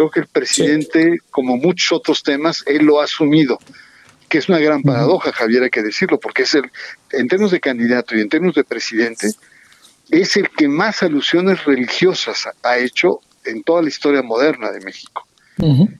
Creo 0.00 0.10
que 0.10 0.20
el 0.20 0.28
presidente, 0.28 1.18
como 1.30 1.58
muchos 1.58 1.92
otros 1.92 2.22
temas, 2.22 2.64
él 2.66 2.86
lo 2.86 3.02
ha 3.02 3.04
asumido, 3.04 3.58
que 4.30 4.38
es 4.38 4.48
una 4.48 4.58
gran 4.58 4.80
paradoja, 4.80 5.30
Javier, 5.30 5.64
hay 5.64 5.68
que 5.68 5.82
decirlo, 5.82 6.18
porque 6.18 6.44
es 6.44 6.54
el, 6.54 6.62
en 7.12 7.28
términos 7.28 7.50
de 7.50 7.60
candidato 7.60 8.16
y 8.16 8.22
en 8.22 8.30
términos 8.30 8.54
de 8.54 8.64
presidente, 8.64 9.28
es 10.10 10.36
el 10.38 10.48
que 10.48 10.68
más 10.68 11.02
alusiones 11.02 11.66
religiosas 11.66 12.48
ha 12.62 12.78
hecho 12.78 13.20
en 13.44 13.62
toda 13.62 13.82
la 13.82 13.88
historia 13.90 14.22
moderna 14.22 14.72
de 14.72 14.80
México. 14.80 15.26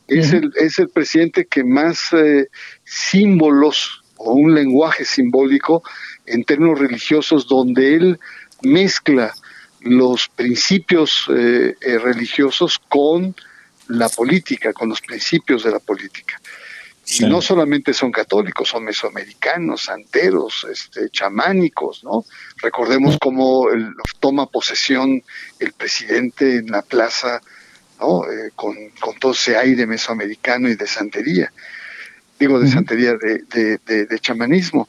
es, 0.09 0.33
el, 0.33 0.51
es 0.57 0.79
el 0.79 0.89
presidente 0.89 1.45
que 1.45 1.63
más 1.63 2.15
eh, 2.15 2.49
símbolos 2.85 4.03
o 4.17 4.33
un 4.33 4.55
lenguaje 4.55 5.05
simbólico 5.05 5.83
en 6.25 6.45
términos 6.45 6.79
religiosos 6.79 7.47
donde 7.47 7.97
él 7.97 8.19
mezcla 8.63 9.35
los 9.83 10.31
principios 10.31 11.27
eh, 11.29 11.75
eh, 11.83 11.99
religiosos 11.99 12.79
con 12.89 13.35
la 13.91 14.09
política, 14.09 14.73
con 14.73 14.89
los 14.89 15.01
principios 15.01 15.65
de 15.65 15.71
la 15.71 15.79
política. 15.79 16.41
Y 17.19 17.27
no 17.27 17.43
solamente 17.43 17.93
son 17.93 18.13
católicos, 18.13 18.69
son 18.69 18.85
mesoamericanos, 18.85 19.85
santeros, 19.85 20.65
este, 20.71 21.11
chamánicos, 21.11 22.05
¿no? 22.05 22.25
Recordemos 22.63 23.17
cómo 23.21 23.67
toma 24.21 24.47
posesión 24.47 25.23
el 25.59 25.73
presidente 25.73 26.59
en 26.59 26.67
la 26.67 26.83
plaza, 26.83 27.41
¿no? 27.99 28.25
Eh, 28.31 28.53
con, 28.55 28.77
todo 29.19 29.33
ese 29.33 29.57
aire 29.57 29.87
mesoamericano 29.87 30.69
y 30.69 30.77
de 30.77 30.87
santería, 30.87 31.53
digo 32.39 32.61
de 32.61 32.71
santería, 32.71 33.15
de, 33.15 33.79
de, 33.79 34.19
chamanismo. 34.21 34.89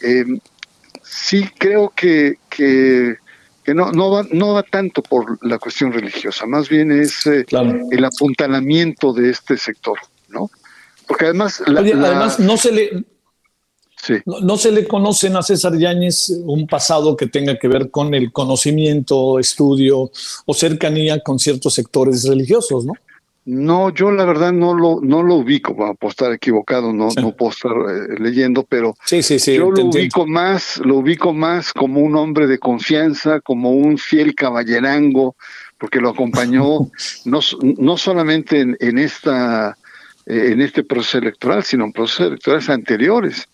Eh, 0.00 0.24
sí 1.02 1.50
creo 1.58 1.90
que, 1.90 2.38
que, 2.48 3.16
no, 3.74 3.92
no, 3.92 4.10
va, 4.10 4.26
no 4.30 4.54
va 4.54 4.62
tanto 4.62 5.02
por 5.02 5.38
la 5.46 5.58
cuestión 5.58 5.92
religiosa, 5.92 6.46
más 6.46 6.68
bien 6.68 6.92
es 6.92 7.26
eh, 7.26 7.44
el 7.90 8.04
apuntalamiento 8.04 9.12
de 9.12 9.30
este 9.30 9.56
sector, 9.56 9.98
¿no? 10.28 10.50
Porque 11.06 11.26
además... 11.26 11.62
además 11.66 12.38
no 12.38 12.56
se 12.56 12.72
le... 12.72 13.04
No, 14.24 14.56
se 14.56 14.70
le 14.70 14.86
conocen 14.86 15.36
a 15.36 15.42
César 15.42 15.76
Yáñez 15.76 16.30
un 16.44 16.68
pasado 16.68 17.16
que 17.16 17.26
tenga 17.26 17.58
que 17.58 17.66
ver 17.66 17.90
con 17.90 18.14
el 18.14 18.32
conocimiento, 18.32 19.40
estudio 19.40 20.10
o 20.46 20.54
cercanía 20.54 21.20
con 21.20 21.38
ciertos 21.38 21.74
sectores 21.74 22.26
religiosos, 22.26 22.84
¿no? 22.84 22.92
No, 23.50 23.88
yo 23.88 24.10
la 24.10 24.26
verdad 24.26 24.52
no 24.52 24.74
lo, 24.74 25.00
no 25.00 25.22
lo 25.22 25.36
ubico, 25.36 25.74
puedo 25.74 26.10
estar 26.10 26.30
equivocado, 26.34 26.92
no, 26.92 27.08
no 27.18 27.34
puedo 27.34 27.50
estar 27.50 27.72
eh, 27.72 28.20
leyendo, 28.20 28.62
pero 28.62 28.94
sí, 29.06 29.22
sí, 29.22 29.38
sí, 29.38 29.54
yo 29.54 29.70
lo 29.70 29.86
ubico 29.86 30.26
más, 30.26 30.76
lo 30.84 30.96
ubico 30.96 31.32
más 31.32 31.72
como 31.72 32.02
un 32.02 32.14
hombre 32.14 32.46
de 32.46 32.58
confianza, 32.58 33.40
como 33.40 33.70
un 33.70 33.96
fiel 33.96 34.34
caballerango, 34.34 35.34
porque 35.78 35.98
lo 35.98 36.10
acompañó 36.10 36.90
no, 37.24 37.40
no 37.78 37.96
solamente 37.96 38.60
en, 38.60 38.76
en 38.80 38.98
esta 38.98 39.78
eh, 40.26 40.50
en 40.52 40.60
este 40.60 40.84
proceso 40.84 41.16
electoral, 41.16 41.64
sino 41.64 41.86
en 41.86 41.92
procesos 41.92 42.26
electorales 42.26 42.68
anteriores. 42.68 43.48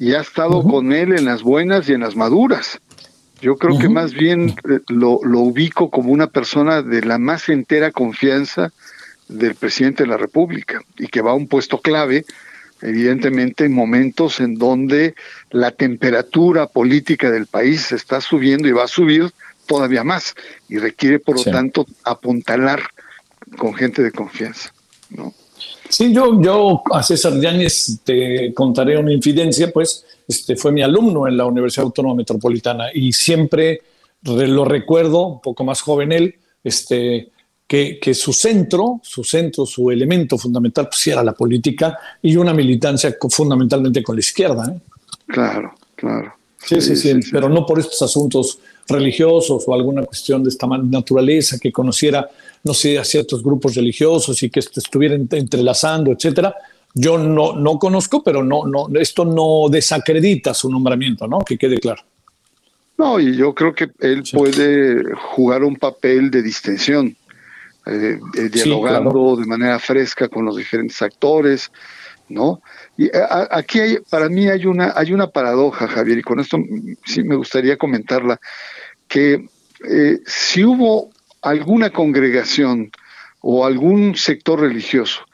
Y 0.00 0.14
ha 0.14 0.22
estado 0.22 0.64
con 0.64 0.92
él 0.92 1.12
en 1.12 1.24
las 1.24 1.44
buenas 1.44 1.88
y 1.88 1.92
en 1.92 2.00
las 2.00 2.16
maduras. 2.16 2.80
Yo 3.40 3.54
creo 3.54 3.78
que 3.78 3.88
más 3.88 4.12
bien 4.12 4.56
lo, 4.88 5.20
lo, 5.22 5.40
ubico 5.40 5.88
como 5.88 6.10
una 6.10 6.26
persona 6.26 6.82
de 6.82 7.02
la 7.02 7.18
más 7.18 7.48
entera 7.48 7.92
confianza 7.92 8.72
del 9.28 9.54
presidente 9.54 10.04
de 10.04 10.08
la 10.08 10.16
República 10.16 10.80
y 10.98 11.08
que 11.08 11.20
va 11.20 11.32
a 11.32 11.34
un 11.34 11.48
puesto 11.48 11.80
clave, 11.80 12.24
evidentemente, 12.82 13.64
en 13.64 13.72
momentos 13.72 14.40
en 14.40 14.56
donde 14.56 15.14
la 15.50 15.70
temperatura 15.70 16.66
política 16.66 17.30
del 17.30 17.46
país 17.46 17.92
está 17.92 18.20
subiendo 18.20 18.68
y 18.68 18.72
va 18.72 18.84
a 18.84 18.88
subir 18.88 19.30
todavía 19.66 20.04
más 20.04 20.34
y 20.68 20.78
requiere, 20.78 21.18
por 21.18 21.36
lo 21.36 21.44
tanto, 21.44 21.86
apuntalar 22.04 22.80
con 23.56 23.74
gente 23.74 24.02
de 24.02 24.12
confianza. 24.12 24.72
¿no? 25.10 25.34
Sí, 25.88 26.12
yo, 26.12 26.40
yo 26.40 26.82
a 26.92 27.02
César 27.02 27.38
Yáñez 27.40 28.00
te 28.04 28.52
contaré 28.54 28.98
una 28.98 29.12
infidencia, 29.12 29.70
pues 29.72 30.04
este, 30.26 30.56
fue 30.56 30.72
mi 30.72 30.82
alumno 30.82 31.28
en 31.28 31.36
la 31.36 31.46
Universidad 31.46 31.84
Autónoma 31.84 32.16
Metropolitana 32.16 32.86
y 32.92 33.12
siempre 33.12 33.82
lo 34.22 34.64
recuerdo, 34.64 35.26
un 35.26 35.40
poco 35.40 35.62
más 35.64 35.80
joven 35.80 36.12
él, 36.12 36.36
este, 36.64 37.30
que, 37.66 37.98
que, 38.00 38.14
su 38.14 38.32
centro, 38.32 39.00
su 39.02 39.24
centro, 39.24 39.66
su 39.66 39.90
elemento 39.90 40.38
fundamental, 40.38 40.88
pues 40.88 41.06
era 41.08 41.22
la 41.22 41.32
política 41.32 41.98
y 42.22 42.36
una 42.36 42.54
militancia 42.54 43.16
fundamentalmente 43.30 44.02
con 44.02 44.16
la 44.16 44.20
izquierda. 44.20 44.72
¿eh? 44.72 44.80
Claro, 45.26 45.74
claro. 45.94 46.34
Sí 46.64 46.80
sí, 46.80 46.96
sí, 46.96 47.12
pero 47.30 47.48
no 47.48 47.64
por 47.64 47.78
estos 47.78 48.02
asuntos 48.02 48.58
religiosos 48.88 49.64
o 49.66 49.74
alguna 49.74 50.02
cuestión 50.02 50.42
de 50.42 50.50
esta 50.50 50.66
naturaleza, 50.66 51.58
que 51.58 51.70
conociera, 51.72 52.28
no 52.64 52.74
sé, 52.74 52.98
a 52.98 53.04
ciertos 53.04 53.42
grupos 53.42 53.74
religiosos 53.74 54.42
y 54.42 54.50
que 54.50 54.60
estuvieran 54.60 55.28
entrelazando, 55.30 56.12
etcétera. 56.12 56.54
Yo 56.94 57.18
no, 57.18 57.54
no 57.54 57.78
conozco, 57.78 58.22
pero 58.22 58.42
no, 58.42 58.64
no, 58.64 58.88
esto 58.98 59.24
no 59.24 59.68
desacredita 59.70 60.54
su 60.54 60.70
nombramiento, 60.70 61.28
¿no? 61.28 61.38
Que 61.40 61.58
quede 61.58 61.78
claro. 61.78 62.02
No, 62.98 63.20
y 63.20 63.36
yo 63.36 63.54
creo 63.54 63.74
que 63.74 63.90
él 64.00 64.24
puede 64.32 65.02
jugar 65.14 65.62
un 65.62 65.76
papel 65.76 66.30
de 66.30 66.42
distensión, 66.42 67.14
eh, 67.86 68.18
eh, 68.34 68.48
dialogando 68.48 69.36
de 69.36 69.46
manera 69.46 69.78
fresca 69.78 70.28
con 70.28 70.44
los 70.44 70.56
diferentes 70.56 71.00
actores, 71.02 71.70
¿no? 72.28 72.60
Y 72.96 73.06
eh, 73.06 73.10
aquí 73.50 73.80
hay, 73.80 73.98
para 74.10 74.28
mí 74.28 74.48
hay 74.48 74.66
una, 74.66 74.92
hay 74.96 75.12
una 75.12 75.28
paradoja, 75.28 75.86
Javier, 75.86 76.18
y 76.18 76.22
con 76.22 76.40
esto 76.40 76.58
sí 77.04 77.22
me 77.22 77.36
gustaría 77.36 77.76
comentarla, 77.76 78.40
que 79.08 79.46
eh, 79.88 80.20
si 80.26 80.64
hubo 80.64 81.10
alguna 81.42 81.90
congregación 81.90 82.90
o 83.40 83.64
algún 83.64 84.16
sector 84.16 84.60
religioso 84.60 85.24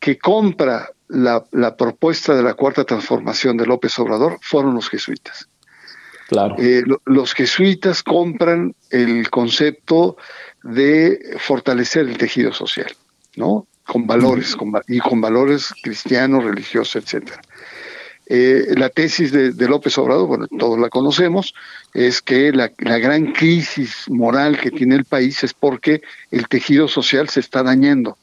que 0.00 0.18
compra 0.18 0.90
la, 1.08 1.44
la, 1.52 1.76
propuesta 1.76 2.34
de 2.34 2.42
la 2.42 2.54
cuarta 2.54 2.84
transformación 2.84 3.56
de 3.56 3.66
López 3.66 3.98
Obrador, 3.98 4.38
fueron 4.42 4.74
los 4.74 4.88
jesuitas. 4.88 5.48
Claro. 6.28 6.56
Eh, 6.58 6.84
los 7.06 7.32
jesuitas 7.32 8.02
compran 8.02 8.74
el 8.90 9.30
concepto 9.30 10.18
de 10.62 11.36
fortalecer 11.38 12.06
el 12.06 12.18
tejido 12.18 12.52
social, 12.52 12.92
¿no? 13.36 13.66
con 13.86 14.06
valores 14.06 14.54
y 14.86 14.98
con 14.98 15.22
valores 15.22 15.72
cristianos, 15.82 16.44
religiosos, 16.44 17.02
etcétera. 17.02 17.40
Eh, 18.26 18.74
la 18.76 18.90
tesis 18.90 19.32
de, 19.32 19.68
López 19.68 19.96
Obrador, 19.96 20.26
bueno, 20.28 20.46
todos 20.58 20.78
la 20.78 20.90
conocemos, 20.90 21.54
es 21.94 22.20
que 22.20 22.52
la, 22.52 22.70
la, 22.76 22.98
gran 22.98 23.32
crisis 23.32 24.04
moral 24.08 24.60
que 24.60 24.70
tiene 24.70 24.96
el 24.96 25.06
país 25.06 25.42
es 25.42 25.54
porque 25.54 26.02
el 26.30 26.46
tejido 26.46 26.88
social 26.88 27.30
se 27.30 27.40
está 27.40 27.62
dañando. 27.62 28.18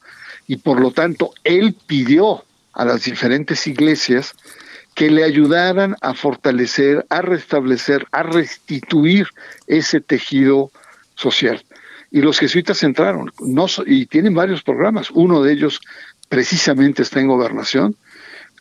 Y 0.46 0.58
por 0.58 0.78
lo 0.78 0.92
tanto, 0.92 1.32
él 1.42 1.76
pidió 1.88 2.44
a 2.72 2.84
las 2.84 3.02
diferentes 3.02 3.66
iglesias 3.66 4.32
que 4.96 5.10
le 5.10 5.24
ayudaran 5.24 5.94
a 6.00 6.14
fortalecer, 6.14 7.04
a 7.10 7.20
restablecer, 7.20 8.06
a 8.12 8.22
restituir 8.22 9.28
ese 9.66 10.00
tejido 10.00 10.72
social. 11.14 11.62
y 12.10 12.22
los 12.22 12.38
jesuitas 12.38 12.82
entraron, 12.82 13.30
y 13.84 14.06
tienen 14.06 14.32
varios 14.32 14.62
programas, 14.62 15.10
uno 15.10 15.42
de 15.42 15.52
ellos 15.52 15.80
precisamente 16.30 17.02
está 17.02 17.20
en 17.20 17.28
gobernación, 17.28 17.94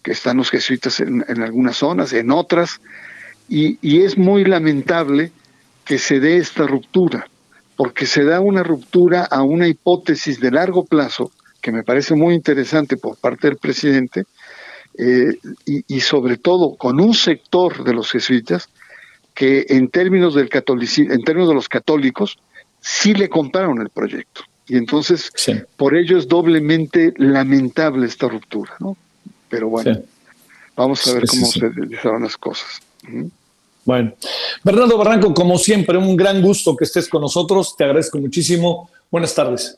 que 0.04 0.12
están 0.12 0.38
los 0.38 0.50
jesuitas 0.50 1.00
en, 1.00 1.24
algunas 1.42 1.78
zonas, 1.78 2.12
en 2.12 2.32
otras, 2.32 2.82
y 3.48 4.02
es 4.02 4.18
muy 4.18 4.44
lamentable 4.44 5.32
que 5.86 6.00
se 6.00 6.20
dé 6.20 6.38
esta 6.38 6.68
ruptura, 6.68 7.30
porque 7.78 8.06
se 8.06 8.26
da 8.26 8.42
una 8.42 8.64
ruptura 8.64 9.24
a 9.24 9.42
una 9.44 9.68
hipótesis 9.68 10.42
de 10.42 10.52
largo 10.52 10.86
plazo, 10.86 11.32
que 11.62 11.72
me 11.72 11.84
parece 11.84 12.16
muy 12.16 12.34
interesante 12.34 12.98
por 12.98 13.16
parte 13.18 13.48
del 13.48 13.58
presidente, 13.58 14.26
eh, 14.98 15.38
y, 15.66 16.00
sobre 16.00 16.38
todo 16.38 16.76
con 16.76 17.02
un 17.02 17.14
sector 17.14 17.84
de 17.84 17.93
los 17.93 18.12
jesuitas 18.12 18.70
que 19.34 19.66
en 19.70 19.89
términos 19.89 20.36
del 20.36 20.48
catolicismo, 20.48 21.14
en 21.14 21.24
términos 21.24 21.50
de 21.50 21.56
los 21.56 21.68
católicos, 21.68 22.38
sí 22.80 23.14
le 23.14 23.28
compraron 23.28 23.82
el 23.82 23.89
proyecto. 23.89 24.41
Y 24.68 24.78
entonces, 24.78 25.32
por 25.76 25.96
ello 25.96 26.18
es 26.18 26.28
doblemente 26.28 27.14
lamentable 27.18 28.08
esta 28.08 28.28
ruptura, 28.28 28.74
¿no? 28.80 28.98
Pero 29.50 29.70
bueno, 29.70 30.00
vamos 30.76 31.06
a 31.08 31.14
ver 31.14 31.26
cómo 31.28 31.46
se 31.46 31.70
realizaron 31.70 32.24
las 32.24 32.38
cosas. 32.38 32.82
Bueno, 33.84 34.14
Bernardo 34.64 34.98
Barranco, 34.98 35.34
como 35.34 35.58
siempre, 35.60 35.98
un 35.98 36.16
gran 36.16 36.41
gusto 36.41 36.76
que 36.76 36.86
estés 36.86 37.08
con 37.08 37.22
nosotros. 37.22 37.76
Te 37.78 37.84
agradezco 37.84 38.18
muchísimo. 38.18 38.89
Buenas 39.12 39.36
tardes. 39.36 39.78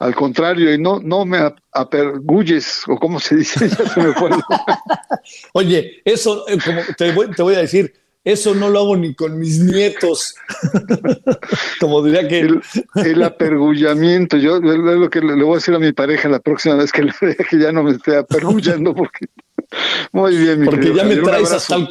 Al 0.00 0.14
contrario, 0.14 0.72
y 0.72 0.78
no, 0.78 1.00
no 1.00 1.24
me 1.24 1.38
apergulles, 1.72 2.84
o 2.86 2.96
como 2.96 3.18
se 3.18 3.36
dice, 3.36 3.68
ya 3.68 3.88
se 3.88 4.00
me 4.00 4.12
fue. 4.14 4.30
Oye, 5.54 6.02
eso, 6.04 6.48
eh, 6.48 6.58
como 6.64 6.82
te 6.96 7.12
voy, 7.12 7.30
te 7.30 7.42
voy 7.42 7.54
a 7.56 7.60
decir, 7.60 7.92
eso 8.24 8.54
no 8.54 8.68
lo 8.68 8.80
hago 8.80 8.96
ni 8.96 9.14
con 9.14 9.38
mis 9.38 9.58
nietos. 9.58 10.34
Como 11.80 12.02
diría 12.02 12.28
que. 12.28 12.46
El, 12.96 13.22
apergullamiento. 13.22 14.36
Yo 14.36 14.56
es 14.56 14.62
lo 14.62 15.08
que 15.08 15.20
le, 15.20 15.42
voy 15.42 15.52
a 15.52 15.54
decir 15.54 15.74
a 15.74 15.78
mi 15.78 15.92
pareja 15.92 16.28
la 16.28 16.40
próxima 16.40 16.74
vez 16.74 16.92
que 16.92 17.04
le 17.04 17.14
vea 17.18 17.36
que 17.36 17.58
ya 17.58 17.72
no 17.72 17.84
me 17.84 17.92
esté 17.92 18.16
apergullando, 18.16 18.94
porque. 18.94 19.28
Muy 20.12 20.36
bien, 20.36 20.60
mi 20.60 20.66
Porque 20.66 20.94
ya 20.94 21.04
me 21.04 21.16
traes 21.16 21.52
hasta 21.52 21.74
el. 21.74 21.88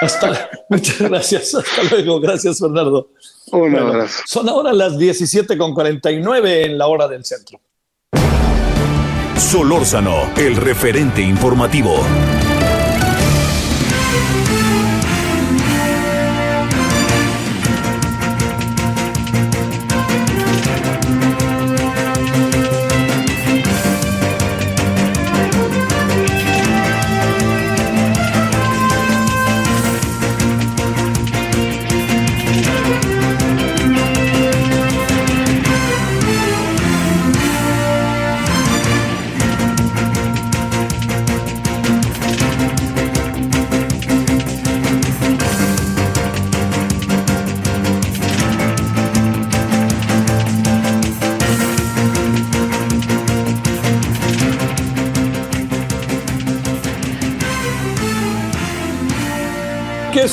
Hasta, 0.00 0.50
muchas 0.68 1.00
gracias. 1.00 1.54
Hasta 1.54 1.82
luego. 1.90 2.20
Gracias, 2.20 2.58
Fernando. 2.60 3.10
Un 3.52 3.76
abrazo. 3.76 4.22
Son 4.26 4.48
ahora 4.48 4.72
las 4.72 4.94
17.49 4.94 6.64
en 6.64 6.78
la 6.78 6.86
hora 6.86 7.08
del 7.08 7.24
centro. 7.24 7.60
Solórzano, 9.36 10.32
el 10.36 10.56
referente 10.56 11.22
informativo. 11.22 12.00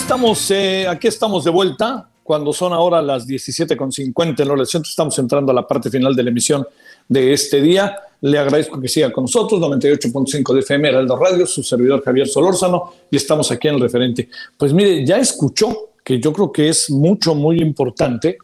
Estamos, 0.04 0.52
eh, 0.52 0.86
aquí 0.86 1.08
estamos 1.08 1.46
de 1.46 1.50
vuelta 1.50 2.10
cuando 2.24 2.52
son 2.52 2.74
ahora 2.74 3.02
las 3.02 3.26
17.50 3.26 4.42
en 4.42 4.66
centro. 4.66 4.90
Estamos 4.90 5.18
entrando 5.18 5.54
a 5.54 5.56
la 5.56 5.66
parte 5.66 5.90
final 5.90 6.14
de 6.14 6.24
la 6.24 6.30
emisión 6.30 6.68
de 7.08 7.32
este 7.32 7.62
día. 7.62 7.96
Le 8.20 8.38
agradezco 8.38 8.82
que 8.82 8.90
siga 8.90 9.14
con 9.14 9.24
nosotros, 9.24 9.62
98.5 9.62 10.54
de 10.56 10.60
FM, 10.60 10.90
Heraldo 10.90 11.16
Radio, 11.16 11.48
su 11.48 11.64
servidor 11.64 12.04
Javier 12.04 12.28
Solórzano, 12.28 12.92
y 13.10 13.16
estamos 13.16 13.50
aquí 13.50 13.70
en 13.70 13.76
el 13.76 13.80
referente. 13.82 14.28
Pues 14.58 14.74
mire, 14.74 15.06
ya 15.06 15.20
escuchó 15.20 15.92
que 16.04 16.20
yo 16.20 16.34
creo 16.34 16.52
que 16.52 16.68
es 16.68 16.90
mucho, 16.90 17.34
muy 17.34 17.62
importante, 17.62 18.38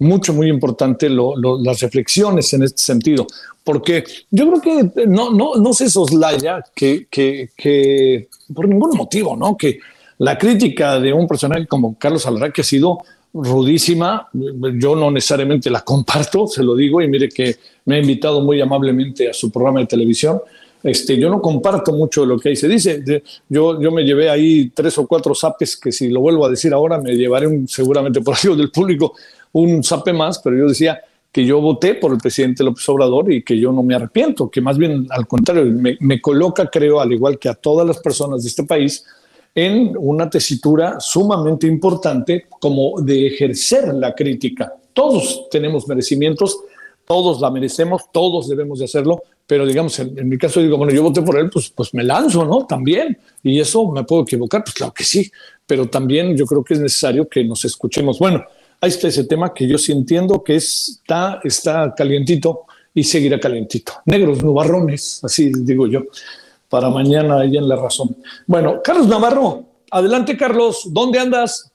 mucho, 0.00 0.34
muy 0.34 0.48
importante 0.48 1.08
las 1.08 1.80
reflexiones 1.80 2.52
en 2.52 2.64
este 2.64 2.82
sentido, 2.82 3.26
porque 3.64 4.04
yo 4.30 4.46
creo 4.50 4.60
que 4.60 5.06
no, 5.06 5.30
no, 5.30 5.54
no 5.54 5.72
se 5.72 5.88
soslaya 5.88 6.62
que, 6.74 7.06
que, 7.10 7.48
que 7.56 8.28
por 8.54 8.68
ningún 8.68 8.90
motivo, 8.94 9.34
¿no? 9.34 9.56
Que 9.56 9.78
la 10.18 10.36
crítica 10.36 10.98
de 10.98 11.12
un 11.12 11.26
personaje 11.26 11.66
como 11.66 11.96
Carlos 11.98 12.26
Alarra, 12.26 12.50
que 12.50 12.62
ha 12.62 12.64
sido 12.64 12.98
rudísima, 13.32 14.28
yo 14.32 14.96
no 14.96 15.10
necesariamente 15.10 15.70
la 15.70 15.82
comparto, 15.82 16.46
se 16.46 16.62
lo 16.62 16.74
digo, 16.74 17.00
y 17.00 17.08
mire 17.08 17.28
que 17.28 17.56
me 17.84 17.96
ha 17.96 17.98
invitado 17.98 18.40
muy 18.40 18.60
amablemente 18.60 19.28
a 19.28 19.32
su 19.32 19.50
programa 19.50 19.80
de 19.80 19.86
televisión. 19.86 20.40
Este, 20.82 21.18
yo 21.18 21.28
no 21.28 21.40
comparto 21.40 21.92
mucho 21.92 22.22
de 22.22 22.28
lo 22.28 22.38
que 22.38 22.50
ahí 22.50 22.56
se 22.56 22.68
dice. 22.68 23.02
Yo, 23.48 23.80
yo 23.80 23.90
me 23.90 24.04
llevé 24.04 24.30
ahí 24.30 24.70
tres 24.70 24.96
o 24.98 25.06
cuatro 25.06 25.34
zapes 25.34 25.76
que 25.76 25.92
si 25.92 26.08
lo 26.08 26.20
vuelvo 26.20 26.46
a 26.46 26.50
decir 26.50 26.72
ahora 26.72 26.98
me 26.98 27.14
llevaré 27.14 27.48
seguramente 27.66 28.20
por 28.20 28.36
algo 28.42 28.56
del 28.56 28.70
público 28.70 29.14
un 29.52 29.82
zape 29.82 30.12
más, 30.12 30.38
pero 30.38 30.56
yo 30.56 30.68
decía 30.68 31.00
que 31.30 31.44
yo 31.44 31.60
voté 31.60 31.94
por 31.94 32.12
el 32.12 32.18
presidente 32.18 32.64
López 32.64 32.88
Obrador 32.88 33.32
y 33.32 33.42
que 33.42 33.58
yo 33.58 33.72
no 33.72 33.82
me 33.82 33.94
arrepiento, 33.94 34.50
que 34.50 34.60
más 34.60 34.78
bien 34.78 35.06
al 35.10 35.26
contrario, 35.26 35.64
me, 35.66 35.96
me 36.00 36.20
coloca, 36.20 36.66
creo, 36.66 37.00
al 37.00 37.12
igual 37.12 37.38
que 37.38 37.48
a 37.48 37.54
todas 37.54 37.86
las 37.86 37.98
personas 37.98 38.42
de 38.42 38.48
este 38.48 38.64
país, 38.64 39.04
en 39.54 39.94
una 39.98 40.30
tesitura 40.30 41.00
sumamente 41.00 41.66
importante 41.66 42.46
como 42.60 43.00
de 43.00 43.26
ejercer 43.26 43.94
la 43.94 44.14
crítica. 44.14 44.72
Todos 44.92 45.48
tenemos 45.50 45.88
merecimientos, 45.88 46.58
todos 47.06 47.40
la 47.40 47.50
merecemos, 47.50 48.02
todos 48.12 48.48
debemos 48.48 48.78
de 48.78 48.84
hacerlo, 48.84 49.22
pero 49.46 49.66
digamos, 49.66 49.98
en, 49.98 50.28
mi 50.28 50.36
caso 50.36 50.60
digo, 50.60 50.76
bueno, 50.76 50.92
yo 50.92 51.02
voté 51.02 51.22
por 51.22 51.38
él, 51.38 51.48
pues, 51.50 51.70
pues 51.70 51.94
me 51.94 52.04
lanzo, 52.04 52.44
¿no? 52.44 52.66
También. 52.66 53.18
Y 53.42 53.58
eso 53.58 53.90
me 53.90 54.04
puedo 54.04 54.22
equivocar, 54.22 54.62
pues 54.62 54.74
claro 54.74 54.92
que 54.92 55.04
sí, 55.04 55.30
pero 55.66 55.88
también 55.88 56.36
yo 56.36 56.44
creo 56.44 56.62
que 56.62 56.74
es 56.74 56.80
necesario 56.80 57.28
que 57.28 57.42
nos 57.44 57.64
escuchemos. 57.64 58.18
Bueno, 58.18 58.44
ahí 58.80 58.90
está 58.90 59.08
ese 59.08 59.24
tema 59.24 59.54
que 59.54 59.66
yo 59.66 59.78
sí 59.78 59.92
entiendo 59.92 60.44
que 60.44 60.56
está, 60.56 61.40
está 61.42 61.94
calientito 61.96 62.66
y 62.92 63.04
seguirá 63.04 63.40
calientito. 63.40 63.94
Negros 64.04 64.42
nubarrones, 64.42 65.20
así 65.24 65.50
digo 65.64 65.86
yo 65.86 66.04
para 66.68 66.90
mañana 66.90 67.40
ahí 67.40 67.56
en 67.56 67.68
la 67.68 67.76
razón. 67.76 68.16
Bueno, 68.46 68.80
Carlos 68.82 69.08
Navarro, 69.08 69.62
adelante 69.90 70.36
Carlos, 70.36 70.88
¿dónde 70.92 71.18
andas? 71.18 71.72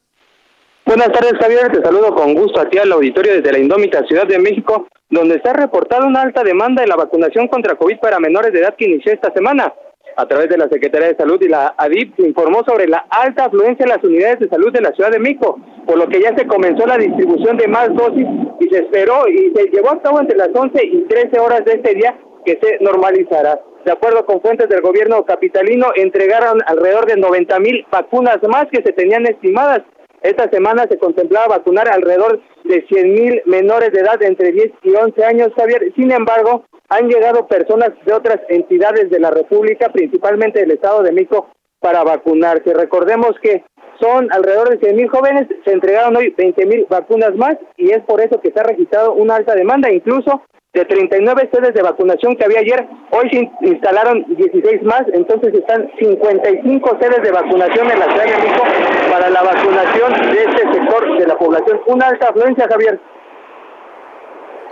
Buenas 0.85 1.11
tardes 1.11 1.33
Javier, 1.39 1.71
te 1.71 1.81
saludo 1.81 2.13
con 2.13 2.33
gusto 2.33 2.59
aquí 2.59 2.77
al 2.77 2.91
auditorio 2.91 3.35
desde 3.35 3.51
la 3.51 3.59
indómita 3.59 4.05
Ciudad 4.05 4.27
de 4.27 4.37
México, 4.37 4.87
donde 5.09 5.35
está 5.35 5.53
reportada 5.53 6.05
una 6.05 6.21
alta 6.21 6.43
demanda 6.43 6.83
en 6.83 6.89
la 6.89 6.95
vacunación 6.95 7.47
contra 7.47 7.75
COVID 7.75 7.99
para 7.99 8.19
menores 8.19 8.51
de 8.51 8.59
edad 8.59 8.75
que 8.77 8.85
inició 8.85 9.13
esta 9.13 9.31
semana. 9.33 9.73
A 10.15 10.27
través 10.27 10.47
de 10.49 10.57
la 10.57 10.69
Secretaría 10.69 11.07
de 11.07 11.15
Salud 11.15 11.41
y 11.41 11.47
la 11.47 11.73
ADIP 11.75 12.19
informó 12.19 12.63
sobre 12.67 12.87
la 12.87 13.05
alta 13.09 13.45
afluencia 13.45 13.83
en 13.83 13.89
las 13.89 14.03
unidades 14.03 14.41
de 14.41 14.49
salud 14.49 14.71
de 14.71 14.81
la 14.81 14.91
Ciudad 14.91 15.09
de 15.09 15.17
México, 15.17 15.57
por 15.87 15.97
lo 15.97 16.07
que 16.07 16.21
ya 16.21 16.35
se 16.37 16.45
comenzó 16.45 16.85
la 16.85 16.97
distribución 16.97 17.57
de 17.57 17.67
más 17.67 17.89
dosis 17.95 18.27
y 18.59 18.69
se 18.69 18.79
esperó 18.79 19.27
y 19.27 19.51
se 19.55 19.71
llevó 19.71 19.91
a 19.91 20.01
cabo 20.03 20.19
entre 20.19 20.37
las 20.37 20.49
11 20.53 20.85
y 20.85 21.01
13 21.07 21.39
horas 21.39 21.65
de 21.65 21.73
este 21.73 21.95
día 21.95 22.15
que 22.45 22.59
se 22.61 22.77
normalizará. 22.81 23.59
De 23.85 23.91
acuerdo 23.91 24.25
con 24.25 24.41
fuentes 24.41 24.69
del 24.69 24.81
gobierno 24.81 25.25
capitalino, 25.25 25.87
entregaron 25.95 26.59
alrededor 26.65 27.05
de 27.05 27.17
90 27.17 27.59
mil 27.59 27.85
vacunas 27.91 28.37
más 28.47 28.65
que 28.71 28.81
se 28.81 28.93
tenían 28.93 29.25
estimadas. 29.25 29.81
Esta 30.21 30.49
semana 30.49 30.87
se 30.89 30.97
contemplaba 30.97 31.57
vacunar 31.57 31.89
alrededor 31.89 32.39
de 32.63 32.85
100 32.87 33.13
mil 33.13 33.41
menores 33.45 33.91
de 33.91 33.99
edad 33.99 34.23
entre 34.23 34.53
10 34.53 34.71
y 34.83 34.95
11 34.95 35.25
años. 35.25 35.49
Sin 35.97 36.11
embargo, 36.13 36.63
han 36.87 37.09
llegado 37.09 37.45
personas 37.47 37.89
de 38.05 38.13
otras 38.13 38.39
entidades 38.47 39.09
de 39.09 39.19
la 39.19 39.31
República, 39.31 39.89
principalmente 39.89 40.61
del 40.61 40.71
Estado 40.71 41.03
de 41.03 41.11
México, 41.11 41.49
para 41.81 42.03
vacunarse. 42.03 42.73
Recordemos 42.73 43.31
que 43.41 43.65
son 43.99 44.31
alrededor 44.31 44.69
de 44.69 44.79
100 44.79 44.95
mil 44.95 45.09
jóvenes, 45.09 45.47
se 45.65 45.73
entregaron 45.73 46.15
hoy 46.15 46.33
20 46.37 46.65
mil 46.67 46.85
vacunas 46.89 47.35
más 47.35 47.57
y 47.75 47.91
es 47.91 47.99
por 48.03 48.21
eso 48.21 48.39
que 48.39 48.51
se 48.51 48.59
ha 48.61 48.63
registrado 48.63 49.11
una 49.13 49.35
alta 49.35 49.55
demanda. 49.55 49.91
Incluso 49.91 50.41
de 50.73 50.85
39 50.85 51.49
sedes 51.53 51.73
de 51.75 51.83
vacunación 51.83 52.35
que 52.35 52.45
había 52.45 52.61
ayer, 52.61 52.87
hoy 53.11 53.29
se 53.29 53.67
instalaron 53.67 54.25
16 54.27 54.81
más, 54.81 55.03
entonces 55.13 55.53
están 55.53 55.91
55 55.99 56.97
sedes 56.99 57.21
de 57.21 57.31
vacunación 57.31 57.91
en 57.91 57.99
la 57.99 58.05
Ciudad 58.05 58.25
de 58.25 59.11
para 59.11 59.29
la 59.29 59.43
vacunación 59.43 60.13
de 60.31 60.43
este 60.43 60.73
sector 60.73 61.19
de 61.19 61.27
la 61.27 61.37
población. 61.37 61.79
Una 61.85 62.07
alta 62.07 62.29
afluencia, 62.29 62.67
Javier. 62.67 62.99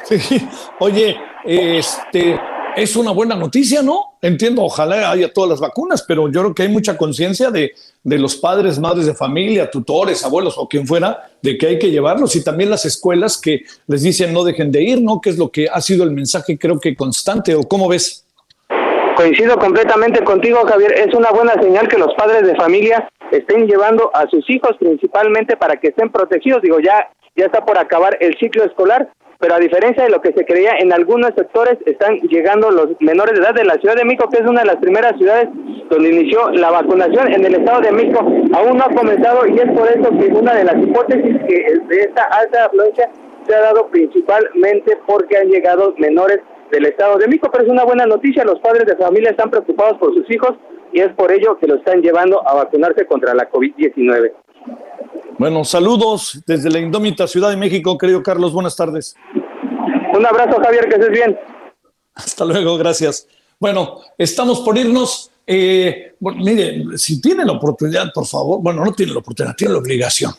Sí, 0.03 0.49
oye, 0.79 1.15
este, 1.45 2.39
es 2.75 2.95
una 2.95 3.11
buena 3.11 3.35
noticia, 3.35 3.83
¿no? 3.83 4.13
Entiendo, 4.23 4.63
ojalá 4.63 5.11
haya 5.11 5.31
todas 5.31 5.51
las 5.51 5.59
vacunas, 5.59 6.03
pero 6.07 6.31
yo 6.31 6.41
creo 6.41 6.55
que 6.55 6.63
hay 6.63 6.69
mucha 6.69 6.97
conciencia 6.97 7.51
de, 7.51 7.73
de, 8.03 8.17
los 8.17 8.35
padres, 8.35 8.79
madres 8.79 9.05
de 9.05 9.13
familia, 9.13 9.69
tutores, 9.69 10.23
abuelos 10.25 10.55
o 10.57 10.67
quien 10.67 10.87
fuera, 10.87 11.29
de 11.41 11.57
que 11.57 11.67
hay 11.67 11.79
que 11.79 11.91
llevarlos 11.91 12.35
y 12.35 12.43
también 12.43 12.69
las 12.69 12.85
escuelas 12.85 13.39
que 13.39 13.63
les 13.87 14.03
dicen 14.03 14.33
no 14.33 14.43
dejen 14.43 14.71
de 14.71 14.81
ir, 14.81 15.01
¿no? 15.01 15.21
Que 15.21 15.29
es 15.29 15.37
lo 15.37 15.49
que 15.49 15.67
ha 15.67 15.81
sido 15.81 16.03
el 16.03 16.11
mensaje 16.11 16.57
creo 16.57 16.79
que 16.79 16.95
constante, 16.95 17.55
¿o 17.55 17.63
cómo 17.63 17.87
ves? 17.87 18.25
Coincido 19.15 19.57
completamente 19.57 20.23
contigo, 20.23 20.59
Javier. 20.65 20.93
Es 20.93 21.13
una 21.13 21.31
buena 21.31 21.53
señal 21.61 21.87
que 21.87 21.97
los 21.97 22.13
padres 22.15 22.47
de 22.47 22.55
familia 22.55 23.09
estén 23.31 23.67
llevando 23.67 24.09
a 24.13 24.27
sus 24.29 24.49
hijos 24.49 24.75
principalmente 24.79 25.57
para 25.57 25.77
que 25.77 25.89
estén 25.89 26.11
protegidos. 26.11 26.61
Digo, 26.61 26.79
ya, 26.79 27.09
ya 27.35 27.45
está 27.45 27.65
por 27.65 27.77
acabar 27.77 28.17
el 28.19 28.37
ciclo 28.37 28.63
escolar, 28.63 29.09
pero 29.41 29.55
a 29.55 29.59
diferencia 29.59 30.03
de 30.03 30.11
lo 30.11 30.21
que 30.21 30.33
se 30.33 30.45
creía, 30.45 30.73
en 30.77 30.93
algunos 30.93 31.31
sectores 31.35 31.79
están 31.87 32.19
llegando 32.19 32.69
los 32.69 32.89
menores 32.99 33.33
de 33.33 33.41
edad 33.43 33.55
de 33.55 33.65
la 33.65 33.73
Ciudad 33.73 33.95
de 33.95 34.05
México, 34.05 34.29
que 34.29 34.37
es 34.37 34.47
una 34.47 34.61
de 34.61 34.67
las 34.67 34.75
primeras 34.77 35.17
ciudades 35.17 35.49
donde 35.89 36.09
inició 36.09 36.51
la 36.51 36.69
vacunación 36.69 37.33
en 37.33 37.43
el 37.43 37.55
Estado 37.55 37.81
de 37.81 37.91
México. 37.91 38.19
Aún 38.53 38.77
no 38.77 38.83
ha 38.83 38.95
comenzado 38.95 39.47
y 39.47 39.57
es 39.57 39.71
por 39.71 39.89
eso 39.89 40.09
que 40.11 40.27
una 40.27 40.53
de 40.53 40.63
las 40.63 40.75
hipótesis 40.75 41.35
que 41.47 41.79
de 41.89 42.01
esta 42.01 42.23
alta 42.25 42.65
afluencia 42.65 43.09
se 43.47 43.55
ha 43.55 43.61
dado 43.61 43.87
principalmente 43.87 44.97
porque 45.07 45.37
han 45.37 45.49
llegado 45.49 45.95
menores 45.97 46.39
del 46.69 46.85
Estado 46.85 47.17
de 47.17 47.27
México, 47.27 47.49
pero 47.51 47.65
es 47.65 47.69
una 47.69 47.83
buena 47.83 48.05
noticia, 48.05 48.45
los 48.45 48.59
padres 48.59 48.85
de 48.85 48.95
familia 48.95 49.31
están 49.31 49.49
preocupados 49.49 49.97
por 49.97 50.13
sus 50.13 50.29
hijos 50.29 50.51
y 50.93 51.01
es 51.01 51.09
por 51.13 51.31
ello 51.31 51.57
que 51.57 51.67
lo 51.67 51.75
están 51.75 52.01
llevando 52.01 52.47
a 52.47 52.53
vacunarse 52.53 53.05
contra 53.07 53.33
la 53.33 53.49
COVID-19. 53.49 54.31
Bueno, 55.37 55.65
saludos 55.65 56.39
desde 56.45 56.69
la 56.69 56.79
indómita 56.79 57.27
Ciudad 57.27 57.49
de 57.49 57.57
México, 57.57 57.97
querido 57.97 58.21
Carlos, 58.21 58.53
buenas 58.53 58.75
tardes. 58.75 59.15
Un 60.15 60.25
abrazo, 60.25 60.59
Javier, 60.61 60.87
que 60.87 60.95
estés 60.95 61.09
bien. 61.09 61.39
Hasta 62.13 62.45
luego, 62.45 62.77
gracias. 62.77 63.27
Bueno, 63.59 64.01
estamos 64.17 64.59
por 64.59 64.77
irnos. 64.77 65.31
Eh, 65.47 66.15
mire, 66.19 66.97
si 66.97 67.19
tiene 67.19 67.43
la 67.45 67.53
oportunidad, 67.53 68.11
por 68.13 68.27
favor, 68.27 68.61
bueno, 68.61 68.85
no 68.85 68.93
tiene 68.93 69.13
la 69.13 69.19
oportunidad, 69.19 69.55
tiene 69.55 69.73
la 69.73 69.79
obligación. 69.79 70.33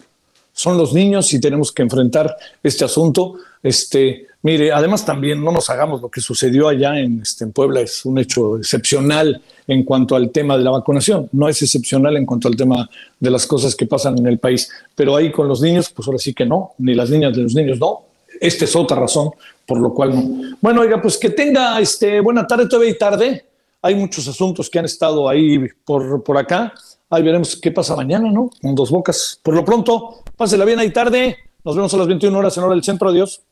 Son 0.52 0.76
los 0.76 0.92
niños 0.92 1.32
y 1.32 1.40
tenemos 1.40 1.72
que 1.72 1.82
enfrentar 1.82 2.36
este 2.62 2.84
asunto. 2.84 3.36
Este, 3.62 4.26
Mire, 4.42 4.72
además 4.72 5.04
también 5.04 5.42
no 5.42 5.52
nos 5.52 5.70
hagamos 5.70 6.02
lo 6.02 6.10
que 6.10 6.20
sucedió 6.20 6.68
allá 6.68 6.98
en, 6.98 7.22
este, 7.22 7.44
en 7.44 7.52
Puebla, 7.52 7.80
es 7.80 8.04
un 8.04 8.18
hecho 8.18 8.58
excepcional 8.58 9.40
en 9.68 9.84
cuanto 9.84 10.16
al 10.16 10.30
tema 10.30 10.58
de 10.58 10.64
la 10.64 10.70
vacunación, 10.72 11.28
no 11.32 11.48
es 11.48 11.62
excepcional 11.62 12.16
en 12.16 12.26
cuanto 12.26 12.48
al 12.48 12.56
tema 12.56 12.90
de 13.20 13.30
las 13.30 13.46
cosas 13.46 13.76
que 13.76 13.86
pasan 13.86 14.18
en 14.18 14.26
el 14.26 14.38
país, 14.38 14.68
pero 14.96 15.14
ahí 15.14 15.30
con 15.30 15.46
los 15.46 15.60
niños, 15.60 15.90
pues 15.90 16.08
ahora 16.08 16.18
sí 16.18 16.34
que 16.34 16.44
no, 16.44 16.72
ni 16.78 16.94
las 16.94 17.08
niñas 17.10 17.36
de 17.36 17.42
los 17.42 17.54
niños 17.54 17.78
no, 17.78 18.00
esta 18.40 18.64
es 18.64 18.74
otra 18.74 18.98
razón 18.98 19.30
por 19.66 19.80
lo 19.80 19.94
cual 19.94 20.14
no. 20.14 20.56
Bueno, 20.60 20.80
oiga, 20.80 21.00
pues 21.00 21.16
que 21.16 21.30
tenga 21.30 21.80
este, 21.80 22.20
buena 22.20 22.46
tarde, 22.46 22.68
todavía 22.68 22.90
y 22.90 22.98
tarde, 22.98 23.44
hay 23.80 23.94
muchos 23.94 24.26
asuntos 24.28 24.68
que 24.68 24.78
han 24.78 24.84
estado 24.84 25.28
ahí 25.28 25.66
por, 25.84 26.22
por 26.22 26.36
acá, 26.38 26.72
ahí 27.10 27.22
veremos 27.22 27.56
qué 27.56 27.70
pasa 27.70 27.96
mañana, 27.96 28.30
¿no? 28.30 28.50
Con 28.60 28.74
dos 28.74 28.90
bocas. 28.90 29.38
Por 29.42 29.54
lo 29.54 29.64
pronto, 29.64 30.22
pásela 30.36 30.64
bien 30.64 30.78
ahí 30.78 30.92
tarde, 30.92 31.36
nos 31.64 31.76
vemos 31.76 31.92
a 31.94 31.96
las 31.96 32.06
21 32.06 32.36
horas 32.36 32.56
en 32.56 32.64
hora 32.64 32.74
del 32.74 32.84
centro, 32.84 33.08
adiós. 33.08 33.42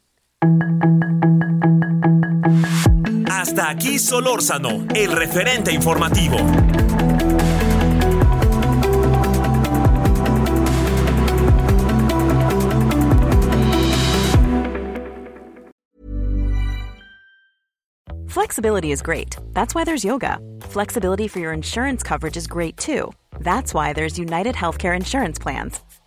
Hasta 3.28 3.68
aquí 3.68 3.98
Solórzano, 3.98 4.86
el 4.94 5.12
referente 5.12 5.72
informativo. 5.72 6.38
Flexibility 18.28 18.92
is 18.92 19.02
great. 19.02 19.36
That's 19.52 19.74
why 19.74 19.84
there's 19.84 20.04
yoga. 20.04 20.38
Flexibility 20.62 21.28
for 21.28 21.40
your 21.40 21.52
insurance 21.52 22.02
coverage 22.02 22.36
is 22.36 22.46
great 22.46 22.76
too. 22.78 23.12
That's 23.40 23.74
why 23.74 23.92
there's 23.92 24.18
United 24.18 24.54
Healthcare 24.54 24.96
Insurance 24.96 25.38
Plans. 25.38 25.80